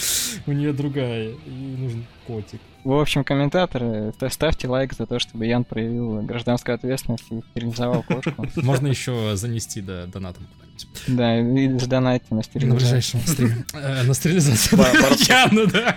у 0.46 0.52
нее 0.52 0.72
другая. 0.72 1.30
И 1.30 1.50
нужен 1.78 2.04
котик. 2.26 2.60
В 2.84 2.92
общем, 2.92 3.24
комментаторы, 3.24 4.12
ста- 4.16 4.30
ставьте 4.30 4.66
лайк 4.66 4.94
за 4.94 5.04
то, 5.06 5.18
чтобы 5.18 5.44
Ян 5.46 5.64
проявил 5.64 6.22
гражданскую 6.22 6.74
ответственность 6.74 7.24
и 7.30 7.40
стерилизовал 7.50 8.02
кошку. 8.02 8.46
Можно 8.56 8.86
еще 8.88 9.32
занести 9.36 9.80
до 9.82 10.06
донатом 10.06 10.46
куда-нибудь. 10.54 10.86
Да, 11.08 11.38
и 11.38 11.78
сдонатьте 11.78 12.28
на 12.30 12.36
На 12.38 12.42
стерилизацию. 12.42 12.78
ближайшем 12.80 13.20
стриме. 13.26 13.64
Э, 13.74 14.02
На 14.04 14.14
стерилизацию. 14.14 14.80
Явно, 15.28 15.66
да. 15.66 15.94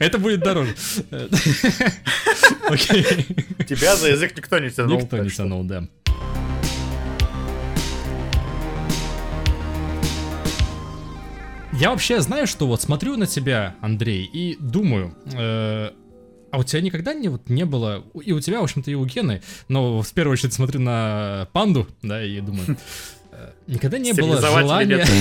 Это 0.00 0.18
будет 0.18 0.40
дороже. 0.40 0.74
Тебя 3.68 3.96
за 3.96 4.08
язык 4.08 4.36
никто 4.36 4.58
не 4.58 4.70
тянул. 4.70 4.98
Никто 5.00 5.18
не 5.18 5.30
тянул, 5.30 5.62
да. 5.64 5.84
Я 11.78 11.90
вообще 11.90 12.20
знаю, 12.20 12.48
что 12.48 12.66
вот 12.66 12.82
смотрю 12.82 13.16
на 13.16 13.28
тебя, 13.28 13.76
Андрей, 13.80 14.24
и 14.24 14.56
думаю, 14.58 15.14
э, 15.32 15.92
а 16.50 16.58
у 16.58 16.64
тебя 16.64 16.80
никогда 16.80 17.14
не, 17.14 17.28
вот, 17.28 17.48
не 17.48 17.64
было, 17.64 18.04
и 18.20 18.32
у 18.32 18.40
тебя, 18.40 18.58
в 18.58 18.64
общем-то, 18.64 18.90
и 18.90 18.94
у 18.94 19.04
Гены, 19.04 19.42
но 19.68 20.02
в 20.02 20.12
первую 20.12 20.32
очередь 20.32 20.54
смотрю 20.54 20.80
на 20.80 21.46
панду, 21.52 21.86
да, 22.02 22.24
и 22.24 22.40
думаю, 22.40 22.76
э, 23.30 23.52
никогда 23.68 23.98
не 23.98 24.12
было 24.12 24.40
желания... 24.40 25.06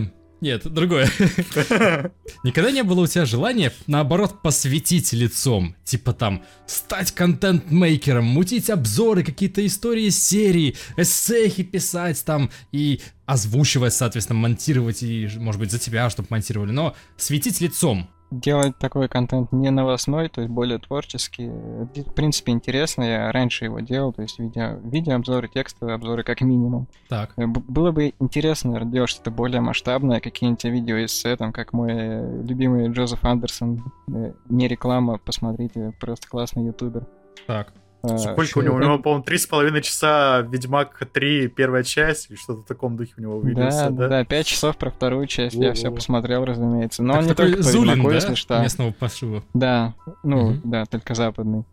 Нет, 0.40 0.62
другое. 0.72 1.10
Никогда 2.44 2.70
не 2.70 2.82
было 2.82 3.02
у 3.02 3.06
тебя 3.06 3.26
желания, 3.26 3.72
наоборот, 3.86 4.40
посвятить 4.42 5.12
лицом. 5.12 5.76
Типа 5.84 6.14
там, 6.14 6.42
стать 6.66 7.12
контент-мейкером, 7.12 8.24
мутить 8.24 8.70
обзоры, 8.70 9.22
какие-то 9.22 9.64
истории 9.66 10.08
серии, 10.08 10.76
эссехи 10.96 11.62
писать 11.62 12.24
там 12.24 12.50
и 12.72 13.00
озвучивать, 13.26 13.92
соответственно, 13.92 14.38
монтировать 14.38 15.02
и, 15.02 15.28
может 15.36 15.60
быть, 15.60 15.70
за 15.70 15.78
тебя, 15.78 16.08
чтобы 16.08 16.28
монтировали, 16.30 16.70
но 16.70 16.96
светить 17.18 17.60
лицом. 17.60 18.08
Делать 18.30 18.78
такой 18.78 19.08
контент 19.08 19.52
не 19.52 19.70
новостной, 19.70 20.28
то 20.28 20.40
есть 20.40 20.52
более 20.52 20.78
творческий. 20.78 21.48
В 21.48 22.12
принципе, 22.14 22.52
интересно, 22.52 23.02
я 23.02 23.32
раньше 23.32 23.64
его 23.64 23.80
делал, 23.80 24.12
то 24.12 24.22
есть 24.22 24.38
видео, 24.38 24.78
видеообзоры, 24.84 25.48
текстовые 25.48 25.94
обзоры 25.94 26.22
как 26.22 26.40
минимум. 26.40 26.86
Так. 27.08 27.32
Э, 27.36 27.46
Было 27.46 27.92
бы 27.92 28.14
интересно 28.20 28.70
наверное, 28.70 28.92
делать 28.92 29.10
что-то 29.10 29.30
более 29.30 29.60
масштабное, 29.60 30.20
какие-нибудь 30.20 30.64
видео-эссе, 30.64 31.36
там, 31.36 31.52
как 31.52 31.72
мой 31.72 31.90
э, 31.92 32.42
любимый 32.42 32.88
Джозеф 32.88 33.24
Андерсон. 33.24 33.84
Э, 34.08 34.32
Не 34.48 34.68
реклама, 34.68 35.18
посмотрите, 35.18 35.92
просто 36.00 36.28
классный 36.28 36.66
ютубер. 36.66 37.06
Так. 37.46 37.72
Э, 38.02 38.16
Сколько 38.18 38.58
у 38.58 38.62
него? 38.62 38.76
У 38.76 38.80
него, 38.80 38.98
по-моему, 38.98 39.24
три 39.24 39.36
с 39.38 39.46
половиной 39.46 39.82
часа 39.82 40.40
Ведьмак 40.40 40.98
3, 41.12 41.48
первая 41.48 41.82
часть, 41.82 42.30
и 42.30 42.36
что-то 42.36 42.60
в 42.62 42.64
таком 42.66 42.96
духе 42.96 43.12
у 43.18 43.20
него 43.20 43.40
виделся, 43.40 43.90
Да, 43.90 44.08
да? 44.08 44.24
пять 44.24 44.46
часов 44.46 44.76
про 44.76 44.90
вторую 44.90 45.26
часть, 45.26 45.54
я 45.56 45.74
все 45.74 45.90
посмотрел, 45.90 46.44
разумеется. 46.44 47.02
Но 47.02 47.12
Так 47.14 47.22
он 47.22 47.28
не 47.28 47.34
такой 47.34 47.44
только 47.52 47.62
по 47.64 47.70
Зулин, 47.70 47.88
Ведьмаку, 47.90 48.08
да? 48.10 48.14
если 48.14 48.34
что. 48.34 48.60
Местного 48.62 48.92
пошива. 48.92 49.42
Да, 49.54 49.94
ну, 50.22 50.56
да, 50.64 50.84
только 50.86 51.14
западный. 51.14 51.64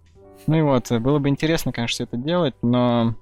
Ну 0.48 0.56
и 0.58 0.62
вот, 0.62 0.92
было 0.92 1.20
бы 1.20 1.30
интересно, 1.30 1.72
конечно, 1.72 2.04
это 2.04 2.16
делать, 2.18 2.56
но, 2.62 3.16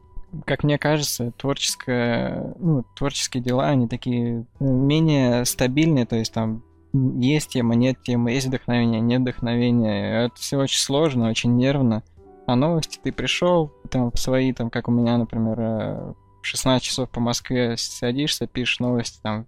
как 0.45 0.63
мне 0.63 0.77
кажется, 0.77 1.31
творческое, 1.37 2.53
ну, 2.59 2.83
творческие 2.95 3.41
дела, 3.41 3.67
они 3.69 3.87
такие 3.87 4.41
э, 4.41 4.63
менее 4.63 5.45
стабильные, 5.45 6.05
то 6.05 6.15
есть 6.15 6.33
там 6.33 6.63
есть 6.93 7.49
тема, 7.49 7.75
нет 7.75 7.97
темы, 8.03 8.31
есть 8.31 8.47
вдохновение, 8.47 9.01
нет 9.01 9.21
вдохновения. 9.21 10.25
Это 10.25 10.35
все 10.35 10.57
очень 10.57 10.79
сложно, 10.79 11.29
очень 11.29 11.55
нервно. 11.57 12.03
А 12.45 12.55
новости 12.55 12.99
ты 13.01 13.11
пришел, 13.11 13.71
там 13.89 14.15
свои, 14.15 14.53
там, 14.53 14.69
как 14.69 14.87
у 14.87 14.91
меня, 14.91 15.17
например, 15.17 15.57
э, 15.59 16.13
16 16.41 16.83
часов 16.83 17.09
по 17.09 17.19
Москве 17.19 17.75
садишься, 17.77 18.45
пишешь 18.45 18.79
новости, 18.79 19.19
там, 19.21 19.47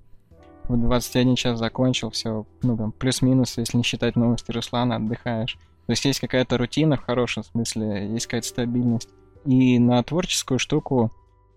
в 0.67 0.77
21 0.77 1.35
час 1.35 1.59
закончил, 1.59 2.09
все, 2.09 2.45
ну, 2.61 2.75
там, 2.75 2.91
плюс-минус, 2.91 3.57
если 3.57 3.77
не 3.77 3.83
считать 3.83 4.15
новости 4.15 4.51
Руслана, 4.51 4.95
отдыхаешь. 4.97 5.57
То 5.85 5.91
есть 5.91 6.03
есть 6.05 6.19
какая-то 6.19 6.57
рутина 6.57 6.97
в 6.97 7.05
хорошем 7.05 7.43
смысле, 7.43 8.09
есть 8.11 8.25
какая-то 8.25 8.47
стабильность. 8.47 9.09
И 9.45 9.79
на 9.79 10.03
творческую 10.03 10.59
штуку 10.59 11.13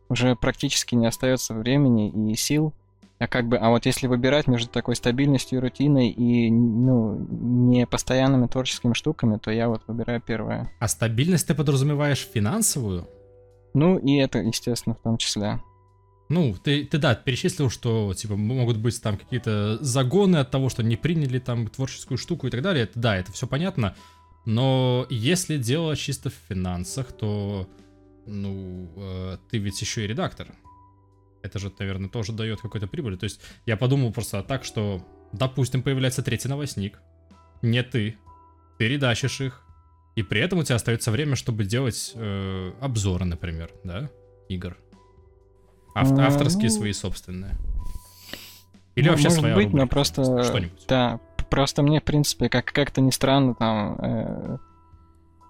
уже 0.09 0.37
практически 0.37 0.95
не 0.95 1.07
остается 1.07 1.55
времени 1.55 2.11
и 2.11 2.37
сил. 2.37 2.73
А 3.21 3.27
как 3.27 3.47
бы, 3.49 3.59
а 3.59 3.69
вот 3.69 3.85
если 3.85 4.07
выбирать 4.07 4.47
между 4.47 4.71
такой 4.71 4.97
стабильностью 4.97 5.61
рутиной 5.61 6.09
и 6.09 6.51
ну, 6.51 7.19
не 7.31 7.87
постоянными 7.87 8.47
творческими 8.47 8.95
штуками, 8.95 9.37
то 9.37 9.51
я 9.51 9.69
вот 9.69 9.83
выбираю 9.87 10.23
первое. 10.23 10.73
А 10.81 10.89
стабильность 10.89 11.47
ты 11.47 11.55
подразумеваешь 11.55 12.27
финансовую? 12.27 13.07
Ну 13.75 13.99
и 13.99 14.17
это, 14.17 14.39
естественно, 14.39 14.95
в 14.95 15.03
том 15.03 15.19
числе. 15.19 15.61
Ну, 16.31 16.57
ты, 16.65 16.87
ты 16.87 16.97
да, 16.97 17.15
перечислил, 17.15 17.69
что 17.69 18.15
типа 18.15 18.37
могут 18.37 18.79
быть 18.79 19.01
там 19.03 19.19
какие-то 19.19 19.77
загоны 19.85 20.37
от 20.37 20.51
того, 20.51 20.71
что 20.71 20.83
не 20.83 20.97
приняли 20.97 21.41
там 21.41 21.69
творческую 21.69 22.17
штуку 22.17 22.47
и 22.47 22.51
так 22.51 22.63
далее. 22.63 22.85
Это, 22.85 22.99
да, 22.99 23.19
это 23.19 23.33
все 23.33 23.47
понятно. 23.47 23.97
Но 24.47 25.07
если 25.11 25.59
дело 25.59 25.95
чисто 25.95 26.31
в 26.31 26.35
финансах, 26.49 27.13
то 27.13 27.69
ну 28.27 28.89
э, 28.97 29.37
ты 29.51 29.59
ведь 29.59 29.79
еще 29.83 30.05
и 30.05 30.07
редактор. 30.07 30.55
Это 31.43 31.59
же, 31.59 31.73
наверное, 31.79 32.09
тоже 32.09 32.33
дает 32.33 32.61
какой-то 32.61 32.87
прибыль. 32.87 33.17
То 33.17 33.25
есть 33.25 33.41
я 33.67 33.77
подумал 33.77 34.13
просто 34.13 34.43
так, 34.43 34.65
что, 34.65 35.05
допустим, 35.33 35.83
появляется 35.83 36.23
третий 36.23 36.49
новостник, 36.49 37.01
не 37.63 37.83
ты, 37.83 38.17
ты 38.79 38.89
редачишь 38.89 39.41
их, 39.41 39.63
и 40.17 40.23
при 40.23 40.41
этом 40.41 40.59
у 40.59 40.63
тебя 40.63 40.77
остается 40.77 41.11
время, 41.11 41.37
чтобы 41.37 41.65
делать 41.65 42.13
э, 42.15 42.73
обзоры, 42.81 43.25
например, 43.25 43.71
да, 43.85 44.11
игр. 44.49 44.77
Ав- 45.95 46.13
авторские 46.13 46.71
ну, 46.71 46.77
свои 46.77 46.93
собственные. 46.93 47.57
Или 48.97 49.07
Ну, 49.07 49.11
вообще 49.13 49.29
может 49.29 49.41
своя 49.41 49.55
быть, 49.55 49.65
рубрика, 49.67 49.83
но 49.85 49.89
просто... 49.89 50.45
Что-нибудь. 50.45 50.85
Да, 50.89 51.21
просто 51.49 51.83
мне, 51.83 52.01
в 52.01 52.05
принципе, 52.05 52.49
как- 52.49 52.73
как-то 52.73 53.01
не 53.01 53.13
странно, 53.13 53.55
там, 53.55 53.97
э, 53.99 54.59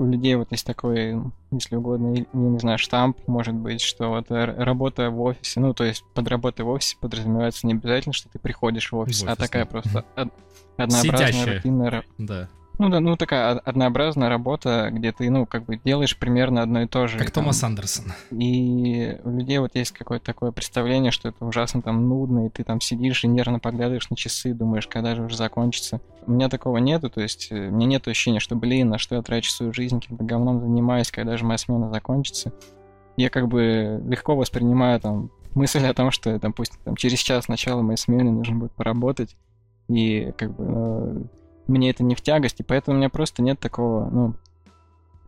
у 0.00 0.06
людей 0.10 0.34
вот 0.34 0.48
есть 0.50 0.66
такой, 0.66 1.20
если 1.50 1.76
угодно, 1.76 2.14
я 2.16 2.24
не 2.32 2.58
знаю, 2.58 2.78
штамп, 2.78 3.18
может 3.26 3.54
быть, 3.54 3.80
что 3.80 4.08
вот 4.08 4.30
р- 4.30 4.54
работа 4.58 5.10
в 5.10 5.20
офисе, 5.20 5.60
ну, 5.60 5.74
то 5.74 5.84
есть 5.84 6.04
под 6.14 6.26
работой 6.28 6.62
в 6.64 6.68
офисе 6.68 6.96
подразумевается 7.00 7.66
не 7.66 7.74
обязательно, 7.74 8.12
что 8.12 8.28
ты 8.28 8.38
приходишь 8.38 8.90
в 8.92 8.96
офис, 8.96 9.22
В 9.22 9.28
а 9.28 9.32
офис, 9.32 9.38
такая 9.44 9.64
да. 9.64 9.70
просто 9.70 10.04
од- 10.16 10.28
однообразная, 10.76 11.02
Сидящая. 11.28 11.56
рутинная 11.56 12.04
Да. 12.18 12.48
Ну 12.80 12.88
да, 12.88 12.98
ну 13.00 13.14
такая 13.14 13.56
од- 13.56 13.62
однообразная 13.66 14.30
работа, 14.30 14.88
где 14.90 15.12
ты, 15.12 15.28
ну, 15.30 15.44
как 15.44 15.64
бы 15.66 15.76
делаешь 15.84 16.16
примерно 16.16 16.62
одно 16.62 16.80
и 16.80 16.86
то 16.86 17.06
же. 17.08 17.18
Как 17.18 17.28
и 17.28 17.30
там- 17.30 17.44
Томас 17.44 17.62
Андерсон. 17.62 18.14
и 18.30 19.18
у 19.22 19.30
людей 19.36 19.58
вот 19.58 19.72
есть 19.74 19.92
какое-то 19.92 20.24
такое 20.24 20.50
представление, 20.50 21.10
что 21.10 21.28
это 21.28 21.44
ужасно 21.44 21.82
там 21.82 22.08
нудно, 22.08 22.46
и 22.46 22.48
ты 22.48 22.64
там 22.64 22.80
сидишь 22.80 23.22
и 23.22 23.28
нервно 23.28 23.58
поглядываешь 23.58 24.08
на 24.08 24.16
часы, 24.16 24.54
думаешь, 24.54 24.86
когда 24.86 25.14
же 25.14 25.22
уже 25.22 25.36
закончится. 25.36 26.00
У 26.26 26.32
меня 26.32 26.48
такого 26.48 26.78
нету, 26.78 27.10
то 27.10 27.20
есть 27.20 27.48
э, 27.50 27.68
у 27.68 27.72
меня 27.72 27.86
нет 27.86 28.08
ощущения, 28.08 28.40
что, 28.40 28.56
блин, 28.56 28.88
на 28.88 28.96
что 28.96 29.14
я 29.16 29.20
трачу 29.20 29.50
свою 29.50 29.74
жизнь, 29.74 30.00
каким-то 30.00 30.24
говном 30.24 30.60
занимаюсь, 30.60 31.10
когда 31.10 31.36
же 31.36 31.44
моя 31.44 31.58
смена 31.58 31.90
закончится. 31.90 32.50
Я 33.18 33.28
как 33.28 33.46
бы 33.48 34.02
легко 34.08 34.34
воспринимаю 34.34 35.00
там 35.00 35.30
мысль 35.54 35.84
о 35.84 35.92
том, 35.92 36.10
что, 36.10 36.38
допустим, 36.38 36.78
там, 36.84 36.96
через 36.96 37.18
час 37.18 37.46
начала 37.48 37.82
моей 37.82 37.98
смены 37.98 38.30
нужно 38.30 38.56
будет 38.56 38.72
поработать, 38.72 39.36
и 39.88 40.32
как 40.38 40.56
бы 40.56 40.64
э, 40.66 41.22
мне 41.70 41.90
это 41.90 42.02
не 42.02 42.14
в 42.14 42.20
тягость, 42.20 42.60
и 42.60 42.62
поэтому 42.64 42.96
у 42.96 42.98
меня 42.98 43.08
просто 43.08 43.42
нет 43.42 43.58
такого, 43.58 44.10
ну, 44.10 44.34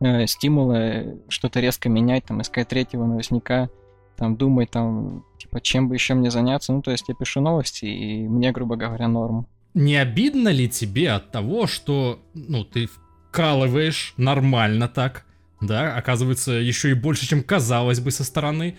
э, 0.01 0.27
стимула 0.27 0.75
э, 0.75 1.17
что-то 1.29 1.61
резко 1.61 1.89
менять, 1.89 2.25
там, 2.27 2.43
искать 2.43 2.69
третьего 2.69 3.07
новостника, 3.07 3.71
там, 4.17 4.37
думать, 4.37 4.71
там, 4.71 5.25
типа, 5.39 5.61
чем 5.61 5.89
бы 5.89 5.95
еще 5.95 6.15
мне 6.15 6.31
заняться. 6.31 6.73
Ну, 6.73 6.83
то 6.83 6.91
есть 6.91 7.09
я 7.09 7.15
пишу 7.15 7.41
новости, 7.41 7.87
и 7.87 8.29
мне, 8.29 8.53
грубо 8.53 8.77
говоря, 8.77 9.09
норм. 9.09 9.47
Не 9.75 9.97
обидно 9.97 10.51
ли 10.51 10.69
тебе 10.69 11.13
от 11.13 11.31
того, 11.31 11.67
что, 11.67 12.21
ну, 12.35 12.65
ты 12.65 12.89
вкалываешь 13.31 14.13
нормально 14.19 14.89
так, 14.89 15.25
да, 15.61 15.97
оказывается, 15.97 16.53
еще 16.53 16.91
и 16.91 16.95
больше, 16.95 17.27
чем 17.27 17.43
казалось 17.43 18.01
бы 18.01 18.11
со 18.11 18.25
стороны, 18.25 18.77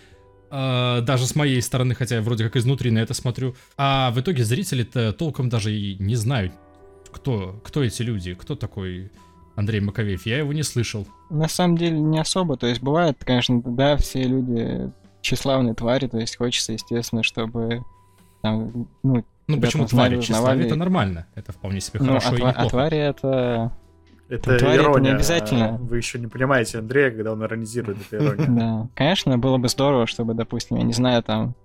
э, 0.51 1.01
даже 1.01 1.25
с 1.25 1.35
моей 1.35 1.61
стороны, 1.61 1.95
хотя 1.95 2.15
я 2.15 2.21
вроде 2.21 2.43
как 2.43 2.55
изнутри 2.55 2.91
на 2.91 2.99
это 2.99 3.13
смотрю, 3.13 3.55
а 3.77 4.11
в 4.11 4.19
итоге 4.19 4.43
зрители-то 4.43 5.13
толком 5.13 5.49
даже 5.49 5.73
и 5.73 5.95
не 5.97 6.15
знают, 6.15 6.53
кто, 7.13 7.59
кто 7.63 7.83
эти 7.83 8.01
люди, 8.01 8.33
кто 8.33 8.55
такой 8.55 9.11
Андрей 9.55 9.79
Маковеев, 9.81 10.25
я 10.25 10.39
его 10.39 10.51
не 10.53 10.63
слышал. 10.63 11.07
На 11.29 11.47
самом 11.47 11.77
деле 11.77 11.99
не 11.99 12.19
особо, 12.19 12.57
то 12.57 12.67
есть 12.67 12.81
бывает, 12.81 13.17
конечно, 13.23 13.61
да, 13.63 13.95
все 13.97 14.23
люди 14.23 14.91
тщеславные 15.21 15.73
твари, 15.73 16.07
то 16.07 16.17
есть 16.19 16.35
хочется, 16.37 16.73
естественно, 16.73 17.23
чтобы 17.23 17.83
там, 18.41 18.87
ну, 19.03 19.23
Ну 19.47 19.61
почему 19.61 19.85
твари? 19.87 20.19
Тщеславие 20.19 20.19
узнавали. 20.19 20.65
это 20.65 20.75
нормально, 20.75 21.27
это 21.35 21.51
вполне 21.53 21.79
себе 21.79 21.99
ну, 22.01 22.07
хорошо 22.19 22.29
а, 22.31 22.35
и 22.35 22.39
тва- 22.39 22.45
а 22.45 22.49
неплохо. 22.51 22.69
твари 22.69 22.97
это 22.97 23.71
Это 24.29 24.57
Твари 24.57 24.63
это 24.63 24.71
не 24.71 24.75
ирония. 24.83 25.15
обязательно. 25.15 25.77
Вы 25.77 25.97
еще 25.97 26.17
не 26.19 26.27
понимаете 26.27 26.79
Андрея, 26.79 27.11
когда 27.11 27.31
он 27.33 27.43
иронизирует, 27.43 27.97
это 28.11 28.17
ирония. 28.25 28.45
Да, 28.49 28.87
конечно, 28.95 29.37
было 29.37 29.57
бы 29.57 29.69
здорово, 29.69 30.07
чтобы, 30.07 30.33
допустим, 30.33 30.77
я 30.77 30.83
не 30.83 30.93
знаю, 30.93 31.21
там, 31.23 31.55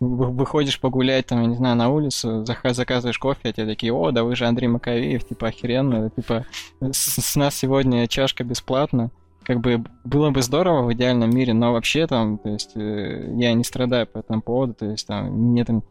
выходишь 0.00 0.80
погулять, 0.80 1.26
там, 1.26 1.42
я 1.42 1.46
не 1.46 1.56
знаю, 1.56 1.76
на 1.76 1.90
улицу, 1.90 2.44
заказываешь 2.44 3.18
кофе, 3.18 3.50
а 3.50 3.52
тебе 3.52 3.66
такие, 3.66 3.92
о, 3.92 4.10
да 4.10 4.24
вы 4.24 4.34
же 4.34 4.46
Андрей 4.46 4.68
Маковеев, 4.68 5.24
типа, 5.24 5.48
охеренно, 5.48 6.10
типа, 6.10 6.46
с, 6.80 7.20
с 7.20 7.36
нас 7.36 7.54
сегодня 7.54 8.08
чашка 8.08 8.42
бесплатно. 8.42 9.10
Как 9.42 9.60
бы 9.60 9.84
было 10.04 10.30
бы 10.30 10.42
здорово 10.42 10.82
в 10.82 10.92
идеальном 10.92 11.30
мире, 11.30 11.52
но 11.52 11.72
вообще 11.72 12.06
там, 12.06 12.38
то 12.38 12.48
есть, 12.50 12.76
э, 12.76 13.34
я 13.36 13.52
не 13.52 13.64
страдаю 13.64 14.06
по 14.06 14.18
этому 14.18 14.42
поводу, 14.42 14.74
то 14.74 14.86
есть, 14.86 15.06
там, 15.06 15.26
мне 15.26 15.64
там, 15.64 15.82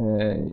э, 0.00 0.48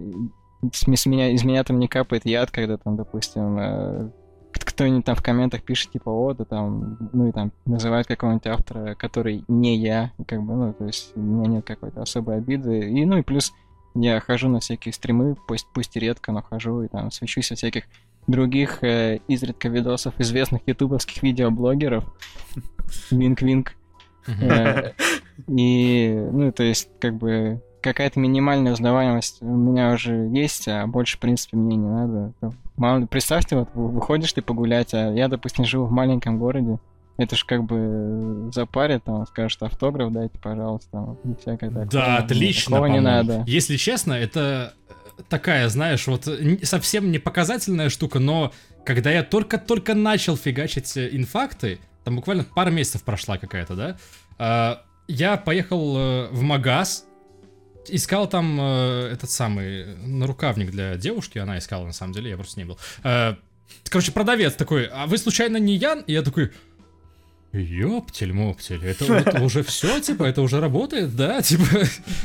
с, 0.72 0.86
с 0.86 1.06
меня, 1.06 1.30
из 1.32 1.44
меня 1.44 1.64
там 1.64 1.80
не 1.80 1.88
капает 1.88 2.26
яд, 2.26 2.52
когда 2.52 2.78
там, 2.78 2.96
допустим, 2.96 3.58
э, 3.58 4.10
кто-нибудь 4.52 5.06
там 5.06 5.16
в 5.16 5.22
комментах 5.22 5.64
пишет, 5.64 5.92
типа, 5.92 6.10
о, 6.10 6.34
да 6.34 6.46
там, 6.46 6.98
ну 7.14 7.28
и 7.28 7.32
там 7.32 7.52
называет 7.66 8.08
какого-нибудь 8.08 8.48
автора, 8.48 8.96
который 8.96 9.44
не 9.48 9.78
я, 9.78 10.12
и 10.18 10.24
как 10.24 10.42
бы, 10.42 10.54
ну, 10.54 10.74
то 10.74 10.86
есть 10.86 11.12
у 11.16 11.20
меня 11.20 11.48
нет 11.48 11.66
какой-то 11.66 12.02
особой 12.02 12.38
обиды. 12.38 12.90
И, 12.90 13.06
ну 13.06 13.18
и 13.18 13.22
плюс 13.22 13.54
Я 13.96 14.20
хожу 14.20 14.50
на 14.50 14.60
всякие 14.60 14.94
стримы, 14.94 15.36
пусть, 15.48 15.68
пусть 15.74 15.96
и 15.98 16.00
редко, 16.00 16.32
но 16.32 16.42
хожу 16.42 16.84
и 16.84 16.88
там 16.88 17.12
свечусь 17.12 17.50
во 17.50 17.56
всяких 17.56 17.84
других 18.28 18.84
э, 18.84 19.20
изредка 19.28 19.70
видосов 19.70 20.14
известных 20.20 20.62
ютубовских 20.68 21.24
видеоблогеров. 21.24 22.06
Винк-винк. 23.12 23.74
Э, 24.28 24.92
И, 25.48 26.28
ну, 26.32 26.52
то 26.52 26.64
есть, 26.64 26.90
как 27.00 27.16
бы, 27.16 27.62
какая-то 27.82 28.20
минимальная 28.20 28.74
узнаваемость 28.74 29.42
у 29.42 29.46
меня 29.46 29.94
уже 29.94 30.28
есть, 30.34 30.68
а 30.68 30.86
больше, 30.88 31.18
в 31.18 31.20
принципе, 31.20 31.58
мне 31.58 31.76
не 31.76 31.88
надо. 31.88 32.34
Мало, 32.78 33.06
представьте, 33.06 33.56
вот 33.56 33.70
вы- 33.74 33.90
выходишь 33.90 34.34
ты 34.34 34.42
погулять, 34.42 34.94
а 34.94 35.12
я, 35.14 35.28
допустим, 35.28 35.66
живу 35.66 35.86
в 35.86 35.92
маленьком 35.92 36.40
городе, 36.40 36.80
это 37.18 37.36
ж 37.36 37.44
как 37.46 37.64
бы 37.66 38.50
запарит, 38.54 39.04
там, 39.04 39.26
скажут 39.28 39.62
автограф 39.64 40.12
дайте, 40.12 40.38
пожалуйста, 40.42 40.90
там, 40.92 41.18
и 41.26 41.36
всякое 41.42 41.70
такое. 41.70 41.86
Да, 41.88 42.06
Мне 42.08 42.18
отлично, 42.18 42.78
Такого 42.78 42.86
не 42.86 43.02
надо. 43.02 43.44
Если 43.46 43.76
честно, 43.76 44.14
это 44.14 44.74
э, 45.18 45.22
такая, 45.28 45.68
знаешь, 45.68 46.08
вот 46.08 46.30
совсем 46.64 47.12
не 47.12 47.20
показательная 47.20 47.90
штука, 47.90 48.20
но 48.20 48.54
когда 48.86 49.12
я 49.12 49.24
только-только 49.24 49.96
начал 49.96 50.38
фигачить 50.38 50.96
э, 50.96 51.10
инфакты, 51.12 51.80
там 52.06 52.16
буквально 52.16 52.46
пара 52.56 52.70
месяцев 52.70 53.04
прошла 53.04 53.38
какая-то, 53.38 53.76
да, 53.76 53.98
а, 54.38 54.82
я 55.10 55.36
поехал 55.36 55.98
э, 55.98 56.28
в 56.32 56.42
магаз, 56.42 57.06
искал 57.88 58.28
там 58.28 58.60
э, 58.60 59.10
этот 59.14 59.30
самый 59.30 59.96
нарукавник 59.98 60.72
для 60.72 60.96
девушки, 60.96 61.38
она 61.38 61.58
искала 61.58 61.86
на 61.86 61.94
самом 61.94 62.14
деле, 62.14 62.30
я 62.30 62.36
просто 62.36 62.60
не 62.60 62.66
был. 62.66 62.78
Э, 63.04 63.36
Короче, 63.86 64.12
продавец 64.12 64.54
такой, 64.54 64.86
а 64.86 65.06
вы 65.08 65.18
случайно 65.18 65.58
не 65.58 65.76
Ян? 65.76 66.02
И 66.02 66.14
я 66.14 66.22
такой, 66.22 66.52
Ёптель-моптель, 67.52 68.86
это, 68.86 69.12
это 69.12 69.42
уже 69.44 69.64
все, 69.64 70.00
типа, 70.00 70.24
это 70.24 70.42
уже 70.42 70.60
работает, 70.60 71.16
да? 71.16 71.42
Типа, 71.42 71.64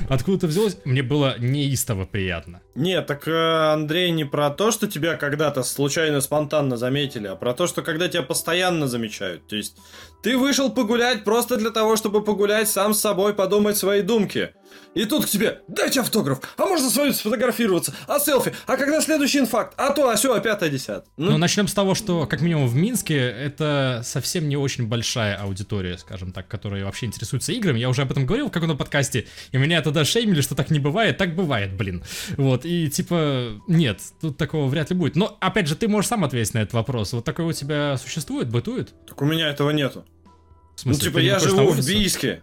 откуда-то 0.08 0.46
взялось? 0.46 0.76
Мне 0.84 1.02
было 1.02 1.38
неистово 1.38 2.04
приятно. 2.04 2.60
Нет, 2.74 3.06
так 3.06 3.26
э, 3.26 3.72
Андрей 3.72 4.10
не 4.10 4.24
про 4.24 4.50
то, 4.50 4.70
что 4.70 4.86
тебя 4.86 5.16
когда-то 5.16 5.62
случайно, 5.62 6.20
спонтанно 6.20 6.76
заметили, 6.76 7.26
а 7.28 7.36
про 7.36 7.54
то, 7.54 7.66
что 7.66 7.82
когда 7.82 8.08
тебя 8.08 8.22
постоянно 8.22 8.86
замечают. 8.86 9.46
То 9.46 9.56
есть 9.56 9.78
ты 10.24 10.38
вышел 10.38 10.70
погулять 10.70 11.22
просто 11.22 11.58
для 11.58 11.70
того, 11.70 11.96
чтобы 11.96 12.24
погулять 12.24 12.68
сам 12.70 12.94
с 12.94 13.00
собой, 13.00 13.34
подумать 13.34 13.76
свои 13.76 14.00
думки. 14.00 14.52
И 14.94 15.04
тут 15.04 15.26
к 15.26 15.28
тебе, 15.28 15.60
дайте 15.68 16.00
автограф, 16.00 16.40
а 16.56 16.66
можно 16.66 16.88
с 16.88 16.96
вами 16.96 17.10
сфотографироваться, 17.10 17.94
а 18.06 18.18
селфи, 18.18 18.54
а 18.66 18.76
когда 18.76 19.00
следующий 19.00 19.40
инфакт, 19.40 19.74
а 19.76 19.90
то, 19.90 20.08
а 20.08 20.16
все, 20.16 20.32
а 20.32 20.40
пятое, 20.40 20.70
десятое. 20.70 21.04
Ну, 21.16 21.32
Ну, 21.32 21.38
начнем 21.38 21.68
с 21.68 21.74
того, 21.74 21.94
что, 21.94 22.26
как 22.26 22.40
минимум, 22.40 22.68
в 22.68 22.74
Минске 22.74 23.16
это 23.16 24.00
совсем 24.02 24.48
не 24.48 24.56
очень 24.56 24.86
большая 24.86 25.36
аудитория, 25.36 25.98
скажем 25.98 26.32
так, 26.32 26.48
которая 26.48 26.84
вообще 26.84 27.06
интересуется 27.06 27.52
играми. 27.52 27.78
Я 27.78 27.90
уже 27.90 28.02
об 28.02 28.10
этом 28.10 28.24
говорил 28.24 28.48
в 28.48 28.50
каком-то 28.50 28.76
подкасте, 28.76 29.26
и 29.52 29.58
меня 29.58 29.82
тогда 29.82 30.04
шеймили, 30.04 30.40
что 30.40 30.54
так 30.54 30.70
не 30.70 30.78
бывает. 30.78 31.18
Так 31.18 31.34
бывает, 31.34 31.76
блин. 31.76 32.02
Вот, 32.36 32.64
и 32.64 32.88
типа, 32.88 33.60
нет, 33.68 34.00
тут 34.20 34.38
такого 34.38 34.68
вряд 34.68 34.90
ли 34.90 34.96
будет. 34.96 35.16
Но, 35.16 35.36
опять 35.40 35.66
же, 35.66 35.76
ты 35.76 35.86
можешь 35.86 36.08
сам 36.08 36.24
ответить 36.24 36.54
на 36.54 36.58
этот 36.58 36.72
вопрос. 36.72 37.12
Вот 37.12 37.24
такое 37.24 37.46
у 37.46 37.52
тебя 37.52 37.98
существует, 37.98 38.48
бытует? 38.48 38.94
так 39.06 39.20
у 39.20 39.24
меня 39.26 39.48
этого 39.48 39.70
нету. 39.70 40.04
В 40.76 40.86
Ну, 40.86 40.92
смысле, 40.94 41.04
типа, 41.08 41.18
я 41.18 41.38
живу 41.38 41.68
в? 41.70 41.86
Бийске. 41.86 42.42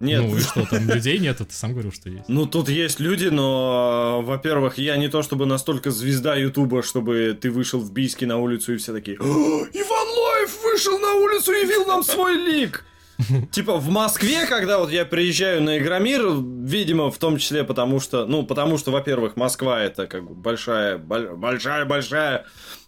Нет, 0.00 0.22
Ну 0.22 0.36
и 0.36 0.40
что, 0.40 0.64
там 0.64 0.88
людей 0.88 1.18
нету, 1.18 1.44
ты 1.44 1.52
сам 1.52 1.72
говорил, 1.72 1.92
что 1.92 2.08
есть. 2.08 2.24
Ну, 2.28 2.46
тут 2.46 2.70
есть 2.70 3.00
люди, 3.00 3.26
но, 3.26 4.22
во-первых, 4.24 4.78
я 4.78 4.96
не 4.96 5.08
то 5.08 5.22
чтобы 5.22 5.44
настолько 5.44 5.90
звезда 5.90 6.36
Ютуба, 6.36 6.82
чтобы 6.82 7.36
ты 7.38 7.50
вышел 7.50 7.80
в 7.80 7.92
Бийске 7.92 8.24
на 8.26 8.38
улицу 8.38 8.72
и 8.74 8.76
все 8.78 8.94
такие 8.94 9.18
«О, 9.18 9.22
Иван 9.24 10.08
Лоев 10.08 10.62
вышел 10.64 10.98
на 10.98 11.12
улицу 11.16 11.52
и 11.52 11.60
явил 11.62 11.84
нам 11.84 12.02
свой 12.02 12.34
лик! 12.34 12.84
Типа 13.52 13.76
в 13.76 13.90
Москве, 13.90 14.46
когда 14.46 14.78
вот 14.78 14.90
я 14.90 15.04
приезжаю 15.04 15.62
на 15.62 15.76
Игромир, 15.76 16.22
видимо, 16.64 17.10
в 17.10 17.18
том 17.18 17.36
числе 17.36 17.64
потому 17.64 18.00
что, 18.00 18.24
ну, 18.24 18.42
потому 18.44 18.78
что, 18.78 18.92
во-первых, 18.92 19.36
Москва 19.36 19.82
это 19.82 20.06
как 20.06 20.24
бы 20.26 20.34
большая, 20.34 20.96
боль- 20.96 21.28
большая-большая 21.36 22.46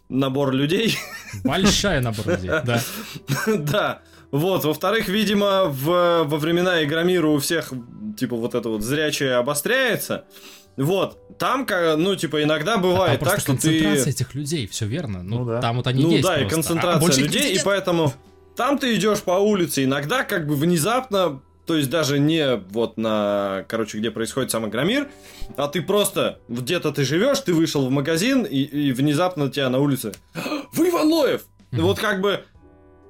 набор 0.09 0.51
людей. 0.51 0.97
Большая 1.43 2.01
набор 2.01 2.27
людей, 2.27 2.49
да. 2.49 2.81
Да. 3.57 4.01
Вот, 4.33 4.65
во-вторых, 4.65 5.09
видимо, 5.09 5.65
в, 5.65 6.23
во 6.23 6.37
времена 6.37 6.83
Игромира 6.83 7.27
у 7.27 7.37
всех, 7.37 7.71
типа, 8.17 8.35
вот 8.35 8.55
это 8.55 8.67
вот 8.67 8.81
зрячее 8.81 9.35
обостряется. 9.35 10.25
Вот, 10.75 11.19
там, 11.37 11.67
ну, 11.97 12.15
типа, 12.15 12.41
иногда 12.41 12.71
А 12.71 12.75
там 12.77 12.81
бывает 12.81 13.19
просто 13.19 13.35
так, 13.35 13.41
что 13.41 13.51
концентрация 13.51 14.05
ты... 14.05 14.09
этих 14.09 14.33
людей, 14.33 14.65
все 14.65 14.87
верно. 14.87 15.21
Ну, 15.21 15.41
Ну 15.41 15.45
да. 15.45 15.61
там 15.61 15.77
вот 15.77 15.85
они 15.85 16.01
Ну 16.01 16.09
есть 16.09 16.23
да, 16.23 16.37
и 16.37 16.47
просто. 16.47 16.47
А 16.47 16.55
концентрация 16.55 16.99
больше 16.99 17.19
их 17.19 17.25
людей, 17.27 17.53
и 17.53 17.59
поэтому 17.63 18.11
там 18.55 18.79
ты 18.79 18.95
идешь 18.95 19.19
по 19.21 19.33
улице, 19.33 19.83
иногда 19.83 20.23
как 20.23 20.47
бы 20.47 20.55
внезапно, 20.55 21.39
то 21.67 21.75
есть 21.75 21.91
даже 21.91 22.17
не 22.17 22.55
вот 22.55 22.97
на, 22.97 23.65
короче, 23.69 23.99
где 23.99 24.09
происходит 24.09 24.49
сам 24.49 24.67
Игромир, 24.67 25.09
а 25.57 25.67
ты 25.67 25.83
просто 25.83 26.39
где-то 26.47 26.91
ты 26.91 27.05
живешь, 27.05 27.39
ты 27.41 27.53
вышел 27.53 27.85
в 27.85 27.91
магазин, 27.91 28.45
и, 28.45 28.57
и 28.61 28.91
внезапно 28.93 29.51
тебя 29.51 29.69
на 29.69 29.77
улице 29.77 30.13
«Вы 30.73 30.89
Иван 30.89 31.07
Лоев!» 31.07 31.43
Мгм. 31.71 31.83
Вот 31.83 31.99
как 31.99 32.21
бы 32.21 32.43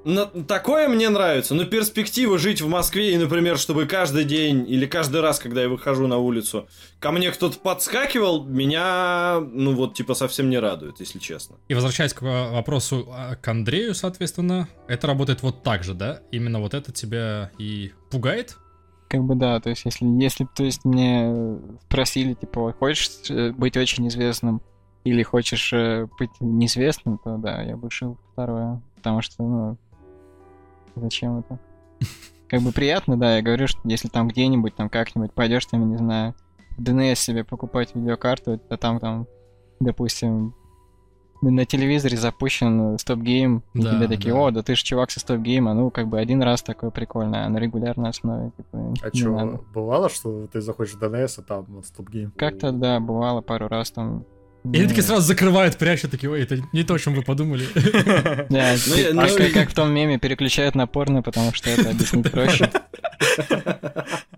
на- 0.06 0.26
такое 0.26 0.88
мне 0.88 1.10
нравится, 1.10 1.56
но 1.56 1.66
перспектива 1.66 2.38
жить 2.38 2.62
в 2.62 2.68
Москве 2.68 3.14
и, 3.14 3.18
например, 3.18 3.58
чтобы 3.58 3.86
каждый 3.86 4.24
день 4.26 4.66
или 4.68 4.86
каждый 4.86 5.22
раз, 5.22 5.40
когда 5.40 5.62
я 5.62 5.70
выхожу 5.70 6.08
на 6.08 6.18
улицу, 6.18 6.68
ко 7.00 7.12
мне 7.12 7.32
кто-то 7.32 7.58
подскакивал, 7.60 8.44
меня, 8.44 9.40
ну 9.40 9.74
вот, 9.74 9.94
типа, 9.94 10.14
совсем 10.14 10.50
не 10.50 10.60
радует, 10.60 11.00
если 11.00 11.20
честно. 11.20 11.58
И 11.68 11.74
возвращаясь 11.74 12.14
к 12.14 12.22
вопросу 12.22 13.08
а, 13.12 13.36
к 13.36 13.48
Андрею, 13.48 13.96
соответственно, 13.96 14.68
это 14.88 15.08
работает 15.08 15.42
вот 15.42 15.64
так 15.64 15.84
же, 15.84 15.94
да? 15.94 16.22
Именно 16.32 16.60
вот 16.60 16.74
это 16.74 16.92
тебя 16.92 17.52
и 17.58 17.92
пугает? 18.12 18.58
Как 19.10 19.22
бы 19.24 19.36
да, 19.36 19.60
то 19.60 19.70
есть 19.70 19.86
если, 19.86 20.06
если 20.22 20.44
б, 20.46 20.50
то 20.56 20.64
есть 20.64 20.86
мне 20.86 21.60
спросили, 21.88 22.34
типа, 22.34 22.74
хочешь 22.74 23.30
э, 23.30 23.52
быть 23.52 23.78
очень 23.78 24.08
известным 24.08 24.62
или 25.04 25.22
хочешь 25.22 25.72
э, 25.72 26.08
быть 26.18 26.32
неизвестным, 26.40 27.20
то 27.24 27.38
да, 27.38 27.62
я 27.62 27.78
бы 27.78 27.90
решил 27.90 28.18
второе. 28.32 28.82
Потому 28.96 29.22
что, 29.22 29.44
ну, 29.44 29.78
зачем 30.96 31.40
это? 31.40 31.60
Как 32.50 32.62
бы 32.62 32.72
приятно, 32.72 33.18
да, 33.18 33.38
я 33.38 33.42
говорю, 33.42 33.68
что 33.68 33.80
если 33.86 34.08
там 34.10 34.28
где-нибудь, 34.28 34.76
там 34.76 34.90
как-нибудь 34.90 35.34
пойдешь, 35.34 35.66
там, 35.66 35.82
я 35.82 35.88
не 35.88 35.98
знаю, 35.98 36.36
в 36.78 36.82
DNS 36.84 37.16
себе 37.16 37.44
покупать 37.44 37.96
видеокарту, 37.96 38.60
а 38.70 38.78
там, 38.78 39.00
там, 39.00 39.28
допустим, 39.80 40.54
на 41.42 41.66
телевизоре 41.66 42.16
запущен 42.16 42.98
StopGame, 43.00 43.64
и 43.74 43.82
Да, 43.82 43.96
тебе 43.96 44.08
такие, 44.08 44.34
да. 44.34 44.40
о, 44.40 44.52
да 44.52 44.62
ты 44.62 44.76
же 44.76 44.84
чувак 44.84 45.10
со 45.12 45.20
StopGame, 45.20 45.74
ну, 45.74 45.90
как 45.90 46.08
бы 46.08 46.20
один 46.20 46.42
раз 46.44 46.62
такое 46.62 46.90
прикольно, 46.92 47.46
а 47.46 47.50
на 47.50 47.58
регулярной 47.58 48.12
основе, 48.12 48.52
типа, 48.56 48.94
А 49.04 49.16
что, 49.16 49.30
надо. 49.32 49.60
бывало, 49.74 50.10
что 50.10 50.46
ты 50.48 50.62
заходишь 50.62 50.94
в 50.94 51.02
DNS, 51.04 51.34
а 51.40 51.42
там 51.42 51.66
вот 51.70 51.86
StopGame? 51.88 52.32
Как-то, 52.38 52.72
да, 52.72 53.00
бывало 53.00 53.42
пару 53.42 53.68
раз 53.68 53.92
там. 53.92 54.26
И 54.64 54.68
они 54.78 54.84
ну, 54.84 54.88
такие 54.90 55.04
сразу 55.04 55.22
закрывают, 55.22 55.78
прячут, 55.78 56.12
такие, 56.12 56.30
ой, 56.32 56.42
это 56.42 56.58
не 56.72 56.84
то, 56.84 56.94
о 56.94 57.00
чем 57.00 57.14
вы 57.16 57.22
подумали. 57.22 57.66
Да, 58.50 58.76
Ну, 58.88 58.96
ну, 59.14 59.22
как, 59.28 59.40
и- 59.42 59.52
как 59.52 59.70
в 59.70 59.74
том 59.74 59.92
меме 59.92 60.18
переключают 60.20 60.74
на 60.76 60.88
порно, 60.88 61.22
потому 61.22 61.54
что 61.54 61.70
это 61.70 61.90
объяснить 61.90 62.32
проще. 62.32 62.70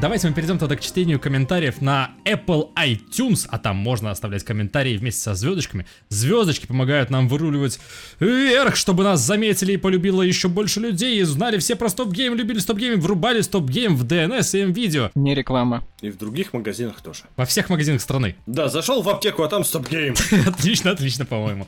Давайте 0.00 0.28
мы 0.28 0.34
перейдем 0.34 0.56
тогда 0.56 0.76
к 0.76 0.80
чтению 0.80 1.20
комментариев 1.20 1.82
на 1.82 2.12
Apple 2.24 2.72
iTunes, 2.74 3.46
а 3.50 3.58
там 3.58 3.76
можно 3.76 4.10
оставлять 4.10 4.42
комментарии 4.44 4.96
вместе 4.96 5.20
со 5.20 5.34
звездочками. 5.34 5.84
Звездочки 6.08 6.64
помогают 6.64 7.10
нам 7.10 7.28
выруливать 7.28 7.78
вверх, 8.18 8.76
чтобы 8.76 9.04
нас 9.04 9.20
заметили 9.20 9.72
и 9.74 9.76
полюбило 9.76 10.22
еще 10.22 10.48
больше 10.48 10.80
людей, 10.80 11.20
и 11.20 11.22
знали 11.24 11.58
все 11.58 11.76
про 11.76 11.90
StopGame, 11.90 12.34
любили 12.34 12.60
StopGame, 12.60 12.98
врубали 12.98 13.42
StopGame 13.42 13.94
в 13.94 14.06
DNS 14.06 14.58
и 14.58 14.72
видео 14.72 15.10
Не 15.14 15.34
реклама. 15.34 15.84
И 16.00 16.08
в 16.08 16.16
других 16.16 16.54
магазинах 16.54 17.02
тоже. 17.02 17.24
во 17.36 17.44
всех 17.44 17.68
магазинах 17.68 18.00
страны. 18.00 18.36
Да, 18.46 18.70
зашел 18.70 19.02
в 19.02 19.08
аптеку, 19.10 19.42
а 19.42 19.48
там 19.48 19.64
StopGame. 19.64 20.14
Отлично, 20.46 20.92
отлично, 20.92 21.26
по-моему. 21.26 21.66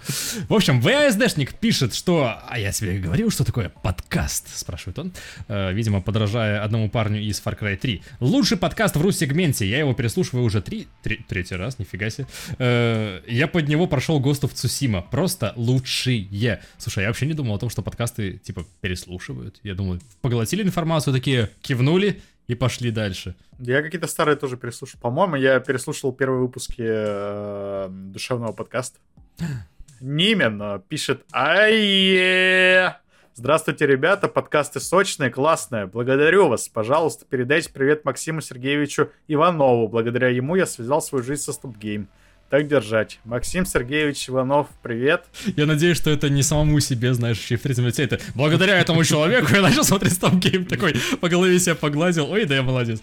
В 0.48 0.54
общем, 0.54 0.80
ВАСДшник 0.80 1.52
пишет, 1.52 1.94
что... 1.94 2.40
А 2.48 2.58
я 2.58 2.72
тебе 2.72 2.98
говорил, 2.98 3.30
что 3.30 3.44
такое 3.44 3.68
подкаст, 3.68 4.56
спрашивает 4.56 4.98
он. 4.98 5.12
Э, 5.48 5.74
видимо, 5.74 6.00
подражая 6.00 6.64
одному 6.64 6.88
парню 6.88 7.20
из 7.20 7.42
Far 7.44 7.58
Cry 7.60 7.76
3. 7.76 8.02
Лучший 8.22 8.56
подкаст 8.56 8.94
в 8.94 9.02
ру-сегменте. 9.02 9.66
Я 9.66 9.80
его 9.80 9.94
переслушиваю 9.94 10.44
уже 10.44 10.62
три... 10.62 10.86
три- 11.02 11.24
третий 11.28 11.56
раз, 11.56 11.80
нифига 11.80 12.08
себе. 12.08 12.28
Э, 12.56 13.20
я 13.26 13.48
под 13.48 13.66
него 13.66 13.88
прошел 13.88 14.20
Ghost 14.20 14.42
of 14.42 14.52
Tsushima. 14.52 15.02
Просто 15.10 15.52
лучшие. 15.56 16.60
Слушай, 16.78 17.00
я 17.00 17.08
вообще 17.08 17.26
не 17.26 17.34
думал 17.34 17.56
о 17.56 17.58
том, 17.58 17.68
что 17.68 17.82
подкасты, 17.82 18.38
типа, 18.38 18.64
переслушивают. 18.80 19.58
Я 19.64 19.74
думал, 19.74 19.98
поглотили 20.20 20.62
информацию, 20.62 21.12
такие 21.12 21.50
кивнули 21.62 22.22
и 22.46 22.54
пошли 22.54 22.92
дальше. 22.92 23.34
Я 23.58 23.82
какие-то 23.82 24.06
старые 24.06 24.36
тоже 24.36 24.56
переслушал. 24.56 25.00
По-моему, 25.00 25.34
я 25.34 25.58
переслушал 25.58 26.12
первые 26.12 26.42
выпуски 26.42 26.76
э, 26.78 27.88
душевного 27.90 28.52
подкаста. 28.52 29.00
Нимен 30.00 30.62
э, 30.62 30.80
пишет 30.88 31.24
Ае! 31.32 33.01
Здравствуйте, 33.34 33.86
ребята, 33.86 34.28
подкасты 34.28 34.78
сочные, 34.78 35.30
классные. 35.30 35.86
Благодарю 35.86 36.48
вас. 36.48 36.68
Пожалуйста, 36.68 37.24
передайте 37.24 37.70
привет 37.72 38.04
Максиму 38.04 38.42
Сергеевичу 38.42 39.10
Иванову. 39.26 39.88
Благодаря 39.88 40.28
ему 40.28 40.54
я 40.54 40.66
связал 40.66 41.00
свою 41.00 41.24
жизнь 41.24 41.40
со 41.40 41.54
Стопгейм. 41.54 42.08
Так 42.52 42.68
держать. 42.68 43.18
Максим 43.24 43.64
Сергеевич 43.64 44.28
Иванов, 44.28 44.66
привет. 44.82 45.24
Я 45.56 45.64
надеюсь, 45.64 45.96
что 45.96 46.10
это 46.10 46.28
не 46.28 46.42
самому 46.42 46.80
себе, 46.80 47.14
знаешь, 47.14 47.38
в 47.38 47.58
третьем 47.58 47.86
лице. 47.86 48.04
Это 48.04 48.20
благодаря 48.34 48.78
этому 48.78 49.04
человеку 49.04 49.54
я 49.54 49.62
начал 49.62 49.84
смотреть 49.84 50.12
Stop 50.12 50.38
Game. 50.38 50.66
Такой 50.66 50.94
по 51.22 51.30
голове 51.30 51.58
себя 51.58 51.74
погладил. 51.74 52.30
Ой, 52.30 52.44
да 52.44 52.56
я 52.56 52.62
молодец. 52.62 53.00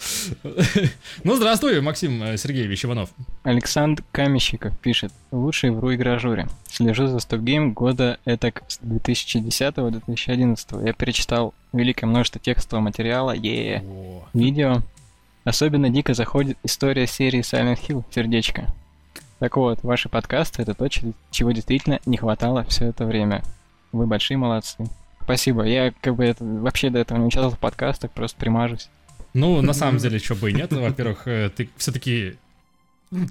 Ну, 1.23 1.35
здравствуй, 1.35 1.81
Максим 1.81 2.21
э, 2.21 2.37
Сергеевич 2.37 2.85
Иванов. 2.85 3.09
Александр 3.41 4.03
Камещиков 4.11 4.77
пишет. 4.77 5.11
Лучший 5.31 5.71
вру 5.71 5.95
игражуре. 5.95 6.47
Слежу 6.67 7.07
за 7.07 7.17
Game 7.17 7.73
года 7.73 8.19
это 8.25 8.53
с 8.67 8.79
2010-2011. 8.81 10.85
Я 10.85 10.93
перечитал 10.93 11.55
великое 11.73 12.05
множество 12.05 12.39
текстового 12.39 12.83
материала, 12.83 13.31
е 13.31 13.83
видео. 14.31 14.83
Особенно 15.43 15.89
дико 15.89 16.13
заходит 16.13 16.59
история 16.63 17.07
серии 17.07 17.39
Silent 17.39 17.79
Hill, 17.87 18.03
сердечко. 18.13 18.71
Так 19.39 19.55
вот, 19.55 19.79
ваши 19.83 20.09
подкасты 20.09 20.61
это 20.61 20.73
то, 20.73 20.87
чего 20.89 21.51
действительно 21.51 21.99
не 22.05 22.17
хватало 22.17 22.65
все 22.65 22.87
это 22.87 23.05
время. 23.05 23.43
Вы 23.91 24.05
большие 24.05 24.37
молодцы. 24.37 24.85
Спасибо. 25.23 25.63
Я 25.63 25.93
как 26.01 26.15
бы 26.15 26.25
это, 26.25 26.43
вообще 26.43 26.89
до 26.89 26.99
этого 26.99 27.17
не 27.17 27.25
участвовал 27.25 27.55
в 27.55 27.59
подкастах, 27.59 28.11
просто 28.11 28.37
примажусь. 28.37 28.89
Ну, 29.33 29.61
на 29.61 29.73
самом 29.73 29.97
деле, 29.99 30.19
что 30.19 30.35
бы 30.35 30.49
и 30.49 30.53
нет. 30.53 30.73
Во-первых, 30.73 31.27
э, 31.27 31.49
ты 31.55 31.69
все-таки 31.77 32.35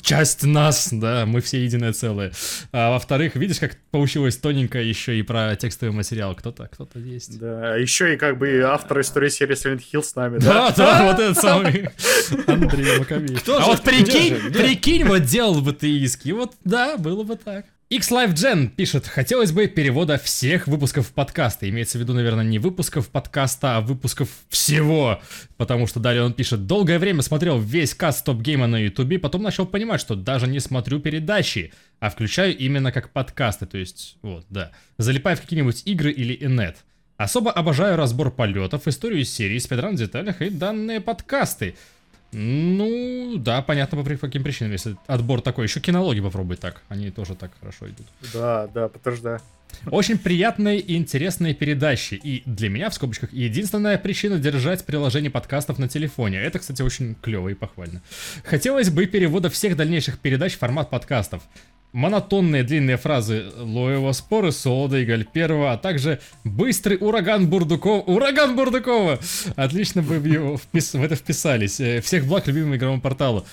часть 0.02 0.42
нас, 0.42 0.88
да, 0.92 1.24
мы 1.26 1.40
все 1.40 1.62
единое 1.62 1.92
целое. 1.92 2.32
А 2.72 2.90
во-вторых, 2.90 3.36
видишь, 3.36 3.58
как 3.58 3.76
получилось 3.90 4.36
тоненько 4.36 4.80
еще 4.80 5.18
и 5.18 5.22
про 5.22 5.54
текстовый 5.56 5.94
материал. 5.94 6.34
Кто-то, 6.34 6.66
кто-то 6.66 6.98
есть. 6.98 7.38
Да, 7.38 7.76
еще 7.76 8.14
и 8.14 8.16
как 8.16 8.38
бы 8.38 8.60
автор 8.62 9.00
истории 9.00 9.28
серии 9.28 9.54
Silent 9.54 9.82
Hill 9.92 10.02
с 10.02 10.14
нами, 10.14 10.38
да? 10.38 10.70
Да, 10.70 10.74
да, 10.76 11.04
вот 11.04 11.20
этот 11.20 11.38
самый 11.38 11.88
Андрей. 12.46 13.36
Кто 13.36 13.58
А 13.58 13.66
вот 13.66 13.82
прикинь, 13.82 14.52
прикинь, 14.52 15.04
вот 15.04 15.22
делал 15.24 15.60
бы 15.60 15.72
ты 15.72 15.90
иски. 15.98 16.30
Вот 16.30 16.54
да, 16.64 16.96
было 16.96 17.22
бы 17.22 17.36
так. 17.36 17.66
X-Life 17.90 18.34
Gen 18.34 18.68
пишет, 18.68 19.06
хотелось 19.06 19.50
бы 19.50 19.66
перевода 19.66 20.18
всех 20.18 20.66
выпусков 20.66 21.10
подкаста. 21.10 21.66
Имеется 21.70 21.96
в 21.96 22.02
виду, 22.02 22.12
наверное, 22.12 22.44
не 22.44 22.58
выпусков 22.58 23.08
подкаста, 23.08 23.78
а 23.78 23.80
выпусков 23.80 24.28
всего. 24.50 25.22
Потому 25.56 25.86
что 25.86 25.98
далее 25.98 26.22
он 26.22 26.34
пишет, 26.34 26.66
долгое 26.66 26.98
время 26.98 27.22
смотрел 27.22 27.58
весь 27.58 27.94
каст 27.94 28.26
Топ 28.26 28.42
Гейма 28.42 28.66
на 28.66 28.76
Ютубе, 28.76 29.18
потом 29.18 29.42
начал 29.42 29.64
понимать, 29.64 30.02
что 30.02 30.16
даже 30.16 30.46
не 30.46 30.60
смотрю 30.60 31.00
передачи, 31.00 31.72
а 31.98 32.10
включаю 32.10 32.54
именно 32.58 32.92
как 32.92 33.10
подкасты. 33.10 33.64
То 33.64 33.78
есть, 33.78 34.18
вот, 34.20 34.44
да. 34.50 34.72
Залипаю 34.98 35.38
в 35.38 35.40
какие-нибудь 35.40 35.84
игры 35.86 36.12
или 36.12 36.36
инет. 36.44 36.84
Особо 37.16 37.50
обожаю 37.50 37.96
разбор 37.96 38.30
полетов, 38.30 38.86
историю 38.86 39.24
серии, 39.24 39.58
спидран 39.58 39.96
в 39.96 39.98
деталях 39.98 40.42
и 40.42 40.50
данные 40.50 41.00
подкасты. 41.00 41.74
Ну, 42.32 43.36
да, 43.38 43.62
понятно 43.62 44.02
по 44.02 44.16
каким 44.18 44.42
причинам, 44.42 44.72
если 44.72 44.96
отбор 45.06 45.40
такой. 45.40 45.64
Еще 45.64 45.80
кинологи 45.80 46.20
попробуй 46.20 46.56
так, 46.56 46.82
они 46.88 47.10
тоже 47.10 47.34
так 47.34 47.52
хорошо 47.58 47.88
идут. 47.88 48.06
Да, 48.32 48.66
да, 48.68 48.88
подтверждаю. 48.88 49.40
Очень 49.90 50.18
приятные 50.18 50.80
и 50.80 50.96
интересные 50.96 51.54
передачи. 51.54 52.14
И 52.14 52.42
для 52.46 52.68
меня, 52.68 52.90
в 52.90 52.94
скобочках, 52.94 53.32
единственная 53.32 53.98
причина 53.98 54.38
держать 54.38 54.84
приложение 54.84 55.30
подкастов 55.30 55.78
на 55.78 55.88
телефоне. 55.88 56.38
Это, 56.38 56.58
кстати, 56.58 56.82
очень 56.82 57.14
клево 57.14 57.48
и 57.48 57.54
похвально. 57.54 58.02
Хотелось 58.44 58.90
бы 58.90 59.06
перевода 59.06 59.50
всех 59.50 59.76
дальнейших 59.76 60.18
передач 60.18 60.54
в 60.54 60.58
формат 60.58 60.90
подкастов. 60.90 61.42
Монотонные 61.92 62.62
длинные 62.64 62.96
фразы 62.98 63.46
Лоева 63.56 64.12
споры 64.12 64.52
Солода 64.52 64.98
и 64.98 65.04
Галь 65.06 65.24
Первого, 65.24 65.72
а 65.72 65.78
также 65.78 66.20
быстрый 66.44 66.98
ураган 67.00 67.48
Бурдукова. 67.48 68.02
Ураган 68.02 68.54
Бурдукова! 68.56 69.18
Отлично 69.56 70.02
бы 70.02 70.18
в, 70.18 70.24
его 70.26 70.54
впис- 70.56 70.98
в 70.98 71.02
это 71.02 71.16
вписались. 71.16 71.80
Э, 71.80 72.00
Всех 72.02 72.26
благ 72.26 72.46
любимому 72.46 72.76
игровому 72.76 73.00
порталу. 73.00 73.46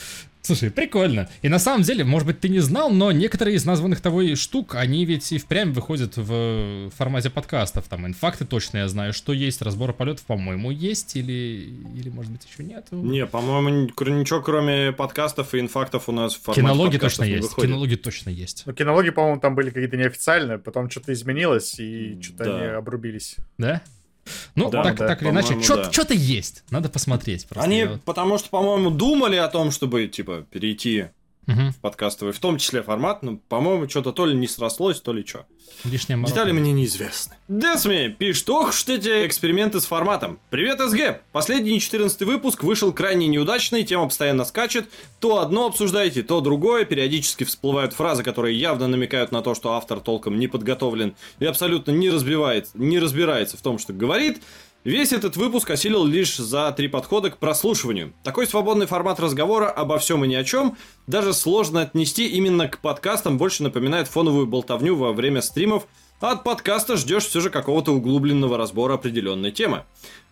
Слушай, 0.46 0.72
прикольно. 0.72 1.28
И 1.42 1.50
на 1.50 1.60
самом 1.60 1.82
деле, 1.84 2.04
может 2.04 2.28
быть, 2.28 2.40
ты 2.40 2.50
не 2.50 2.60
знал, 2.60 2.90
но 2.92 3.12
некоторые 3.12 3.56
из 3.56 3.66
названных 3.66 4.02
тобой 4.02 4.36
штук, 4.36 4.76
они 4.76 5.06
ведь 5.06 5.32
и 5.32 5.38
впрямь 5.38 5.72
выходят 5.74 6.18
в 6.18 6.90
формате 6.92 7.30
подкастов. 7.30 7.88
Там 7.88 8.06
инфакты 8.06 8.46
точно 8.46 8.78
я 8.80 8.88
знаю, 8.88 9.14
что 9.14 9.34
есть. 9.34 9.62
Разборы 9.62 9.94
полетов, 9.94 10.26
по-моему, 10.26 10.72
есть. 10.72 11.16
Или, 11.16 11.70
или 11.96 12.10
может 12.10 12.32
быть, 12.32 12.46
еще 12.46 12.64
нет. 12.64 12.88
Не, 12.92 13.26
по-моему, 13.26 13.70
ничего 13.70 14.42
кроме 14.42 14.92
подкастов 14.92 15.54
и 15.56 15.60
инфактов 15.60 16.08
у 16.10 16.12
нас 16.12 16.36
в 16.36 16.42
формате 16.42 16.62
Кинологи 16.62 16.92
подкастов 16.94 17.18
точно 17.18 17.24
не 17.24 17.36
есть. 17.38 17.50
выходит. 17.50 17.70
Кинологи 17.70 17.96
точно 17.96 18.30
есть. 18.30 18.64
Ну, 18.66 18.74
кинологи, 18.74 19.10
по-моему, 19.10 19.40
там 19.40 19.56
были 19.56 19.70
какие-то 19.70 19.98
неофициальные, 19.98 20.60
потом 20.60 20.90
что-то 20.90 21.12
изменилось, 21.14 21.80
и 21.80 22.20
что-то 22.22 22.44
Да. 22.46 22.56
они 22.58 22.66
обрубились. 22.68 23.38
Да? 23.58 23.82
Ну, 24.56 24.70
Да, 24.70 24.84
так, 24.84 24.98
да, 24.98 25.08
так 25.08 25.22
или 25.22 25.30
иначе, 25.30 25.48
по-моему, 25.50 25.64
что- 25.64 25.76
да. 25.76 25.92
что-то 25.92 26.14
есть. 26.14 26.64
Надо 26.70 26.90
посмотреть. 26.90 27.46
Просто 27.48 27.64
Они, 27.64 27.84
вот- 27.84 28.04
потому 28.04 28.38
что, 28.38 28.50
по-моему, 28.50 28.90
думали 28.90 29.36
о 29.36 29.48
том, 29.48 29.72
чтобы, 29.72 30.08
типа, 30.08 30.46
перейти 30.50 31.06
Мгм. 31.48 31.72
в 31.72 31.78
подкастовый, 31.78 32.34
в 32.34 32.40
том 32.40 32.58
числе 32.58 32.82
формат, 32.82 33.22
но, 33.22 33.38
по-моему, 33.50 33.88
что-то 33.88 34.12
то 34.12 34.26
ли 34.26 34.36
не 34.36 34.48
срослось, 34.48 35.00
то 35.00 35.14
ли 35.14 35.26
что. 35.26 35.46
Лишняя 35.84 36.18
морока. 36.18 36.34
Детали 36.34 36.52
мне 36.52 36.72
неизвестны. 36.72 37.36
Десми 37.48 38.08
пишет, 38.18 38.50
ох 38.50 38.70
уж 38.70 38.88
эти 38.88 39.28
эксперименты 39.28 39.80
с 39.80 39.86
форматом. 39.86 40.40
Привет, 40.50 40.80
СГ! 40.80 41.22
Последний 41.32 41.80
14 41.80 42.22
выпуск 42.24 42.64
вышел 42.64 42.92
крайне 42.92 43.28
неудачный, 43.28 43.84
тема 43.84 44.06
постоянно 44.06 44.46
скачет. 44.46 44.90
То 45.20 45.40
одно 45.40 45.68
обсуждаете, 45.68 46.24
то 46.24 46.42
другое. 46.42 46.86
Периодически 46.86 47.44
всплывают 47.44 47.94
фразы, 47.94 48.24
которые 48.24 48.58
явно 48.60 48.88
намекают 48.88 49.32
на 49.32 49.42
то, 49.42 49.54
что 49.54 49.74
автор 49.74 50.00
толком 50.00 50.40
не 50.40 50.48
подготовлен 50.48 51.16
и 51.40 51.46
абсолютно 51.46 51.92
не, 51.92 52.10
разбивает, 52.10 52.70
не 52.74 53.00
разбирается 53.00 53.58
в 53.58 53.62
том, 53.62 53.78
что 53.78 53.94
говорит. 53.94 54.42
Весь 54.86 55.14
этот 55.14 55.36
выпуск 55.36 55.72
осилил 55.72 56.06
лишь 56.06 56.38
за 56.38 56.72
три 56.72 56.88
подхода 56.88 57.32
к 57.32 57.40
прослушиванию. 57.40 58.14
Такой 58.24 58.46
свободный 58.46 58.86
формат 58.86 59.20
разговора 59.20 59.68
обо 59.68 59.98
всем 59.98 60.24
и 60.24 60.28
ни 60.28 60.36
о 60.36 60.44
чем 60.44 60.78
даже 61.08 61.34
сложно 61.34 61.82
отнести 61.82 62.28
именно 62.28 62.68
к 62.68 62.78
подкастам, 62.78 63.40
больше 63.40 63.64
напоминает 63.64 64.08
фоновую 64.08 64.46
болтовню 64.46 64.96
во 64.96 65.12
время 65.12 65.42
стримов, 65.42 65.88
а 66.22 66.34
от 66.34 66.44
подкаста 66.44 66.98
ждешь 66.98 67.26
все 67.26 67.42
же 67.42 67.50
какого-то 67.50 67.94
углубленного 67.94 68.60
разбора 68.60 68.94
определенной 68.94 69.52
темы. 69.52 69.86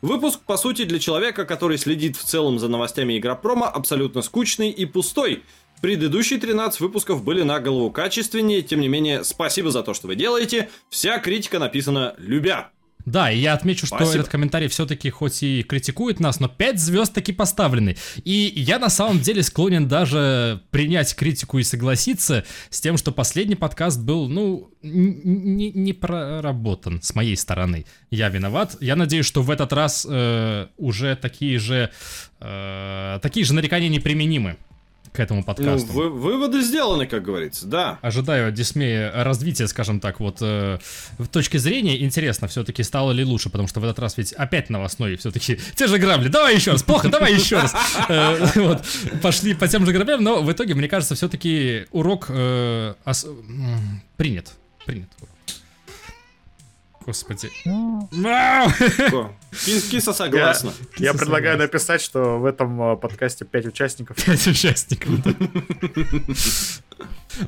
Выпуск, 0.03 0.41
по 0.45 0.55
сути, 0.55 0.83
для 0.83 0.99
человека, 0.99 1.45
который 1.45 1.79
следит 1.79 2.15
в 2.15 2.23
целом 2.23 2.59
за 2.59 2.67
новостями 2.67 3.17
Игропрома, 3.17 3.67
абсолютно 3.67 4.21
скучный 4.21 4.69
и 4.69 4.85
пустой. 4.85 5.41
Предыдущие 5.81 6.39
13 6.39 6.79
выпусков 6.79 7.23
были 7.23 7.41
на 7.41 7.59
голову 7.59 7.89
качественнее, 7.89 8.61
тем 8.61 8.81
не 8.81 8.87
менее, 8.87 9.23
спасибо 9.23 9.71
за 9.71 9.81
то, 9.81 9.95
что 9.95 10.05
вы 10.05 10.15
делаете. 10.15 10.69
Вся 10.91 11.17
критика 11.17 11.57
написана 11.57 12.13
любя. 12.19 12.72
Да, 13.05 13.31
и 13.31 13.39
я 13.39 13.53
отмечу, 13.53 13.85
что 13.85 13.97
Спасибо. 13.97 14.19
этот 14.19 14.31
комментарий 14.31 14.67
все-таки 14.69 15.09
хоть 15.09 15.43
и 15.43 15.63
критикует 15.63 16.19
нас, 16.19 16.39
но 16.39 16.47
5 16.47 16.79
звезд 16.79 17.13
таки 17.13 17.33
поставлены. 17.33 17.97
И 18.23 18.53
я 18.55 18.79
на 18.79 18.89
самом 18.89 19.19
деле 19.19 19.43
склонен 19.43 19.87
даже 19.87 20.61
принять 20.71 21.13
критику 21.15 21.59
и 21.59 21.63
согласиться 21.63 22.45
с 22.69 22.79
тем, 22.79 22.97
что 22.97 23.11
последний 23.11 23.55
подкаст 23.55 23.99
был, 23.99 24.29
ну, 24.29 24.71
не 24.81 25.93
проработан 25.93 27.01
с 27.01 27.13
моей 27.13 27.35
стороны. 27.35 27.85
Я 28.09 28.29
виноват. 28.29 28.77
Я 28.79 28.95
надеюсь, 28.95 29.25
что 29.25 29.41
в 29.41 29.51
этот 29.51 29.73
раз 29.73 30.07
э, 30.09 30.67
уже 30.77 31.15
такие 31.15 31.59
же, 31.59 31.89
э, 32.39 33.19
такие 33.21 33.45
же 33.45 33.53
нарекания 33.53 33.89
неприменимы 33.89 34.57
к 35.13 35.19
этому 35.19 35.41
Ну, 35.41 35.45
подкасту. 35.45 35.93
вы- 35.93 36.09
выводы 36.09 36.61
сделаны, 36.61 37.05
как 37.05 37.23
говорится, 37.23 37.67
да. 37.67 37.99
Ожидаю 38.01 38.49
от 38.49 38.53
Дисмея 38.55 39.11
развития, 39.23 39.67
скажем 39.67 39.99
так, 39.99 40.19
вот 40.19 40.39
э, 40.41 40.79
в 41.19 41.27
точке 41.27 41.59
зрения. 41.59 42.03
Интересно, 42.03 42.47
все-таки 42.47 42.81
стало 42.83 43.11
ли 43.11 43.23
лучше, 43.23 43.49
потому 43.49 43.67
что 43.67 43.79
в 43.79 43.83
этот 43.83 43.99
раз 43.99 44.17
ведь 44.17 44.33
опять 44.33 44.69
новостной, 44.69 45.15
все-таки 45.17 45.59
те 45.75 45.87
же 45.87 45.97
грабли. 45.99 46.27
Давай 46.29 46.55
еще 46.55 46.71
раз, 46.71 46.83
плохо, 46.83 47.09
давай 47.09 47.33
еще 47.35 47.57
раз. 47.59 47.73
Э, 48.09 48.47
Вот, 48.55 48.83
пошли 49.21 49.53
по 49.53 49.67
тем 49.67 49.85
же 49.85 49.91
граблям, 49.93 50.23
но 50.23 50.41
в 50.41 50.51
итоге, 50.51 50.73
мне 50.73 50.87
кажется, 50.87 51.15
все-таки 51.15 51.85
урок 51.91 52.25
э, 52.29 52.93
принят. 54.17 54.51
Принят 54.85 55.09
урок. 55.19 55.29
Господи. 57.05 57.49
Кис- 59.51 59.89
Киса 59.89 60.13
согласна. 60.13 60.73
Я 60.97 61.13
предлагаю 61.13 61.57
написать, 61.57 62.01
что 62.01 62.39
в 62.39 62.45
этом 62.45 62.81
э, 62.93 62.97
подкасте 62.97 63.45
5 63.45 63.65
участников. 63.67 64.17
Пять 64.23 64.47
участников. 64.47 65.21
да. 65.23 65.33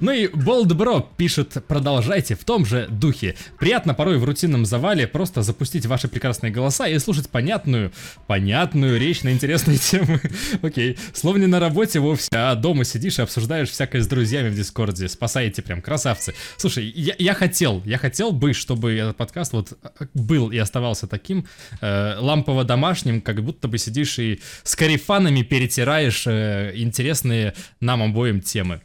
Ну 0.02 0.12
и 0.12 0.26
Bold 0.26 0.70
Bro 0.70 1.06
пишет, 1.16 1.64
продолжайте 1.68 2.34
в 2.36 2.44
том 2.44 2.66
же 2.66 2.88
духе. 2.90 3.36
Приятно 3.60 3.94
порой 3.94 4.18
в 4.18 4.24
рутинном 4.24 4.66
завале 4.66 5.06
просто 5.08 5.44
запустить 5.44 5.86
ваши 5.86 6.08
прекрасные 6.08 6.52
голоса 6.52 6.88
и 6.88 6.98
слушать 6.98 7.30
понятную, 7.30 7.92
понятную 8.26 9.00
речь 9.00 9.22
на 9.22 9.32
интересные 9.32 9.78
темы. 9.92 10.20
Окей, 10.64 10.98
словно 11.14 11.42
не 11.42 11.48
на 11.48 11.60
работе 11.60 12.00
вовсе, 12.00 12.30
а 12.34 12.56
дома 12.56 12.84
сидишь 12.84 13.20
и 13.20 13.22
обсуждаешь 13.22 13.70
всякое 13.70 14.02
с 14.02 14.08
друзьями 14.08 14.50
в 14.50 14.56
Дискорде. 14.56 15.08
Спасаете 15.08 15.62
прям, 15.62 15.84
красавцы. 15.84 16.34
Слушай, 16.58 16.86
я, 16.96 17.14
я 17.20 17.36
хотел, 17.36 17.84
я 17.86 18.00
хотел 18.00 18.32
бы, 18.32 18.54
чтобы 18.54 18.94
этот 18.96 19.18
подкаст 19.18 19.45
вот 19.54 19.74
э, 19.82 20.06
был 20.14 20.52
и 20.52 20.58
оставался 20.58 21.08
таким 21.08 21.46
э, 21.82 22.16
лампово-домашним, 22.18 23.22
как 23.22 23.44
будто 23.44 23.68
бы 23.68 23.78
сидишь 23.78 24.20
и 24.20 24.42
с 24.64 24.76
карифанами 24.76 25.42
перетираешь 25.44 26.28
э, 26.28 26.74
интересные 26.76 27.54
нам 27.80 28.04
обоим 28.04 28.42
темы. 28.42 28.82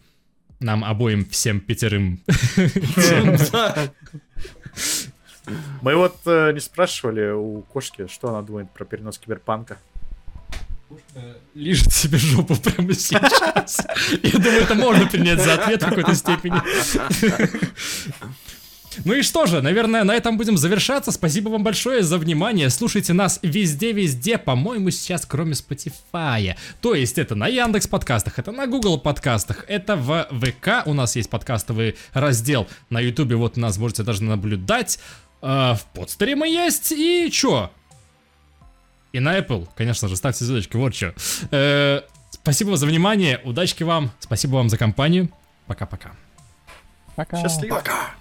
Нам 0.61 0.85
обоим 0.85 1.25
всем 1.25 1.61
пятерым. 1.61 2.21
Мы 5.83 5.97
вот 5.97 6.17
э, 6.27 6.53
не 6.53 6.61
спрашивали 6.61 7.31
у 7.31 7.63
кошки, 7.63 8.07
что 8.09 8.29
она 8.29 8.43
думает 8.43 8.71
про 8.71 8.85
перенос 8.85 9.19
киберпанка. 9.19 9.79
лежит 11.55 11.93
себе 11.93 12.19
жопу 12.19 12.57
прямо 12.57 12.95
сейчас. 12.95 13.79
Я 14.23 14.39
думаю, 14.39 14.63
это 14.63 14.75
можно 14.75 15.07
принять 15.07 15.41
за 15.41 15.55
ответ 15.55 15.83
в 15.83 15.89
какой-то 15.89 16.15
степени. 16.15 16.61
Ну 19.05 19.15
и 19.15 19.23
что 19.23 19.47
же, 19.47 19.63
наверное, 19.63 20.05
на 20.05 20.15
этом 20.15 20.37
будем 20.37 20.57
завершаться. 20.57 21.13
Спасибо 21.13 21.49
вам 21.49 21.63
большое 21.63 22.03
за 22.03 22.19
внимание. 22.19 22.71
Слушайте 22.71 23.13
нас 23.13 23.39
везде-везде, 23.43 24.39
по-моему, 24.39 24.91
сейчас 24.91 25.27
кроме 25.27 25.53
Spotify. 25.53 26.57
То 26.81 26.95
есть 26.95 27.19
это 27.19 27.35
на 27.35 27.47
Яндекс 27.47 27.87
подкастах, 27.87 28.39
это 28.39 28.53
на 28.53 28.67
Google 28.67 28.99
подкастах, 28.99 29.65
это 29.69 29.97
в 29.97 30.27
ВК 30.31 30.87
у 30.87 30.95
нас 30.95 31.17
есть 31.17 31.31
подкастовый 31.31 31.97
раздел. 32.13 32.69
На 32.91 33.01
Ютубе 33.01 33.37
вот 33.37 33.57
нас 33.57 33.79
можете 33.79 34.03
даже 34.03 34.25
наблюдать. 34.25 34.99
А, 35.43 35.75
в 35.75 35.85
подстере 35.87 36.37
мы 36.37 36.49
есть. 36.49 36.93
И 36.93 37.31
чё? 37.31 37.71
И 39.13 39.21
на 39.21 39.39
Apple, 39.39 39.69
конечно 39.75 40.09
же, 40.09 40.17
ставьте 40.17 40.45
звездочки, 40.45 40.77
вот 40.77 40.95
что. 40.95 41.15
Э, 41.51 42.03
спасибо 42.31 42.77
за 42.77 42.87
внимание, 42.87 43.41
удачки 43.45 43.83
вам, 43.83 44.13
спасибо 44.21 44.57
вам 44.57 44.69
за 44.69 44.79
компанию. 44.79 45.31
Пока-пока. 45.67 46.13
Пока. 47.17 47.41
Счастливо. 47.41 47.77
Пока. 47.77 48.20